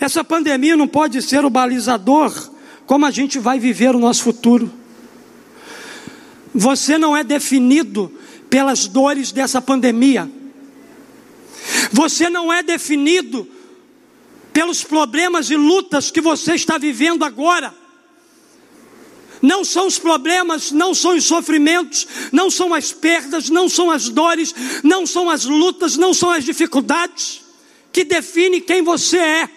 Essa 0.00 0.24
pandemia 0.24 0.76
não 0.76 0.88
pode 0.88 1.20
ser 1.20 1.44
o 1.44 1.50
balizador 1.50 2.32
como 2.86 3.04
a 3.04 3.10
gente 3.10 3.38
vai 3.38 3.58
viver 3.58 3.94
o 3.94 3.98
nosso 3.98 4.22
futuro. 4.22 4.72
Você 6.56 6.96
não 6.96 7.14
é 7.14 7.22
definido 7.22 8.10
pelas 8.48 8.86
dores 8.86 9.30
dessa 9.30 9.60
pandemia. 9.60 10.30
Você 11.92 12.30
não 12.30 12.50
é 12.50 12.62
definido 12.62 13.46
pelos 14.54 14.82
problemas 14.82 15.50
e 15.50 15.56
lutas 15.56 16.10
que 16.10 16.20
você 16.20 16.54
está 16.54 16.78
vivendo 16.78 17.24
agora. 17.24 17.74
Não 19.42 19.66
são 19.66 19.86
os 19.86 19.98
problemas, 19.98 20.72
não 20.72 20.94
são 20.94 21.14
os 21.14 21.24
sofrimentos, 21.24 22.08
não 22.32 22.50
são 22.50 22.72
as 22.72 22.90
perdas, 22.90 23.50
não 23.50 23.68
são 23.68 23.90
as 23.90 24.08
dores, 24.08 24.54
não 24.82 25.06
são 25.06 25.28
as 25.28 25.44
lutas, 25.44 25.98
não 25.98 26.14
são 26.14 26.30
as 26.30 26.42
dificuldades 26.42 27.42
que 27.92 28.02
definem 28.02 28.62
quem 28.62 28.80
você 28.80 29.18
é. 29.18 29.50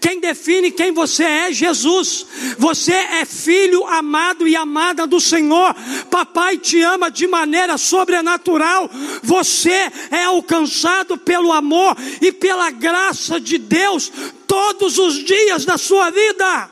Quem 0.00 0.20
define 0.20 0.70
quem 0.70 0.92
você 0.92 1.24
é, 1.24 1.52
Jesus. 1.52 2.26
Você 2.58 2.92
é 2.92 3.24
filho 3.24 3.84
amado 3.86 4.46
e 4.46 4.54
amada 4.54 5.06
do 5.06 5.20
Senhor. 5.20 5.74
Papai 6.10 6.56
te 6.58 6.80
ama 6.82 7.10
de 7.10 7.26
maneira 7.26 7.76
sobrenatural. 7.76 8.88
Você 9.22 9.90
é 10.10 10.24
alcançado 10.24 11.18
pelo 11.18 11.52
amor 11.52 11.96
e 12.20 12.30
pela 12.30 12.70
graça 12.70 13.40
de 13.40 13.58
Deus 13.58 14.12
todos 14.46 14.98
os 14.98 15.24
dias 15.24 15.64
da 15.64 15.76
sua 15.76 16.10
vida. 16.10 16.70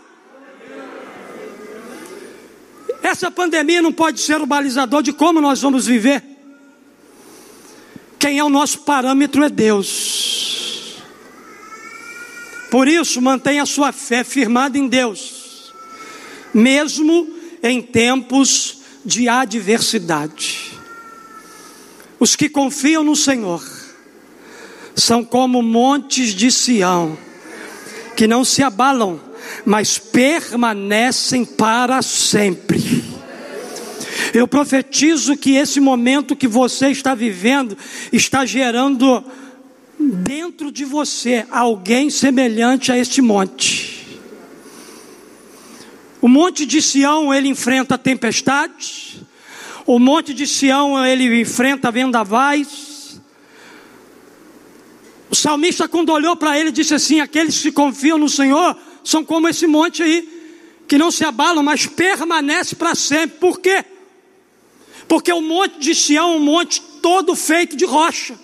Essa 3.03 3.31
pandemia 3.33 3.83
não 3.83 3.93
pode 3.93 4.21
ser 4.21 4.41
o 4.41 4.47
balizador 4.47 5.03
de 5.03 5.13
como 5.13 5.41
nós 5.41 5.61
vamos 5.61 5.87
viver. 5.87 6.23
Quem 8.17 8.39
é 8.39 8.45
o 8.45 8.49
nosso 8.49 8.83
parâmetro 8.83 9.43
é 9.43 9.49
Deus. 9.49 10.72
Por 12.73 12.89
isso, 12.89 13.21
mantenha 13.21 13.67
sua 13.67 13.93
fé 13.93 14.25
firmada 14.25 14.79
em 14.79 14.89
Deus, 14.89 15.75
mesmo 16.55 17.29
em 17.63 17.83
tempos 17.83 18.79
de 19.05 19.29
adversidade. 19.29 20.73
Os 22.19 22.35
que 22.35 22.49
confiam 22.49 23.05
no 23.05 23.15
Senhor 23.15 23.63
são 24.97 25.23
como 25.23 25.61
montes 25.61 26.33
de 26.33 26.51
Sião, 26.51 27.19
que 28.17 28.27
não 28.27 28.43
se 28.43 28.63
abalam, 28.63 29.21
mas 29.67 29.99
permanecem 29.99 31.45
para 31.45 32.01
sempre. 32.01 33.05
Eu 34.33 34.49
profetizo 34.49 35.37
que 35.37 35.57
esse 35.57 35.79
momento 35.79 36.35
que 36.35 36.49
você 36.49 36.89
está 36.89 37.15
vivendo 37.15 37.77
está 38.11 38.47
gerando 38.47 39.23
dentro 40.11 40.71
de 40.73 40.85
você 40.85 41.47
alguém 41.51 42.11
semelhante 42.11 42.91
a 42.91 42.99
este 42.99 43.23
monte. 43.23 44.21
O 46.21 46.29
monte 46.29 46.65
de 46.65 46.81
Sião 46.81 47.35
ele 47.35 47.49
enfrenta 47.49 47.99
tempestades, 47.99 49.17
o 49.85 49.99
monte 49.99 50.33
de 50.33 50.47
Sião 50.47 51.05
ele 51.05 51.41
enfrenta 51.41 51.91
vendavais. 51.91 53.21
O 55.29 55.35
salmista, 55.35 55.89
quando 55.89 56.11
olhou 56.11 56.37
para 56.37 56.59
ele, 56.59 56.71
disse 56.71 56.95
assim: 56.95 57.21
Aqueles 57.21 57.61
que 57.61 57.73
confiam 57.73 58.19
no 58.19 58.29
Senhor 58.29 58.77
são 59.03 59.25
como 59.25 59.49
esse 59.49 59.67
monte 59.67 60.03
aí, 60.03 60.29
que 60.87 60.97
não 60.97 61.11
se 61.11 61.25
abalam, 61.25 61.63
mas 61.63 61.87
permanece 61.87 62.77
para 62.77 62.95
sempre. 62.95 63.39
Por 63.39 63.59
quê? 63.59 63.85
Porque 65.09 65.33
o 65.33 65.41
monte 65.41 65.81
de 65.81 65.95
Sião 65.95 66.35
é 66.35 66.37
um 66.37 66.41
monte 66.41 66.81
todo 67.03 67.35
feito 67.35 67.77
de 67.77 67.85
rocha. 67.85 68.39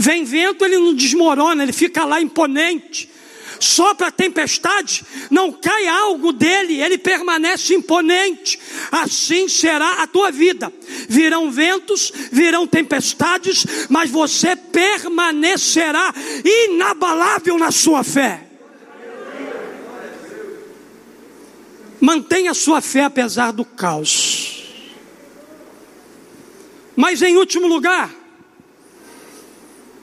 Vem 0.00 0.22
vento, 0.22 0.64
ele 0.64 0.78
não 0.78 0.94
desmorona, 0.94 1.64
ele 1.64 1.72
fica 1.72 2.04
lá 2.04 2.20
imponente. 2.20 3.10
Sopra 3.58 4.06
a 4.06 4.12
tempestade, 4.12 5.04
não 5.28 5.50
cai 5.50 5.88
algo 5.88 6.32
dele, 6.32 6.80
ele 6.80 6.96
permanece 6.96 7.74
imponente. 7.74 8.60
Assim 8.92 9.48
será 9.48 10.00
a 10.00 10.06
tua 10.06 10.30
vida. 10.30 10.72
Virão 11.08 11.50
ventos, 11.50 12.12
virão 12.30 12.64
tempestades, 12.64 13.66
mas 13.88 14.08
você 14.08 14.54
permanecerá 14.54 16.14
inabalável 16.44 17.58
na 17.58 17.72
sua 17.72 18.04
fé. 18.04 18.46
Mantenha 22.00 22.52
a 22.52 22.54
sua 22.54 22.80
fé 22.80 23.02
apesar 23.02 23.52
do 23.52 23.64
caos. 23.64 24.62
Mas 26.94 27.20
em 27.20 27.36
último 27.36 27.66
lugar, 27.66 28.17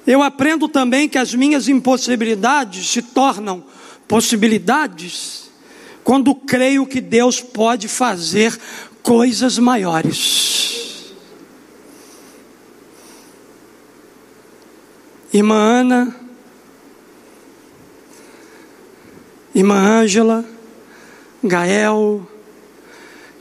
eu 0.05 0.21
aprendo 0.21 0.67
também 0.67 1.09
que 1.09 1.17
as 1.17 1.33
minhas 1.33 1.67
impossibilidades 1.67 2.89
se 2.89 3.01
tornam 3.01 3.63
possibilidades 4.07 5.49
quando 6.03 6.35
creio 6.35 6.85
que 6.85 7.01
Deus 7.01 7.41
pode 7.41 7.87
fazer 7.87 8.55
coisas 9.01 9.57
maiores. 9.57 11.13
Irmã 15.33 15.55
Ana, 15.55 16.15
Irmã 19.53 19.75
Ângela, 19.75 20.45
Gael, 21.43 22.25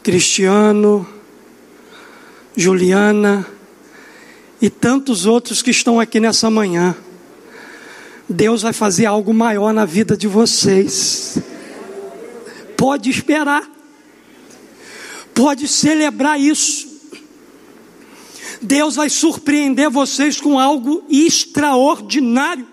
Cristiano, 0.02 1.06
Juliana, 2.56 3.46
e 4.64 4.70
tantos 4.70 5.26
outros 5.26 5.60
que 5.60 5.70
estão 5.70 6.00
aqui 6.00 6.18
nessa 6.18 6.48
manhã. 6.48 6.96
Deus 8.26 8.62
vai 8.62 8.72
fazer 8.72 9.04
algo 9.04 9.34
maior 9.34 9.74
na 9.74 9.84
vida 9.84 10.16
de 10.16 10.26
vocês. 10.26 11.36
Pode 12.74 13.10
esperar. 13.10 13.70
Pode 15.34 15.68
celebrar 15.68 16.40
isso. 16.40 16.88
Deus 18.62 18.96
vai 18.96 19.10
surpreender 19.10 19.90
vocês 19.90 20.40
com 20.40 20.58
algo 20.58 21.04
extraordinário. 21.10 22.66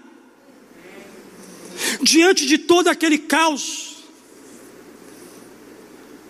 Diante 2.01 2.45
de 2.45 2.57
todo 2.57 2.87
aquele 2.87 3.17
caos, 3.17 3.97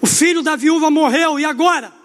o 0.01 0.07
filho 0.07 0.41
da 0.41 0.55
viúva 0.55 0.89
morreu, 0.89 1.39
e 1.39 1.45
agora? 1.45 2.00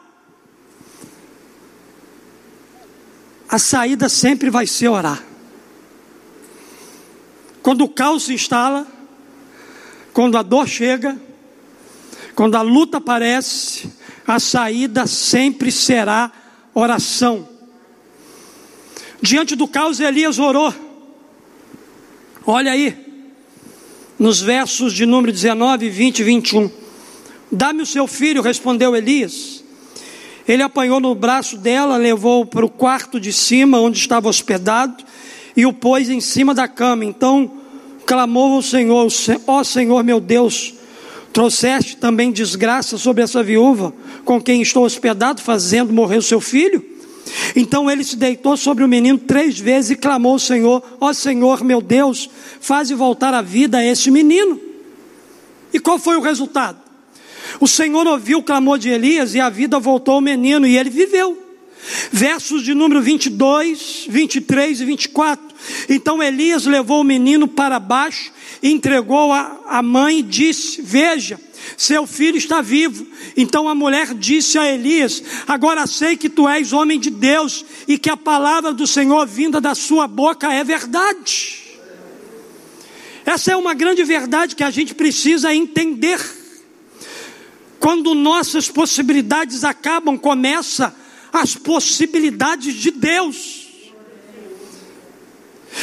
A 3.49 3.59
saída 3.59 4.09
sempre 4.09 4.51
vai 4.51 4.67
ser 4.67 4.89
orar. 4.89 5.23
Quando 7.63 7.85
o 7.85 7.89
caos 7.89 8.25
se 8.25 8.35
instala, 8.35 8.87
quando 10.13 10.37
a 10.37 10.43
dor 10.43 10.69
chega, 10.69 11.17
quando 12.35 12.55
a 12.57 12.63
luta 12.63 12.99
aparece, 12.99 13.91
a 14.27 14.39
saída 14.39 15.07
sempre 15.07 15.71
será 15.71 16.31
oração. 16.75 17.49
Diante 19.21 19.57
do 19.57 19.67
caos, 19.67 20.01
Elias 20.01 20.39
orou. 20.39 20.73
Olha 22.47 22.73
aí, 22.73 22.97
nos 24.19 24.41
versos 24.41 24.93
de 24.93 25.05
número 25.05 25.33
19, 25.33 25.89
20 25.89 26.19
e 26.21 26.25
21. 26.25 26.71
Dá-me 27.51 27.83
o 27.83 27.87
seu 27.87 28.07
filho, 28.07 28.43
respondeu 28.43 28.95
Elias. 28.95 29.65
Ele 30.49 30.63
apanhou 30.63 31.01
no 31.01 31.15
braço 31.15 31.57
dela, 31.57 31.97
levou 31.97 32.47
para 32.47 32.65
o 32.65 32.71
quarto 32.71 33.19
de 33.19 33.33
cima, 33.33 33.81
onde 33.81 33.99
estava 33.99 34.29
hospedado, 34.29 35.05
e 35.57 35.67
o 35.67 35.73
pôs 35.73 36.09
em 36.09 36.21
cima 36.21 36.55
da 36.55 36.69
cama. 36.69 37.05
Então 37.05 37.51
clamou 38.05 38.55
ao 38.55 38.63
Senhor: 38.63 39.09
Ó 39.47 39.61
oh, 39.61 39.65
Senhor 39.65 40.05
meu 40.05 40.21
Deus, 40.21 40.75
trouxeste 41.33 41.97
também 41.97 42.31
desgraça 42.31 42.97
sobre 42.97 43.23
essa 43.23 43.43
viúva 43.43 43.93
com 44.25 44.41
quem 44.41 44.63
estou 44.63 44.85
hospedado, 44.85 45.43
fazendo 45.43 45.93
morrer 45.93 46.19
o 46.19 46.23
seu 46.23 46.41
filho? 46.41 46.85
Então 47.57 47.91
ele 47.91 48.05
se 48.05 48.17
deitou 48.17 48.57
sobre 48.57 48.85
o 48.85 48.89
menino 48.89 49.19
três 49.19 49.59
vezes 49.59 49.91
e 49.91 49.97
clamou 49.97 50.35
ao 50.35 50.39
Senhor: 50.39 50.83
Ó 51.01 51.11
oh, 51.11 51.15
Senhor 51.15 51.65
meu 51.65 51.83
Deus, 51.83 52.31
faze 52.61 52.95
voltar 52.95 53.35
a 53.35 53.43
vida 53.43 53.79
a 53.79 53.85
este 53.85 54.13
menino. 54.13 54.61
E 55.73 55.81
qual 55.81 55.99
foi 55.99 56.17
o 56.17 56.21
resultado? 56.21 56.86
O 57.61 57.67
Senhor 57.67 58.07
ouviu 58.07 58.39
o 58.39 58.43
clamor 58.43 58.79
de 58.79 58.89
Elias 58.89 59.35
e 59.35 59.41
a 59.41 59.49
vida 59.49 59.79
voltou 59.79 60.15
ao 60.15 60.21
menino 60.21 60.67
e 60.67 60.77
ele 60.77 60.91
viveu. 60.91 61.43
Versos 62.11 62.63
de 62.63 62.75
número 62.75 63.01
22, 63.01 64.07
23 64.09 64.81
e 64.81 64.85
24. 64.85 65.47
Então 65.89 66.23
Elias 66.23 66.67
levou 66.67 67.01
o 67.01 67.05
menino 67.05 67.47
para 67.47 67.79
baixo, 67.79 68.33
entregou 68.63 69.33
a, 69.33 69.61
a 69.67 69.83
mãe 69.83 70.19
e 70.19 70.23
disse: 70.23 70.83
Veja, 70.83 71.41
seu 71.77 72.07
filho 72.07 72.37
está 72.37 72.61
vivo. 72.61 73.07
Então 73.37 73.69
a 73.69 73.75
mulher 73.75 74.15
disse 74.15 74.59
a 74.59 74.67
Elias: 74.67 75.23
Agora 75.47 75.87
sei 75.87 76.17
que 76.17 76.29
tu 76.29 76.49
és 76.49 76.73
homem 76.73 76.99
de 76.99 77.11
Deus 77.11 77.65
e 77.87 77.97
que 77.99 78.11
a 78.11 78.17
palavra 78.17 78.73
do 78.73 78.87
Senhor 78.87 79.27
vinda 79.27 79.61
da 79.61 79.75
sua 79.75 80.09
boca 80.09 80.53
é 80.53 80.65
verdade. 80.65 81.67
Essa 83.25 83.53
é 83.53 83.57
uma 83.57 83.75
grande 83.75 84.05
verdade 84.05 84.55
que 84.55 84.63
a 84.63 84.71
gente 84.71 84.95
precisa 84.95 85.55
entender. 85.55 86.21
Quando 87.87 88.17
nossas 88.17 88.69
possibilidades 88.69 89.63
acabam, 89.63 90.19
começa 90.19 90.93
as 91.33 91.55
possibilidades 91.55 92.75
de 92.75 92.91
Deus. 92.91 93.69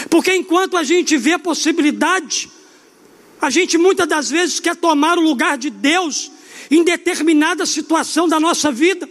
Porque 0.10 0.36
enquanto 0.36 0.76
a 0.76 0.84
gente 0.84 1.16
vê 1.16 1.38
possibilidade, 1.38 2.52
a 3.40 3.50
gente 3.50 3.78
muitas 3.78 4.06
das 4.06 4.30
vezes 4.30 4.60
quer 4.60 4.76
tomar 4.76 5.18
o 5.18 5.22
lugar 5.22 5.58
de 5.58 5.70
Deus 5.70 6.30
em 6.70 6.84
determinada 6.84 7.66
situação 7.66 8.28
da 8.28 8.38
nossa 8.38 8.70
vida. 8.70 9.10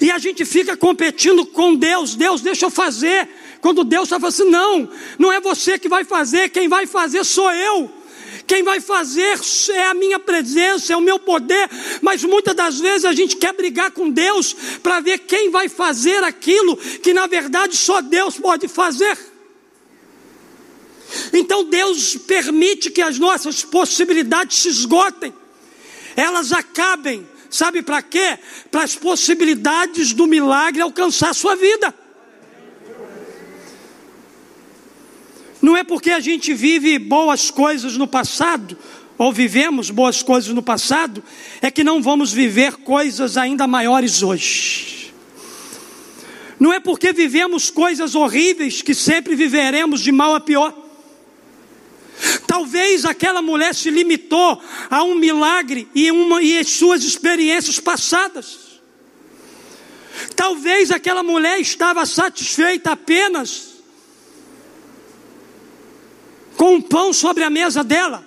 E 0.00 0.10
a 0.10 0.16
gente 0.16 0.46
fica 0.46 0.78
competindo 0.78 1.44
com 1.44 1.74
Deus. 1.74 2.14
Deus, 2.14 2.40
deixa 2.40 2.64
eu 2.64 2.70
fazer. 2.70 3.28
Quando 3.60 3.84
Deus 3.84 4.04
está 4.04 4.18
falando 4.18 4.32
assim, 4.32 4.50
não, 4.50 4.88
não 5.18 5.30
é 5.30 5.42
você 5.42 5.78
que 5.78 5.90
vai 5.90 6.04
fazer, 6.04 6.48
quem 6.48 6.68
vai 6.68 6.86
fazer 6.86 7.22
sou 7.22 7.52
eu. 7.52 7.92
Quem 8.46 8.62
vai 8.62 8.80
fazer 8.80 9.38
é 9.70 9.86
a 9.86 9.94
minha 9.94 10.18
presença, 10.18 10.92
é 10.92 10.96
o 10.96 11.00
meu 11.00 11.18
poder, 11.18 11.68
mas 12.02 12.22
muitas 12.24 12.54
das 12.54 12.78
vezes 12.78 13.04
a 13.04 13.12
gente 13.12 13.36
quer 13.36 13.54
brigar 13.54 13.90
com 13.90 14.10
Deus 14.10 14.54
para 14.82 15.00
ver 15.00 15.20
quem 15.20 15.50
vai 15.50 15.68
fazer 15.68 16.22
aquilo 16.22 16.76
que 16.76 17.14
na 17.14 17.26
verdade 17.26 17.76
só 17.76 18.00
Deus 18.00 18.38
pode 18.38 18.68
fazer. 18.68 19.16
Então 21.32 21.64
Deus 21.64 22.16
permite 22.16 22.90
que 22.90 23.00
as 23.00 23.18
nossas 23.18 23.62
possibilidades 23.62 24.58
se 24.58 24.68
esgotem, 24.68 25.32
elas 26.16 26.52
acabem, 26.52 27.26
sabe 27.48 27.82
para 27.82 28.02
quê? 28.02 28.38
Para 28.70 28.82
as 28.82 28.94
possibilidades 28.94 30.12
do 30.12 30.26
milagre 30.26 30.82
alcançar 30.82 31.30
a 31.30 31.34
sua 31.34 31.56
vida. 31.56 31.94
Não 35.64 35.74
é 35.74 35.82
porque 35.82 36.10
a 36.10 36.20
gente 36.20 36.52
vive 36.52 36.98
boas 36.98 37.50
coisas 37.50 37.96
no 37.96 38.06
passado, 38.06 38.76
ou 39.16 39.32
vivemos 39.32 39.88
boas 39.88 40.22
coisas 40.22 40.52
no 40.52 40.62
passado, 40.62 41.24
é 41.62 41.70
que 41.70 41.82
não 41.82 42.02
vamos 42.02 42.30
viver 42.30 42.74
coisas 42.76 43.38
ainda 43.38 43.66
maiores 43.66 44.22
hoje. 44.22 45.10
Não 46.60 46.70
é 46.70 46.78
porque 46.80 47.14
vivemos 47.14 47.70
coisas 47.70 48.14
horríveis 48.14 48.82
que 48.82 48.94
sempre 48.94 49.34
viveremos 49.34 50.02
de 50.02 50.12
mal 50.12 50.34
a 50.34 50.40
pior. 50.40 50.70
Talvez 52.46 53.06
aquela 53.06 53.40
mulher 53.40 53.74
se 53.74 53.88
limitou 53.88 54.60
a 54.90 55.02
um 55.02 55.14
milagre 55.14 55.88
e, 55.94 56.10
uma, 56.10 56.42
e 56.42 56.58
as 56.58 56.68
suas 56.68 57.02
experiências 57.02 57.80
passadas. 57.80 58.82
Talvez 60.36 60.90
aquela 60.90 61.22
mulher 61.22 61.58
estava 61.58 62.04
satisfeita 62.04 62.92
apenas 62.92 63.73
com 66.64 66.80
pão 66.80 67.12
sobre 67.12 67.44
a 67.44 67.50
mesa 67.50 67.84
dela, 67.84 68.24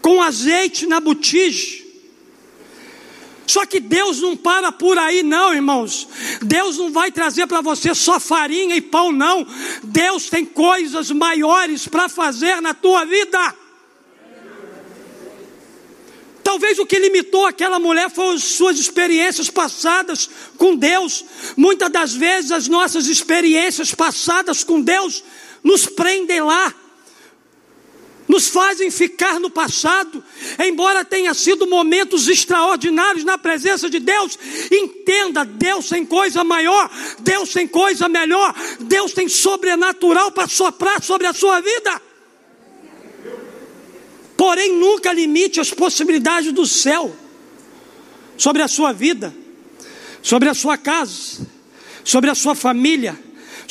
com 0.00 0.22
azeite 0.22 0.86
na 0.86 0.98
botija. 0.98 1.84
Só 3.46 3.66
que 3.66 3.78
Deus 3.78 4.22
não 4.22 4.34
para 4.34 4.72
por 4.72 4.96
aí, 4.96 5.22
não, 5.22 5.52
irmãos. 5.52 6.08
Deus 6.40 6.78
não 6.78 6.90
vai 6.90 7.12
trazer 7.12 7.46
para 7.46 7.60
você 7.60 7.94
só 7.94 8.18
farinha 8.18 8.74
e 8.74 8.80
pão, 8.80 9.12
não. 9.12 9.46
Deus 9.82 10.30
tem 10.30 10.42
coisas 10.42 11.10
maiores 11.10 11.86
para 11.86 12.08
fazer 12.08 12.62
na 12.62 12.72
tua 12.72 13.04
vida. 13.04 13.54
Talvez 16.42 16.78
o 16.78 16.86
que 16.86 16.98
limitou 16.98 17.44
aquela 17.46 17.78
mulher 17.78 18.10
foram 18.10 18.38
suas 18.38 18.78
experiências 18.78 19.50
passadas 19.50 20.30
com 20.56 20.74
Deus. 20.74 21.26
Muitas 21.58 21.90
das 21.90 22.14
vezes 22.14 22.50
as 22.52 22.68
nossas 22.68 23.06
experiências 23.06 23.94
passadas 23.94 24.64
com 24.64 24.80
Deus 24.80 25.22
nos 25.62 25.86
prendem 25.86 26.40
lá, 26.40 26.74
nos 28.26 28.48
fazem 28.48 28.90
ficar 28.90 29.38
no 29.38 29.50
passado, 29.50 30.22
embora 30.58 31.04
tenha 31.04 31.34
sido 31.34 31.66
momentos 31.66 32.28
extraordinários 32.28 33.24
na 33.24 33.36
presença 33.36 33.90
de 33.90 33.98
Deus. 33.98 34.38
Entenda, 34.70 35.44
Deus 35.44 35.88
tem 35.88 36.04
coisa 36.06 36.42
maior, 36.42 36.90
Deus 37.20 37.52
tem 37.52 37.68
coisa 37.68 38.08
melhor, 38.08 38.54
Deus 38.80 39.12
tem 39.12 39.28
sobrenatural 39.28 40.32
para 40.32 40.48
soprar 40.48 41.02
sobre 41.02 41.26
a 41.26 41.32
sua 41.32 41.60
vida. 41.60 42.00
Porém, 44.36 44.72
nunca 44.72 45.12
limite 45.12 45.60
as 45.60 45.70
possibilidades 45.70 46.52
do 46.52 46.66
céu 46.66 47.14
sobre 48.36 48.62
a 48.62 48.68
sua 48.68 48.92
vida, 48.92 49.34
sobre 50.22 50.48
a 50.48 50.54
sua 50.54 50.76
casa, 50.76 51.46
sobre 52.02 52.30
a 52.30 52.34
sua 52.34 52.54
família 52.54 53.16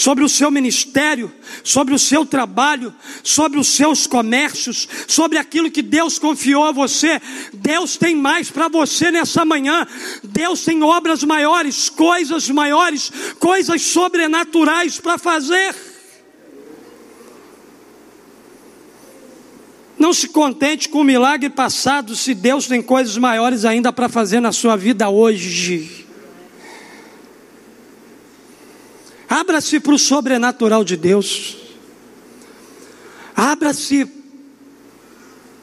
sobre 0.01 0.23
o 0.23 0.29
seu 0.29 0.49
ministério, 0.49 1.31
sobre 1.63 1.93
o 1.93 1.99
seu 1.99 2.25
trabalho, 2.25 2.91
sobre 3.23 3.59
os 3.59 3.67
seus 3.67 4.07
comércios, 4.07 4.87
sobre 5.07 5.37
aquilo 5.37 5.69
que 5.69 5.83
Deus 5.83 6.17
confiou 6.17 6.65
a 6.65 6.71
você. 6.71 7.21
Deus 7.53 7.97
tem 7.97 8.15
mais 8.15 8.49
para 8.49 8.67
você 8.67 9.11
nessa 9.11 9.45
manhã. 9.45 9.85
Deus 10.23 10.65
tem 10.65 10.81
obras 10.81 11.23
maiores, 11.23 11.87
coisas 11.87 12.49
maiores, 12.49 13.11
coisas 13.37 13.83
sobrenaturais 13.83 14.99
para 14.99 15.19
fazer. 15.19 15.75
Não 19.99 20.13
se 20.13 20.29
contente 20.29 20.89
com 20.89 21.01
o 21.01 21.03
milagre 21.03 21.51
passado, 21.51 22.15
se 22.15 22.33
Deus 22.33 22.65
tem 22.65 22.81
coisas 22.81 23.19
maiores 23.19 23.65
ainda 23.65 23.93
para 23.93 24.09
fazer 24.09 24.39
na 24.39 24.51
sua 24.51 24.75
vida 24.75 25.07
hoje. 25.09 26.00
Abra-se 29.31 29.79
para 29.79 29.93
o 29.93 29.97
sobrenatural 29.97 30.83
de 30.83 30.97
Deus. 30.97 31.55
Abra-se 33.33 34.05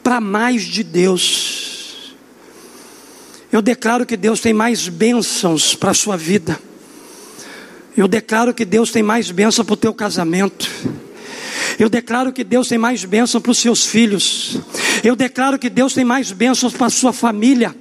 para 0.01 0.19
mais 0.19 0.63
de 0.63 0.81
Deus. 0.81 2.15
Eu 3.51 3.61
declaro 3.61 4.07
que 4.07 4.17
Deus 4.17 4.39
tem 4.39 4.53
mais 4.53 4.89
bênçãos 4.89 5.75
para 5.75 5.91
a 5.91 5.93
sua 5.93 6.17
vida. 6.17 6.59
Eu 7.95 8.07
declaro 8.07 8.55
que 8.55 8.65
Deus 8.65 8.89
tem 8.91 9.03
mais 9.03 9.29
bênção 9.29 9.63
para 9.63 9.73
o 9.73 9.77
teu 9.77 9.93
casamento. 9.93 10.67
Eu 11.77 11.89
declaro 11.89 12.33
que 12.33 12.43
Deus 12.43 12.67
tem 12.67 12.79
mais 12.79 13.05
bênção 13.05 13.39
para 13.39 13.51
os 13.51 13.59
seus 13.59 13.85
filhos. 13.85 14.57
Eu 15.03 15.15
declaro 15.15 15.59
que 15.59 15.69
Deus 15.69 15.93
tem 15.93 16.03
mais 16.03 16.31
bênçãos 16.31 16.73
para 16.73 16.87
a 16.87 16.89
sua 16.89 17.13
família. 17.13 17.75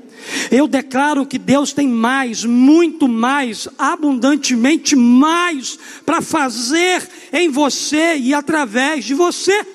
Eu 0.50 0.66
declaro 0.66 1.26
que 1.26 1.38
Deus 1.38 1.72
tem 1.72 1.88
mais, 1.88 2.44
muito 2.44 3.08
mais, 3.08 3.68
abundantemente 3.78 4.96
mais 4.96 5.78
para 6.04 6.20
fazer 6.20 7.08
em 7.32 7.48
você 7.48 8.16
e 8.16 8.34
através 8.34 9.04
de 9.04 9.14
você. 9.14 9.66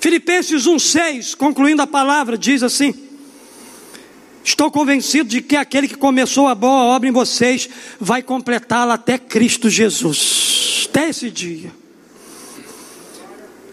Filipenses 0.00 0.66
1,6, 0.66 1.36
concluindo 1.36 1.82
a 1.82 1.86
palavra, 1.86 2.38
diz 2.38 2.62
assim: 2.62 2.94
Estou 4.42 4.70
convencido 4.70 5.28
de 5.28 5.42
que 5.42 5.56
aquele 5.56 5.86
que 5.86 5.96
começou 5.96 6.48
a 6.48 6.54
boa 6.54 6.84
obra 6.84 7.08
em 7.08 7.12
vocês 7.12 7.68
vai 8.00 8.22
completá-la 8.22 8.94
até 8.94 9.18
Cristo 9.18 9.68
Jesus, 9.68 10.88
até 10.88 11.10
esse 11.10 11.30
dia. 11.30 11.79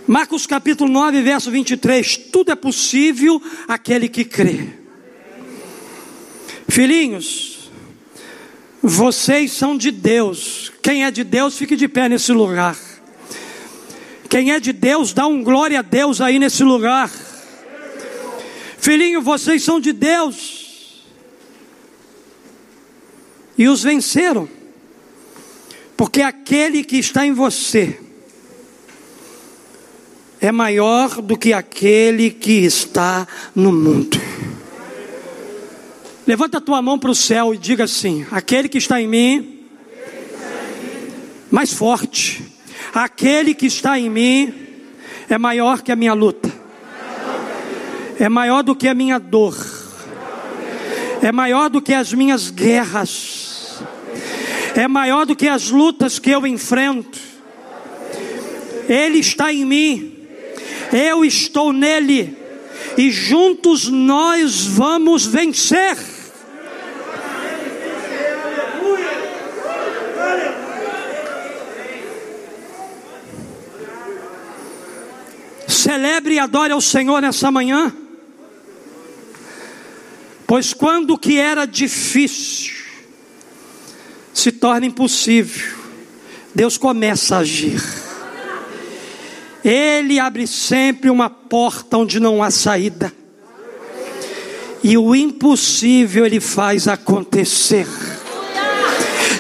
Marcos 0.08 0.48
capítulo 0.48 0.90
9, 0.90 1.22
verso 1.22 1.52
23. 1.52 2.16
Tudo 2.32 2.50
é 2.50 2.56
possível 2.56 3.42
aquele 3.68 4.08
que 4.08 4.24
crê. 4.24 4.70
Filhinhos, 6.70 7.70
vocês 8.82 9.52
são 9.52 9.78
de 9.78 9.92
Deus. 9.92 10.72
Quem 10.82 11.04
é 11.04 11.12
de 11.12 11.26
Deus, 11.26 11.58
fique 11.58 11.76
de 11.76 11.90
pé 11.90 12.08
nesse 12.08 12.32
lugar. 12.32 12.78
Quem 14.30 14.54
é 14.54 14.62
de 14.62 14.72
Deus, 14.72 15.12
dá 15.12 15.28
um 15.28 15.44
glória 15.44 15.80
a 15.80 15.82
Deus 15.82 16.22
aí 16.22 16.40
nesse 16.40 16.64
lugar. 16.64 17.12
Filhinho, 18.78 19.22
vocês 19.22 19.62
são 19.62 19.78
de 19.78 19.92
Deus. 19.92 21.04
E 23.58 23.68
os 23.68 23.84
venceram. 23.84 24.48
Porque 25.98 26.22
aquele 26.22 26.82
que 26.84 26.98
está 26.98 27.26
em 27.26 27.34
você, 27.34 28.00
é 30.40 30.52
maior 30.52 31.22
do 31.22 31.38
que 31.38 31.54
aquele 31.54 32.30
que 32.30 32.66
está 32.66 33.28
no 33.56 33.72
mundo. 33.72 34.20
Levanta 36.26 36.58
a 36.58 36.62
tua 36.62 36.82
mão 36.82 37.00
para 37.00 37.12
o 37.12 37.16
céu 37.16 37.54
e 37.54 37.58
diga 37.58 37.86
assim: 37.86 38.26
aquele 38.32 38.70
que 38.70 38.78
está 38.78 39.02
em 39.02 39.08
mim, 39.08 39.60
mais 41.50 41.74
forte, 41.74 42.44
aquele 42.94 43.54
que 43.54 43.66
está 43.66 43.98
em 43.98 44.10
mim 44.10 44.54
é 45.30 45.38
maior 45.38 45.82
que 45.82 45.92
a 45.92 45.96
minha 45.96 46.14
luta, 46.14 46.52
é 48.20 48.30
maior 48.30 48.62
do 48.62 48.76
que 48.76 48.88
a 48.88 48.94
minha 48.94 49.18
dor, 49.20 49.56
é 51.22 51.32
maior 51.32 51.70
do 51.70 51.82
que 51.82 51.94
as 51.94 52.14
minhas 52.14 52.52
guerras, 52.52 53.82
é 54.76 54.88
maior 54.88 55.26
do 55.26 55.36
que 55.36 55.48
as 55.48 55.72
lutas 55.72 56.20
que 56.20 56.30
eu 56.30 56.46
enfrento. 56.46 57.26
Ele 58.88 59.20
está 59.20 59.52
em 59.52 59.66
mim 59.66 60.17
eu 60.92 61.26
estou 61.26 61.74
nele, 61.74 62.38
e 62.98 63.12
juntos 63.12 63.88
nós 63.88 64.66
vamos 64.66 65.26
vencer. 65.26 65.98
Celebre 75.68 76.36
e 76.36 76.40
adore 76.40 76.74
ao 76.74 76.82
Senhor 76.82 77.22
nessa 77.22 77.50
manhã. 77.52 77.96
Pois 80.46 80.74
quando 80.74 81.18
que 81.18 81.38
era 81.38 81.66
difícil 81.66 82.74
se 84.34 84.52
torna 84.52 84.86
impossível, 84.86 85.78
Deus 86.56 86.78
começa 86.78 87.36
a 87.36 87.40
agir. 87.40 88.07
Ele 89.70 90.18
abre 90.18 90.48
sempre 90.48 91.10
uma 91.10 91.30
porta 91.30 91.98
onde 91.98 92.22
não 92.22 92.42
há 92.42 92.50
saída. 92.50 93.12
E 94.82 94.98
o 94.98 95.14
impossível 95.14 96.26
ele 96.26 96.40
faz 96.40 96.88
acontecer. 96.88 97.86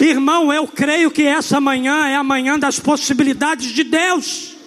Irmão, 0.01 0.51
eu 0.51 0.67
creio 0.67 1.09
que 1.09 1.23
essa 1.23 1.61
manhã 1.61 2.07
é 2.07 2.15
a 2.17 2.25
manhã 2.25 2.59
das 2.59 2.78
possibilidades 2.78 3.67
de 3.67 3.86
Deus. 3.86 4.57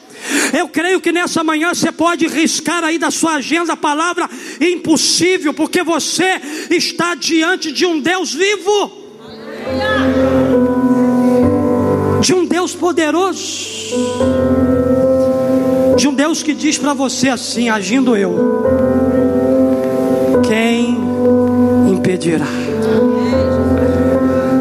Eu 0.58 0.66
creio 0.66 0.98
que 0.98 1.12
nessa 1.12 1.44
manhã 1.44 1.74
você 1.74 1.92
pode 1.92 2.26
riscar 2.26 2.82
aí 2.82 2.98
da 2.98 3.10
sua 3.10 3.34
agenda 3.34 3.74
a 3.74 3.76
palavra 3.76 4.30
impossível, 4.58 5.52
porque 5.52 5.82
você 5.82 6.40
está 6.70 7.14
diante 7.14 7.70
de 7.70 7.84
um 7.84 8.00
Deus 8.00 8.32
vivo, 8.32 8.92
de 12.22 12.32
um 12.32 12.46
Deus 12.46 12.74
poderoso, 12.74 13.44
de 16.00 16.08
um 16.08 16.14
Deus 16.14 16.42
que 16.42 16.54
diz 16.54 16.78
para 16.78 16.94
você 16.94 17.28
assim: 17.28 17.68
agindo 17.68 18.16
eu, 18.16 18.64
quem 20.42 20.96
impedirá? 21.92 22.46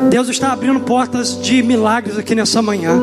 Deus 0.10 0.28
está 0.28 0.52
abrindo 0.52 0.82
portas 0.82 1.42
de 1.42 1.64
milagres 1.64 2.18
aqui 2.18 2.36
nessa 2.36 2.62
manhã. 2.62 3.00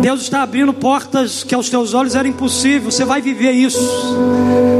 Deus 0.00 0.22
está 0.22 0.42
abrindo 0.42 0.72
portas 0.72 1.44
que 1.44 1.54
aos 1.54 1.68
teus 1.68 1.92
olhos 1.92 2.14
era 2.14 2.26
impossível. 2.26 2.90
Você 2.90 3.04
vai 3.04 3.20
viver 3.20 3.52
isso. 3.52 4.16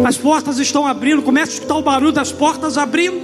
As 0.06 0.16
portas 0.16 0.58
estão 0.58 0.86
abrindo. 0.86 1.20
Comece 1.20 1.52
a 1.52 1.54
escutar 1.54 1.76
o 1.76 1.82
barulho 1.82 2.12
das 2.12 2.32
portas 2.32 2.78
abrindo. 2.78 3.20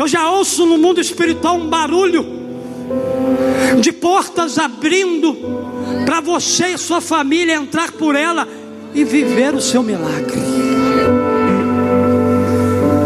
Eu 0.00 0.08
já 0.08 0.30
ouço 0.30 0.64
no 0.64 0.78
mundo 0.78 1.00
espiritual 1.00 1.56
um 1.56 1.68
barulho 1.68 2.43
de 3.80 3.92
portas 3.92 4.58
abrindo 4.58 5.36
para 6.04 6.20
você 6.20 6.68
e 6.68 6.78
sua 6.78 7.00
família 7.00 7.54
entrar 7.54 7.92
por 7.92 8.14
ela 8.14 8.46
e 8.94 9.04
viver 9.04 9.54
o 9.54 9.60
seu 9.60 9.82
milagre. 9.82 10.40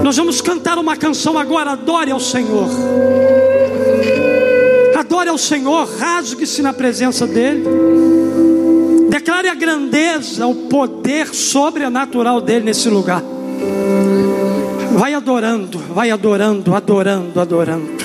Nós 0.02 0.16
vamos 0.16 0.40
cantar 0.40 0.78
uma 0.78 0.96
canção 0.96 1.38
agora, 1.38 1.72
adore 1.72 2.10
ao 2.10 2.20
Senhor. 2.20 2.68
Adore 4.96 5.28
ao 5.28 5.38
Senhor, 5.38 5.86
rasgue-se 5.98 6.62
na 6.62 6.72
presença 6.72 7.26
dEle. 7.26 7.64
Declare 9.10 9.48
a 9.48 9.54
grandeza, 9.54 10.46
o 10.46 10.54
poder 10.68 11.34
sobrenatural 11.34 12.40
dEle 12.40 12.64
nesse 12.64 12.88
lugar. 12.88 13.22
Vai 14.92 15.14
adorando, 15.14 15.78
vai 15.90 16.10
adorando, 16.10 16.74
adorando, 16.74 17.40
adorando. 17.40 17.97